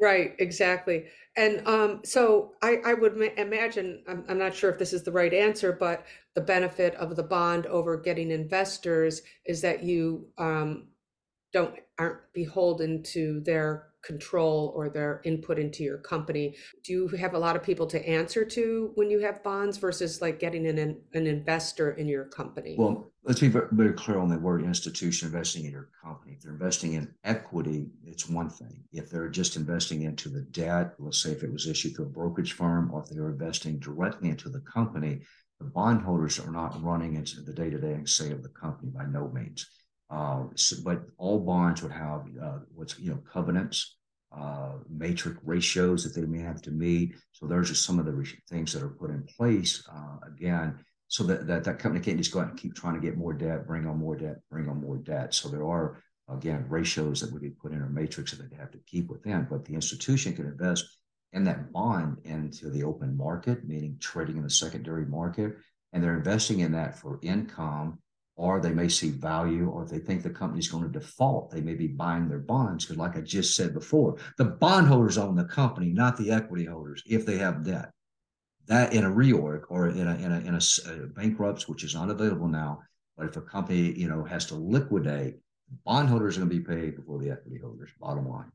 right, 0.00 0.34
exactly. 0.38 1.06
And 1.36 1.66
um, 1.66 2.00
so 2.04 2.54
I, 2.62 2.78
I 2.84 2.94
would 2.94 3.16
ma- 3.16 3.26
imagine, 3.36 4.02
I'm, 4.08 4.24
I'm 4.28 4.38
not 4.38 4.54
sure 4.54 4.70
if 4.70 4.78
this 4.78 4.92
is 4.92 5.02
the 5.02 5.12
right 5.12 5.32
answer, 5.32 5.72
but 5.72 6.06
the 6.34 6.40
benefit 6.40 6.94
of 6.96 7.16
the 7.16 7.22
bond 7.22 7.66
over 7.66 7.96
getting 7.96 8.30
investors 8.30 9.22
is 9.46 9.60
that 9.62 9.82
you 9.82 10.28
um, 10.38 10.88
don't 11.52 11.74
aren't 11.98 12.20
beholden 12.34 13.02
to 13.04 13.40
their 13.40 13.87
control 14.10 14.58
or 14.76 14.84
their 14.96 15.12
input 15.30 15.56
into 15.64 15.80
your 15.88 16.00
company. 16.12 16.46
Do 16.84 16.92
you 16.96 17.02
have 17.24 17.34
a 17.34 17.42
lot 17.46 17.54
of 17.56 17.62
people 17.68 17.86
to 17.94 17.98
answer 18.18 18.42
to 18.56 18.62
when 18.98 19.08
you 19.12 19.20
have 19.26 19.36
bonds 19.50 19.76
versus 19.84 20.12
like 20.24 20.36
getting 20.44 20.64
an 20.72 20.78
an 21.20 21.26
investor 21.36 21.88
in 22.00 22.06
your 22.14 22.26
company? 22.40 22.72
Well, 22.80 22.96
let's 23.26 23.42
be 23.46 23.52
very, 23.80 23.94
clear 24.02 24.18
on 24.24 24.30
the 24.32 24.40
word 24.48 24.62
institution 24.72 25.22
investing 25.30 25.62
in 25.66 25.72
your 25.78 25.88
company. 26.04 26.32
If 26.34 26.40
they're 26.40 26.58
investing 26.60 26.92
in 26.98 27.04
equity, 27.34 27.80
it's 28.12 28.26
one 28.40 28.50
thing. 28.60 28.76
If 29.00 29.04
they're 29.10 29.32
just 29.40 29.56
investing 29.62 30.00
into 30.08 30.28
the 30.36 30.44
debt, 30.62 30.86
let's 31.04 31.20
say 31.22 31.30
if 31.36 31.42
it 31.46 31.52
was 31.56 31.66
issued 31.72 31.92
through 31.94 32.10
a 32.10 32.16
brokerage 32.20 32.54
firm, 32.60 32.84
or 32.92 32.98
if 33.02 33.08
they're 33.10 33.34
investing 33.38 33.74
directly 33.88 34.28
into 34.34 34.48
the 34.56 34.64
company, 34.76 35.14
The 35.60 35.66
bondholders 35.66 36.38
are 36.38 36.50
not 36.52 36.80
running 36.82 37.16
into 37.16 37.40
the 37.42 37.52
day-to-day 37.52 37.92
and 37.92 38.08
say 38.08 38.30
of 38.30 38.42
the 38.42 38.48
company 38.50 38.90
by 38.94 39.06
no 39.06 39.28
means. 39.28 39.68
Uh, 40.10 40.44
so, 40.54 40.76
but 40.84 41.02
all 41.18 41.40
bonds 41.40 41.82
would 41.82 41.92
have 41.92 42.22
uh, 42.42 42.58
what's 42.74 42.98
you 42.98 43.10
know 43.10 43.20
covenants, 43.30 43.97
uh, 44.36 44.72
matrix 44.90 45.38
ratios 45.44 46.04
that 46.04 46.18
they 46.18 46.26
may 46.26 46.40
have 46.40 46.60
to 46.62 46.70
meet. 46.70 47.14
So 47.32 47.46
those 47.46 47.70
are 47.70 47.74
some 47.74 47.98
of 47.98 48.06
the 48.06 48.32
things 48.48 48.72
that 48.72 48.82
are 48.82 48.90
put 48.90 49.10
in 49.10 49.22
place. 49.24 49.82
Uh, 49.90 50.16
again, 50.26 50.78
so 51.08 51.24
that, 51.24 51.46
that 51.46 51.64
that 51.64 51.78
company 51.78 52.04
can't 52.04 52.18
just 52.18 52.32
go 52.32 52.40
out 52.40 52.50
and 52.50 52.58
keep 52.58 52.74
trying 52.74 52.94
to 52.94 53.00
get 53.00 53.16
more 53.16 53.32
debt, 53.32 53.66
bring 53.66 53.86
on 53.86 53.98
more 53.98 54.16
debt, 54.16 54.40
bring 54.50 54.68
on 54.68 54.80
more 54.80 54.98
debt. 54.98 55.34
So 55.34 55.48
there 55.48 55.66
are 55.66 56.02
again 56.28 56.66
ratios 56.68 57.20
that 57.20 57.32
would 57.32 57.40
be 57.40 57.50
put 57.50 57.72
in 57.72 57.80
a 57.82 57.88
matrix 57.88 58.32
that 58.32 58.50
they 58.50 58.56
have 58.56 58.70
to 58.72 58.80
keep 58.86 59.08
within. 59.08 59.46
But 59.50 59.64
the 59.64 59.74
institution 59.74 60.34
can 60.34 60.46
invest 60.46 60.84
in 61.32 61.44
that 61.44 61.72
bond 61.72 62.18
into 62.24 62.70
the 62.70 62.84
open 62.84 63.16
market, 63.16 63.66
meaning 63.66 63.96
trading 64.00 64.36
in 64.36 64.42
the 64.42 64.50
secondary 64.50 65.06
market, 65.06 65.56
and 65.92 66.02
they're 66.02 66.16
investing 66.16 66.60
in 66.60 66.72
that 66.72 66.98
for 66.98 67.18
income, 67.22 67.98
or 68.38 68.60
they 68.60 68.70
may 68.70 68.88
see 68.88 69.10
value, 69.10 69.68
or 69.68 69.82
if 69.82 69.90
they 69.90 69.98
think 69.98 70.22
the 70.22 70.30
company's 70.30 70.68
going 70.68 70.84
to 70.84 70.88
default, 70.88 71.50
they 71.50 71.60
may 71.60 71.74
be 71.74 71.88
buying 71.88 72.28
their 72.28 72.38
bonds. 72.38 72.84
Because, 72.84 72.96
like 72.96 73.16
I 73.16 73.20
just 73.20 73.56
said 73.56 73.74
before, 73.74 74.16
the 74.38 74.44
bondholders 74.44 75.18
own 75.18 75.34
the 75.34 75.44
company, 75.44 75.88
not 75.88 76.16
the 76.16 76.30
equity 76.30 76.64
holders, 76.64 77.02
if 77.04 77.26
they 77.26 77.36
have 77.38 77.64
debt. 77.64 77.90
That 78.68 78.92
in 78.92 79.04
a 79.04 79.10
reorg 79.10 79.62
or 79.70 79.88
in 79.88 80.06
a 80.06 80.14
in 80.14 80.30
a 80.30 80.38
in 80.40 80.54
a, 80.54 80.60
a 80.88 81.06
bankruptcy, 81.08 81.66
which 81.66 81.82
is 81.82 81.94
not 81.94 82.10
available 82.10 82.46
now. 82.46 82.80
But 83.16 83.26
if 83.26 83.36
a 83.36 83.40
company 83.40 83.92
you 83.92 84.08
know 84.08 84.22
has 84.22 84.46
to 84.46 84.54
liquidate, 84.54 85.38
bondholders 85.84 86.36
are 86.36 86.40
going 86.40 86.50
to 86.50 86.56
be 86.56 86.64
paid 86.64 86.94
before 86.94 87.18
the 87.18 87.30
equity 87.30 87.58
holders. 87.58 87.90
Bottom 87.98 88.28
line. 88.28 88.52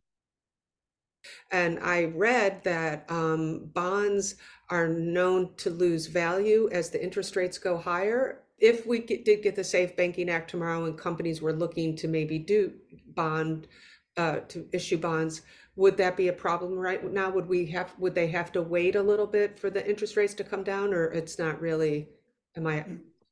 And 1.51 1.79
I 1.79 2.05
read 2.05 2.63
that 2.63 3.05
um, 3.09 3.69
bonds 3.73 4.35
are 4.69 4.87
known 4.87 5.55
to 5.57 5.69
lose 5.69 6.07
value 6.07 6.69
as 6.71 6.89
the 6.89 7.03
interest 7.03 7.35
rates 7.35 7.57
go 7.57 7.77
higher. 7.77 8.42
If 8.63 8.87
we 8.87 8.99
get, 8.99 9.25
did 9.25 9.43
get 9.43 9.57
the 9.57 9.63
Safe 9.63 9.93
Banking 9.97 10.29
Act 10.29 10.49
tomorrow 10.49 10.85
and 10.85 10.97
companies 10.97 11.41
were 11.41 11.51
looking 11.51 11.97
to 11.97 12.07
maybe 12.07 12.39
do 12.39 12.71
bond, 13.07 13.67
uh, 14.15 14.37
to 14.47 14.65
issue 14.71 14.97
bonds, 14.97 15.41
would 15.75 15.97
that 15.97 16.15
be 16.15 16.29
a 16.29 16.33
problem 16.33 16.79
right 16.79 17.03
now? 17.11 17.29
Would 17.29 17.49
we 17.49 17.65
have, 17.71 17.93
would 17.99 18.15
they 18.15 18.27
have 18.27 18.53
to 18.53 18.61
wait 18.61 18.95
a 18.95 19.03
little 19.03 19.27
bit 19.27 19.59
for 19.59 19.69
the 19.69 19.85
interest 19.85 20.15
rates 20.15 20.33
to 20.35 20.45
come 20.45 20.63
down 20.63 20.93
or 20.93 21.11
it's 21.11 21.37
not 21.37 21.59
really, 21.59 22.07
am 22.55 22.65
I? 22.65 22.85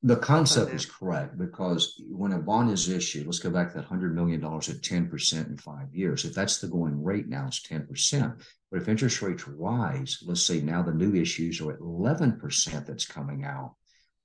The 0.04 0.17
concept 0.17 0.74
is 0.74 0.86
correct 0.86 1.38
because 1.38 2.02
when 2.10 2.34
a 2.34 2.39
bond 2.39 2.70
is 2.70 2.89
issued, 2.89 3.26
let's 3.26 3.39
go 3.39 3.52
back 3.52 3.72
to 3.72 3.78
that 3.78 3.89
$100 3.89 4.12
million 4.12 4.44
at 4.44 4.52
10% 4.52 5.48
in 5.48 5.58
five 5.58 5.94
years. 5.94 6.26
If 6.26 6.34
that's 6.34 6.60
the 6.60 6.67
going 6.67 7.02
rate 7.02 7.30
now, 7.30 7.48
it's 7.48 7.65
10%. 7.65 8.38
But 8.70 8.82
if 8.82 8.89
interest 8.89 9.22
rates 9.22 9.48
rise, 9.48 10.22
let's 10.26 10.46
say 10.46 10.60
now 10.60 10.82
the 10.84 10.91
new 10.91 11.15
issues 11.15 11.62
are 11.62 11.72
at 11.72 11.80
11% 11.80 12.86
that's 12.86 13.06
coming 13.06 13.46
out, 13.46 13.76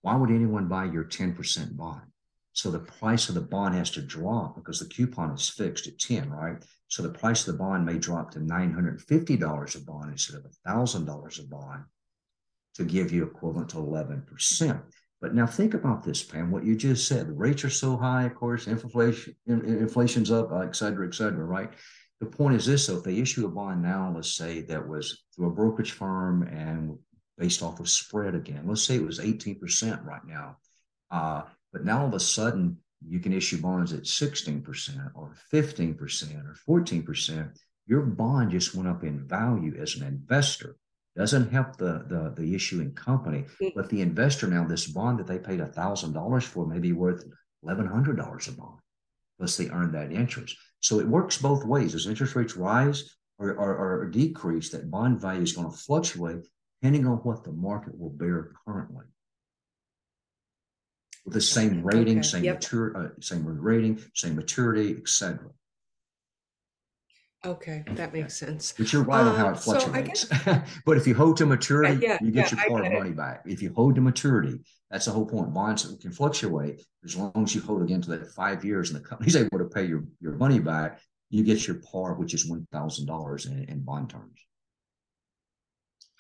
why 0.07 0.15
would 0.15 0.31
anyone 0.31 0.69
buy 0.69 0.85
your 0.85 1.03
10% 1.03 1.77
bond? 1.77 2.03
So 2.53 2.71
the 2.71 2.79
price 2.79 3.29
of 3.29 3.35
the 3.35 3.41
bond 3.41 3.75
has 3.75 3.91
to 3.91 4.01
drop 4.01 4.55
because 4.55 4.79
the 4.79 4.87
coupon 4.87 5.33
is 5.33 5.49
fixed 5.49 5.89
at 5.89 5.99
10, 5.99 6.31
right? 6.31 6.65
So 6.87 7.03
the 7.03 7.09
price 7.09 7.41
of 7.41 7.53
the 7.53 7.59
bond 7.59 7.85
may 7.85 7.99
drop 7.99 8.31
to 8.31 8.39
$950 8.39 9.75
a 9.75 9.85
bond 9.85 10.13
instead 10.13 10.37
of 10.37 10.47
$1,000 10.65 11.41
a 11.41 11.49
bond 11.49 11.85
to 12.77 12.85
give 12.85 13.11
you 13.11 13.25
equivalent 13.25 13.71
to 13.71 13.79
11%. 13.79 14.81
But 15.21 15.35
now 15.35 15.45
think 15.45 15.75
about 15.75 16.05
this, 16.05 16.23
Pam, 16.23 16.53
what 16.53 16.65
you 16.65 16.77
just 16.77 17.09
said. 17.09 17.27
The 17.27 17.33
rates 17.33 17.65
are 17.65 17.71
so 17.71 17.97
high, 17.97 18.27
of 18.27 18.37
course, 18.37 18.69
inflation, 18.69 19.35
inflation's 19.49 20.31
up, 20.31 20.53
uh, 20.53 20.61
et 20.61 20.77
cetera, 20.77 21.09
et 21.09 21.15
cetera, 21.15 21.45
right? 21.45 21.73
The 22.21 22.27
point 22.27 22.55
is 22.55 22.65
this, 22.65 22.87
though, 22.87 22.99
if 22.99 23.03
they 23.03 23.17
issue 23.17 23.47
a 23.47 23.49
bond 23.49 23.83
now, 23.83 24.13
let's 24.15 24.37
say 24.37 24.61
that 24.63 24.87
was 24.87 25.25
through 25.35 25.49
a 25.49 25.53
brokerage 25.53 25.91
firm 25.91 26.45
and 26.45 26.97
based 27.39 27.63
off 27.63 27.81
of 27.81 27.89
spread 27.89 28.35
again, 28.35 28.65
let's 28.67 28.83
say 28.83 28.97
it 28.97 29.05
was 29.05 29.21
18% 29.21 30.05
right 30.05 30.27
now. 30.27 30.57
Uh, 31.11 31.43
but 31.73 31.85
now 31.85 32.01
all 32.01 32.09
of 32.09 32.15
a 32.15 32.21
sudden, 32.21 32.79
you 33.07 33.21
can 33.21 33.33
issue 33.33 33.61
bonds 33.61 33.93
at 33.93 34.03
16% 34.03 35.11
or 35.15 35.35
15% 35.53 36.59
or 36.69 36.83
14%. 36.83 37.59
Your 37.87 38.03
bond 38.03 38.51
just 38.51 38.75
went 38.75 38.89
up 38.89 39.05
in 39.05 39.27
value 39.27 39.77
as 39.81 39.97
an 39.97 40.07
investor 40.07 40.77
doesn't 41.17 41.51
help 41.51 41.77
the, 41.77 42.05
the, 42.09 42.35
the 42.37 42.55
issuing 42.55 42.93
company, 42.93 43.47
mm. 43.61 43.73
but 43.75 43.89
the 43.89 44.03
investor 44.03 44.47
now, 44.47 44.65
this 44.65 44.87
bond 44.87 45.19
that 45.19 45.27
they 45.27 45.39
paid 45.39 45.61
$1,000 45.61 46.43
for 46.43 46.67
may 46.67 46.79
be 46.79 46.93
worth 46.93 47.25
$1,100 47.65 48.49
a 48.49 48.53
bond, 48.53 48.79
plus 49.39 49.57
they 49.57 49.71
earn 49.71 49.93
that 49.93 50.13
interest. 50.13 50.57
So 50.81 51.01
it 51.01 51.09
works 51.09 51.39
both 51.39 51.65
ways. 51.65 51.95
As 51.95 52.07
interest 52.07 52.37
rates 52.37 52.57
rise 52.57 53.17
or, 53.39 53.55
or, 53.55 54.03
or 54.03 54.11
decrease, 54.11 54.69
that 54.71 54.91
bond 54.91 55.21
value 55.21 55.43
is 55.43 55.55
going 55.55 55.71
to 55.71 55.77
fluctuate 55.77 56.45
depending 56.87 57.11
on 57.11 57.17
what 57.19 57.43
the 57.43 57.53
market 57.53 57.99
will 57.99 58.11
bear 58.11 58.53
currently. 58.65 59.05
With 61.25 61.35
the 61.35 61.41
same 61.41 61.83
rating, 61.83 62.19
okay. 62.19 62.29
same 62.29 62.45
yep. 62.45 62.57
mature, 62.57 62.97
uh, 62.97 63.21
same 63.21 63.45
rating, 63.45 64.01
same 64.15 64.37
maturity, 64.37 64.93
etc. 64.97 65.51
Okay, 67.45 67.83
that 67.89 68.13
makes 68.13 68.37
sense. 68.37 68.73
But 68.79 68.93
you're 68.93 69.03
right 69.03 69.25
on 69.25 69.35
how 69.35 69.47
it 69.47 69.51
um, 69.51 69.57
fluctuates. 69.57 70.29
So 70.29 70.63
but 70.87 70.97
if 70.97 71.09
you 71.09 71.15
hold 71.17 71.37
to 71.39 71.47
maturity, 71.47 71.99
yeah, 72.01 72.19
you 72.23 72.31
get 72.31 72.53
yeah, 72.53 72.67
your 72.69 72.81
par 72.83 72.91
money 72.91 73.11
back. 73.11 73.43
If 73.47 73.61
you 73.63 73.73
hold 73.75 73.97
to 73.97 74.01
maturity, 74.01 74.61
that's 74.89 75.07
the 75.07 75.11
whole 75.11 75.27
point. 75.27 75.53
Bonds 75.53 75.93
can 76.01 76.13
fluctuate 76.13 76.85
as 77.05 77.17
long 77.17 77.33
as 77.37 77.53
you 77.53 77.61
hold 77.63 77.83
again 77.83 78.01
to 78.03 78.11
that 78.11 78.31
five 78.31 78.65
years 78.65 78.91
and 78.91 79.01
the 79.01 79.09
company's 79.09 79.35
able 79.35 79.59
to 79.59 79.65
pay 79.65 79.85
your, 79.85 80.05
your 80.21 80.35
money 80.35 80.61
back, 80.61 81.01
you 81.31 81.43
get 81.43 81.67
your 81.67 81.81
par, 81.93 82.15
which 82.15 82.35
is 82.35 82.49
$1,000 82.49 83.47
in, 83.47 83.65
in 83.65 83.81
bond 83.81 84.11
terms. 84.11 84.47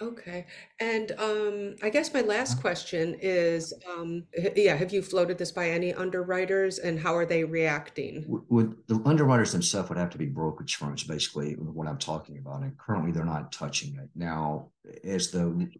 Okay. 0.02 0.44
And 0.78 1.12
um, 1.12 1.76
I 1.82 1.88
guess 1.88 2.12
my 2.12 2.20
last 2.20 2.60
question 2.60 3.16
is, 3.20 3.72
um, 3.90 4.24
yeah, 4.54 4.76
have 4.76 4.92
you 4.92 5.00
floated 5.00 5.38
this 5.38 5.52
by 5.52 5.70
any 5.70 5.94
underwriters 5.94 6.78
and 6.78 6.98
how 7.00 7.14
are 7.14 7.24
they 7.24 7.44
reacting? 7.44 8.24
Would 8.26 8.76
the 8.88 9.00
underwriters 9.06 9.52
themselves 9.52 9.88
would 9.88 9.96
have 9.96 10.10
to 10.10 10.18
be 10.18 10.26
brokerage 10.26 10.76
firms, 10.76 11.04
basically, 11.04 11.54
what 11.54 11.88
I'm 11.88 11.96
talking 11.96 12.36
about. 12.36 12.60
And 12.60 12.76
currently 12.76 13.10
they're 13.10 13.24
not 13.24 13.52
touching 13.52 13.96
it. 13.96 14.10
Now, 14.14 14.68
as 15.02 15.30
the 15.30 15.70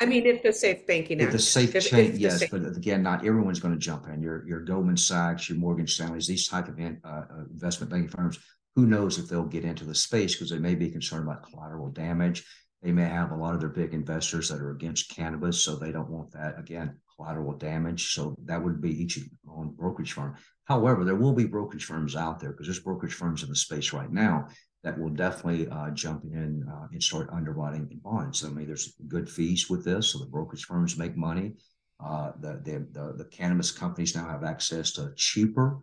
I 0.00 0.04
mean, 0.04 0.26
if 0.26 0.42
the 0.42 0.52
Safe 0.52 0.86
Banking 0.86 1.20
Act. 1.20 1.28
If 1.28 1.32
the 1.32 1.38
safe 1.38 1.74
if, 1.74 1.88
chain, 1.88 2.12
if 2.12 2.18
yes, 2.18 2.40
safe- 2.40 2.50
but 2.50 2.66
again, 2.76 3.02
not 3.02 3.26
everyone's 3.26 3.60
going 3.60 3.72
to 3.72 3.80
jump 3.80 4.06
in. 4.08 4.22
Your 4.22 4.46
your 4.46 4.60
Goldman 4.60 4.96
Sachs, 4.96 5.48
your 5.48 5.58
Morgan 5.58 5.86
Stanleys, 5.86 6.26
these 6.26 6.46
type 6.46 6.68
of 6.68 6.78
in, 6.78 7.00
uh, 7.02 7.24
uh, 7.30 7.44
investment 7.50 7.90
banking 7.90 8.10
firms. 8.10 8.38
Who 8.76 8.86
knows 8.86 9.18
if 9.18 9.26
they'll 9.26 9.44
get 9.44 9.64
into 9.64 9.86
the 9.86 9.94
space 9.94 10.34
because 10.34 10.50
they 10.50 10.58
may 10.58 10.74
be 10.74 10.90
concerned 10.90 11.22
about 11.22 11.42
collateral 11.50 11.88
damage 11.88 12.44
they 12.86 12.92
may 12.92 13.08
have 13.08 13.32
a 13.32 13.36
lot 13.36 13.52
of 13.52 13.58
their 13.58 13.68
big 13.68 13.92
investors 13.94 14.48
that 14.48 14.60
are 14.60 14.70
against 14.70 15.10
cannabis, 15.10 15.60
so 15.60 15.74
they 15.74 15.90
don't 15.90 16.08
want 16.08 16.30
that 16.30 16.56
again 16.56 16.96
collateral 17.16 17.52
damage. 17.54 18.14
So 18.14 18.36
that 18.44 18.62
would 18.62 18.80
be 18.80 19.02
each 19.02 19.18
own 19.50 19.74
brokerage 19.76 20.12
firm. 20.12 20.36
However, 20.66 21.02
there 21.02 21.16
will 21.16 21.32
be 21.32 21.46
brokerage 21.46 21.84
firms 21.84 22.14
out 22.14 22.38
there 22.38 22.52
because 22.52 22.68
there's 22.68 22.78
brokerage 22.78 23.14
firms 23.14 23.42
in 23.42 23.48
the 23.48 23.56
space 23.56 23.92
right 23.92 24.12
now 24.12 24.46
that 24.84 24.96
will 24.96 25.10
definitely 25.10 25.66
uh, 25.68 25.90
jump 25.90 26.22
in 26.26 26.64
uh, 26.70 26.86
and 26.92 27.02
start 27.02 27.28
underwriting 27.32 27.88
bonds. 28.04 28.44
I 28.44 28.50
mean, 28.50 28.68
there's 28.68 28.94
good 29.08 29.28
fees 29.28 29.68
with 29.68 29.84
this, 29.84 30.10
so 30.10 30.20
the 30.20 30.26
brokerage 30.26 30.66
firms 30.66 30.96
make 30.96 31.16
money. 31.16 31.54
Uh, 31.98 32.30
the, 32.38 32.60
the, 32.62 32.86
the 32.92 33.14
the 33.16 33.24
cannabis 33.24 33.72
companies 33.72 34.14
now 34.14 34.28
have 34.28 34.44
access 34.44 34.92
to 34.92 35.12
cheaper 35.16 35.80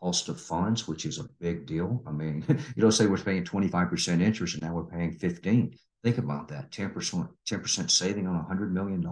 cost 0.00 0.28
of 0.28 0.40
funds, 0.40 0.86
which 0.86 1.06
is 1.06 1.18
a 1.18 1.28
big 1.40 1.66
deal. 1.66 2.02
I 2.06 2.12
mean, 2.12 2.44
you 2.48 2.82
don't 2.82 2.92
say 2.92 3.06
we're 3.06 3.18
paying 3.18 3.44
25% 3.44 4.20
interest 4.20 4.54
and 4.54 4.62
now 4.62 4.74
we're 4.74 4.84
paying 4.84 5.12
15. 5.12 5.74
Think 6.04 6.18
about 6.18 6.48
that 6.48 6.70
10%, 6.70 7.28
10% 7.48 7.90
saving 7.90 8.26
on 8.26 8.44
$100 8.44 8.70
million. 8.70 9.02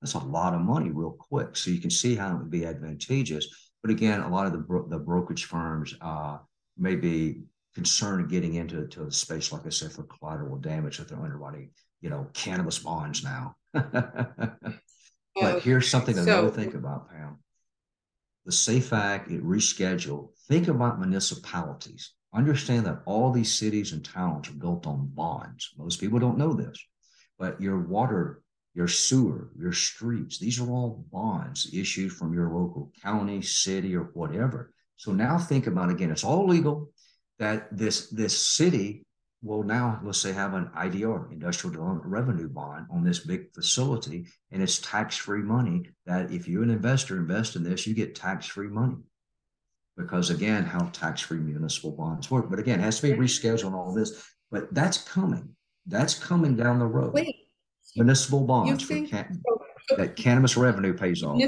That's 0.00 0.14
a 0.14 0.18
lot 0.18 0.54
of 0.54 0.60
money 0.60 0.90
real 0.90 1.16
quick. 1.18 1.56
So 1.56 1.70
you 1.70 1.80
can 1.80 1.90
see 1.90 2.14
how 2.14 2.34
it 2.34 2.38
would 2.38 2.50
be 2.50 2.64
advantageous. 2.64 3.48
But 3.82 3.90
again, 3.90 4.20
a 4.20 4.28
lot 4.28 4.46
of 4.46 4.52
the, 4.52 4.58
bro- 4.58 4.88
the 4.88 4.98
brokerage 4.98 5.44
firms 5.44 5.94
uh, 6.00 6.38
may 6.78 6.94
be 6.96 7.42
concerned 7.74 8.30
getting 8.30 8.54
into 8.54 8.86
to 8.86 9.04
the 9.04 9.12
space, 9.12 9.52
like 9.52 9.66
I 9.66 9.70
said, 9.70 9.92
for 9.92 10.04
collateral 10.04 10.56
damage 10.56 10.98
that 10.98 11.08
they're 11.08 11.22
underwriting, 11.22 11.70
you 12.00 12.10
know, 12.10 12.28
cannabis 12.32 12.78
bonds 12.78 13.24
now. 13.24 13.56
but 13.72 15.62
here's 15.62 15.90
something 15.90 16.14
to 16.14 16.24
so, 16.24 16.50
think 16.50 16.74
about, 16.74 17.10
Pam. 17.10 17.38
The 18.44 18.52
SAFE 18.52 18.92
Act, 18.92 19.30
it 19.30 19.44
rescheduled. 19.44 20.30
Think 20.48 20.68
about 20.68 20.98
municipalities. 20.98 22.12
Understand 22.34 22.86
that 22.86 23.02
all 23.06 23.30
these 23.30 23.56
cities 23.56 23.92
and 23.92 24.04
towns 24.04 24.48
are 24.48 24.54
built 24.54 24.86
on 24.86 25.10
bonds. 25.14 25.70
Most 25.78 26.00
people 26.00 26.18
don't 26.18 26.38
know 26.38 26.52
this, 26.52 26.78
but 27.38 27.60
your 27.60 27.78
water, 27.78 28.42
your 28.74 28.88
sewer, 28.88 29.50
your 29.56 29.72
streets, 29.72 30.38
these 30.38 30.58
are 30.58 30.68
all 30.70 31.04
bonds 31.12 31.70
issued 31.72 32.12
from 32.12 32.34
your 32.34 32.50
local 32.50 32.90
county, 33.02 33.42
city, 33.42 33.94
or 33.94 34.10
whatever. 34.14 34.72
So 34.96 35.12
now 35.12 35.38
think 35.38 35.66
about 35.66 35.90
again, 35.90 36.10
it's 36.10 36.24
all 36.24 36.46
legal 36.46 36.90
that 37.38 37.76
this 37.76 38.08
this 38.10 38.46
city 38.46 39.04
will 39.42 39.64
now, 39.64 40.00
let's 40.04 40.20
say, 40.20 40.32
have 40.32 40.54
an 40.54 40.70
IDR, 40.76 41.30
industrial 41.32 41.72
development 41.72 42.06
revenue 42.06 42.48
bond 42.48 42.86
on 42.90 43.02
this 43.02 43.18
big 43.18 43.52
facility, 43.52 44.26
and 44.50 44.62
it's 44.62 44.78
tax-free 44.78 45.42
money 45.42 45.82
that 46.06 46.30
if 46.30 46.46
you're 46.46 46.62
an 46.62 46.70
investor, 46.70 47.16
invest 47.16 47.56
in 47.56 47.64
this, 47.64 47.86
you 47.86 47.94
get 47.94 48.14
tax-free 48.14 48.68
money 48.68 48.98
because 49.96 50.30
again, 50.30 50.64
how 50.64 50.86
tax-free 50.92 51.38
municipal 51.38 51.92
bonds 51.92 52.30
work. 52.30 52.48
But 52.48 52.58
again, 52.58 52.80
it 52.80 52.84
has 52.84 53.00
to 53.00 53.08
be 53.08 53.18
rescheduled 53.18 53.66
and 53.66 53.74
all 53.74 53.92
this. 53.92 54.24
But 54.50 54.72
that's 54.72 54.98
coming. 54.98 55.54
That's 55.86 56.14
coming 56.14 56.56
down 56.56 56.78
the 56.78 56.86
road. 56.86 57.12
Wait, 57.12 57.34
municipal 57.96 58.40
bonds. 58.46 58.86
Think, 58.86 59.10
that 59.96 60.16
cannabis 60.16 60.56
revenue 60.56 60.94
pays 60.94 61.22
off. 61.22 61.40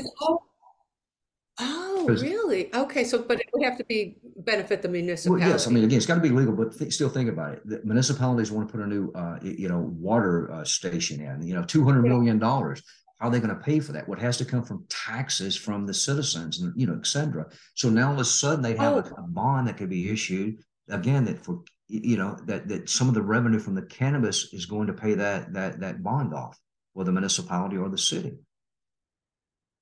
Oh, 2.08 2.14
really? 2.14 2.74
Okay, 2.74 3.04
so, 3.04 3.22
but 3.22 3.40
it 3.40 3.46
would 3.52 3.64
have 3.64 3.78
to 3.78 3.84
be 3.84 4.16
benefit 4.36 4.82
the 4.82 4.88
municipality. 4.88 5.42
Well, 5.44 5.50
yes, 5.52 5.66
I 5.66 5.70
mean, 5.70 5.84
again, 5.84 5.96
it's 5.96 6.06
got 6.06 6.16
to 6.16 6.20
be 6.20 6.28
legal, 6.30 6.54
but 6.54 6.76
th- 6.78 6.92
still 6.92 7.08
think 7.08 7.28
about 7.28 7.54
it. 7.54 7.62
The 7.68 7.80
municipalities 7.84 8.50
want 8.52 8.68
to 8.68 8.72
put 8.72 8.84
a 8.84 8.86
new, 8.86 9.10
uh, 9.12 9.38
you 9.42 9.68
know, 9.68 9.80
water 9.80 10.52
uh, 10.52 10.64
station 10.64 11.20
in. 11.20 11.46
You 11.46 11.54
know, 11.54 11.62
two 11.64 11.84
hundred 11.84 12.02
million 12.02 12.38
dollars. 12.38 12.82
How 13.20 13.28
are 13.28 13.30
they 13.30 13.38
going 13.40 13.56
to 13.56 13.62
pay 13.62 13.80
for 13.80 13.92
that? 13.92 14.08
What 14.08 14.18
has 14.18 14.36
to 14.38 14.44
come 14.44 14.62
from 14.64 14.84
taxes 14.90 15.56
from 15.56 15.86
the 15.86 15.94
citizens, 15.94 16.60
and 16.60 16.72
you 16.76 16.86
know, 16.86 16.96
et 16.96 17.06
cetera. 17.06 17.46
So 17.74 17.88
now 17.88 18.08
all 18.08 18.14
of 18.14 18.20
a 18.20 18.24
sudden 18.24 18.60
they 18.62 18.76
have 18.76 18.94
a, 18.94 19.04
Oh. 19.16 19.22
a 19.24 19.28
bond 19.28 19.68
that 19.68 19.76
could 19.76 19.88
be 19.90 20.10
issued 20.10 20.58
again 20.90 21.24
that 21.26 21.44
for 21.44 21.62
you 21.88 22.16
know 22.16 22.36
that 22.46 22.68
that 22.68 22.90
some 22.90 23.08
of 23.08 23.14
the 23.14 23.22
revenue 23.22 23.58
from 23.60 23.74
the 23.74 23.82
cannabis 23.82 24.52
is 24.52 24.66
going 24.66 24.86
to 24.88 24.92
pay 24.92 25.14
that 25.14 25.52
that 25.54 25.80
that 25.80 26.02
bond 26.02 26.34
off, 26.34 26.58
or 26.94 27.04
the 27.04 27.12
municipality 27.12 27.76
or 27.76 27.88
the 27.88 27.98
city. 27.98 28.34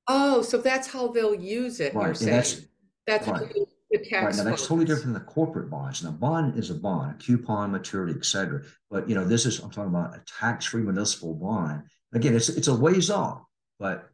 Oh, 0.08 0.42
so 0.42 0.58
that's 0.58 0.88
how 0.88 1.08
they'll 1.08 1.34
use 1.34 1.80
it, 1.80 1.92
you're 1.92 2.02
Right, 2.02 2.20
and 2.20 2.28
that's 2.28 2.50
saying? 2.54 2.64
That's 3.06 3.26
how 3.26 3.32
right. 3.32 3.52
the 3.52 3.66
Right, 3.98 4.08
tax 4.08 4.38
now 4.38 4.44
that's 4.44 4.62
totally 4.62 4.86
funds. 4.86 4.90
different 5.00 5.14
than 5.14 5.24
the 5.26 5.30
corporate 5.32 5.68
bonds. 5.70 6.02
Now, 6.02 6.12
bond 6.12 6.58
is 6.58 6.70
a 6.70 6.74
bond, 6.74 7.10
a 7.20 7.22
coupon, 7.22 7.72
maturity, 7.72 8.14
et 8.18 8.24
cetera. 8.24 8.62
But 8.90 9.08
you 9.08 9.14
know, 9.14 9.24
this 9.24 9.44
is 9.46 9.58
I'm 9.60 9.70
talking 9.70 9.90
about 9.90 10.14
a 10.16 10.22
tax-free 10.40 10.82
municipal 10.82 11.34
bond. 11.34 11.82
Again, 12.14 12.34
it's 12.34 12.48
it's 12.48 12.68
a 12.68 12.74
ways 12.74 13.10
off, 13.10 13.42
but 13.78 14.08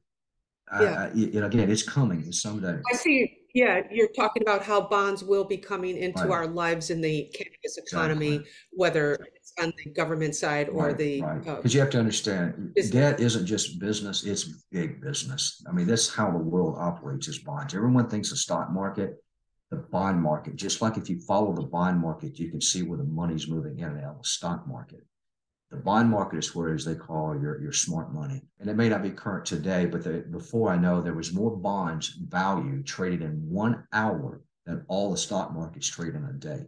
I, 0.71 0.83
Yeah. 0.83 0.91
Uh, 0.91 1.07
I, 1.07 1.13
you 1.15 1.41
know, 1.41 1.47
again, 1.47 1.71
it's 1.71 1.83
coming 1.85 2.25
it's 2.27 2.43
someday. 2.43 2.81
I 2.93 2.97
see, 2.97 3.38
yeah, 3.59 3.83
you're 3.91 4.13
talking 4.23 4.41
about 4.43 4.63
how 4.63 4.81
bonds 4.81 5.25
will 5.25 5.45
be 5.45 5.57
coming 5.57 5.97
into 5.97 6.21
Right. 6.23 6.31
our 6.31 6.47
lives 6.47 6.91
in 6.91 7.01
the 7.01 7.25
cannabis 7.35 7.77
economy, 7.77 8.45
whether 8.71 9.15
it's 9.35 9.53
on 9.61 9.73
the 9.83 9.91
government 9.91 10.37
side 10.37 10.69
or 10.69 10.87
Right, 10.87 10.97
the, 10.99 11.23
right. 11.23 11.49
uh, 11.49 11.57
Because 11.57 11.75
you 11.75 11.81
have 11.81 11.91
to 11.91 11.99
understand, 11.99 12.73
business. 12.75 12.93
debt 12.93 13.21
isn't 13.21 13.47
just 13.47 13.81
business; 13.81 14.25
it's 14.25 14.45
big 14.71 15.01
business. 15.01 15.61
I 15.69 15.73
mean, 15.73 15.87
that's 15.89 16.09
how 16.09 16.31
the 16.31 16.39
world 16.39 16.77
operates 16.79 17.27
as 17.29 17.39
bonds. 17.39 17.75
Everyone 17.75 18.09
thinks 18.09 18.31
the 18.31 18.37
stock 18.37 18.71
market, 18.71 19.17
the 19.73 19.79
bond 19.79 20.23
market. 20.23 20.55
Just 20.55 20.81
like 20.81 20.97
if 20.97 21.11
you 21.11 21.19
follow 21.19 21.53
the 21.53 21.67
bond 21.67 22.01
market, 22.01 22.39
you 22.39 22.51
can 22.53 22.61
see 22.61 22.83
where 22.83 22.99
the 22.99 23.05
money's 23.21 23.49
moving 23.49 23.79
in 23.81 23.87
and 23.87 24.05
out 24.05 24.17
of 24.17 24.23
the 24.23 24.29
stock 24.29 24.69
market. 24.69 25.01
The 25.71 25.77
bond 25.77 26.09
market 26.11 26.39
is 26.39 26.55
where, 26.55 26.73
as 26.73 26.85
they 26.85 26.95
call 26.95 27.39
your 27.39 27.61
your 27.61 27.73
smart 27.73 28.13
money, 28.15 28.43
and 28.59 28.71
it 28.71 28.77
may 28.77 28.89
not 28.89 29.03
be 29.03 29.11
current 29.11 29.45
today, 29.45 29.85
but 29.85 30.03
the, 30.03 30.25
before 30.31 30.71
I 30.71 30.79
know, 30.79 31.03
there 31.03 31.15
was 31.15 31.35
more 31.35 31.55
bonds 31.55 32.09
value 32.09 32.83
traded 32.83 33.23
in 33.23 33.49
one 33.51 33.87
hour 33.93 34.41
than 34.65 34.85
all 34.89 35.11
the 35.11 35.17
stock 35.17 35.53
markets 35.53 35.89
trade 35.89 36.15
in 36.15 36.25
a 36.25 36.33
day. 36.33 36.67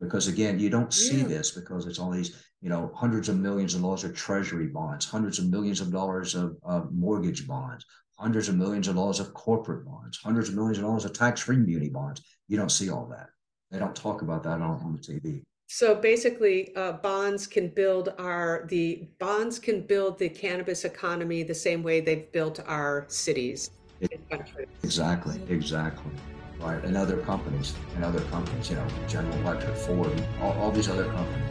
Because 0.00 0.26
again, 0.26 0.58
you 0.58 0.68
don't 0.68 0.92
see 0.92 1.18
Really? 1.18 1.34
this 1.34 1.52
because 1.52 1.86
it's 1.86 1.98
all 1.98 2.10
these, 2.10 2.44
you 2.60 2.68
know, 2.68 2.90
hundreds 2.94 3.28
of 3.28 3.38
millions 3.38 3.74
of 3.74 3.82
dollars 3.82 4.04
of 4.04 4.14
treasury 4.14 4.66
bonds, 4.66 5.06
hundreds 5.06 5.38
of 5.38 5.46
millions 5.46 5.80
of 5.80 5.92
dollars 5.92 6.34
of, 6.34 6.56
of 6.62 6.92
mortgage 6.92 7.46
bonds, 7.46 7.84
hundreds 8.18 8.48
of 8.48 8.56
millions 8.56 8.88
of 8.88 8.96
dollars 8.96 9.20
of 9.20 9.32
corporate 9.32 9.84
bonds, 9.86 10.18
hundreds 10.18 10.48
of 10.48 10.56
millions 10.56 10.78
of 10.78 10.84
dollars 10.84 11.04
of 11.04 11.12
tax-free 11.12 11.56
muni 11.56 11.88
bonds. 11.88 12.20
You 12.48 12.56
don't 12.56 12.70
see 12.72 12.90
all 12.90 13.06
that. 13.10 13.28
They 13.70 13.78
don't 13.78 13.94
talk 13.94 14.22
about 14.22 14.42
that 14.42 14.60
on, 14.60 14.80
on 14.80 14.92
the 14.92 14.98
TV. 14.98 15.42
So 15.66 15.94
basically, 15.94 16.74
uh, 16.76 16.92
bonds 16.92 17.46
can 17.46 17.68
build 17.68 18.14
our, 18.18 18.66
the 18.68 19.08
bonds 19.18 19.58
can 19.58 19.80
build 19.80 20.18
the 20.18 20.28
cannabis 20.28 20.84
economy 20.84 21.42
the 21.42 21.54
same 21.54 21.82
way 21.82 22.00
they've 22.00 22.30
built 22.32 22.60
our 22.66 23.06
cities. 23.08 23.70
Exactly, 24.82 25.40
exactly. 25.48 26.12
Right. 26.60 26.82
And 26.84 26.96
other 26.96 27.18
companies, 27.18 27.74
and 27.94 28.04
other 28.04 28.20
companies, 28.30 28.70
you 28.70 28.76
know, 28.76 28.86
General 29.08 29.36
Electric, 29.38 29.76
Ford, 29.76 30.22
all, 30.40 30.52
all 30.52 30.70
these 30.70 30.88
other 30.88 31.04
companies. 31.04 31.50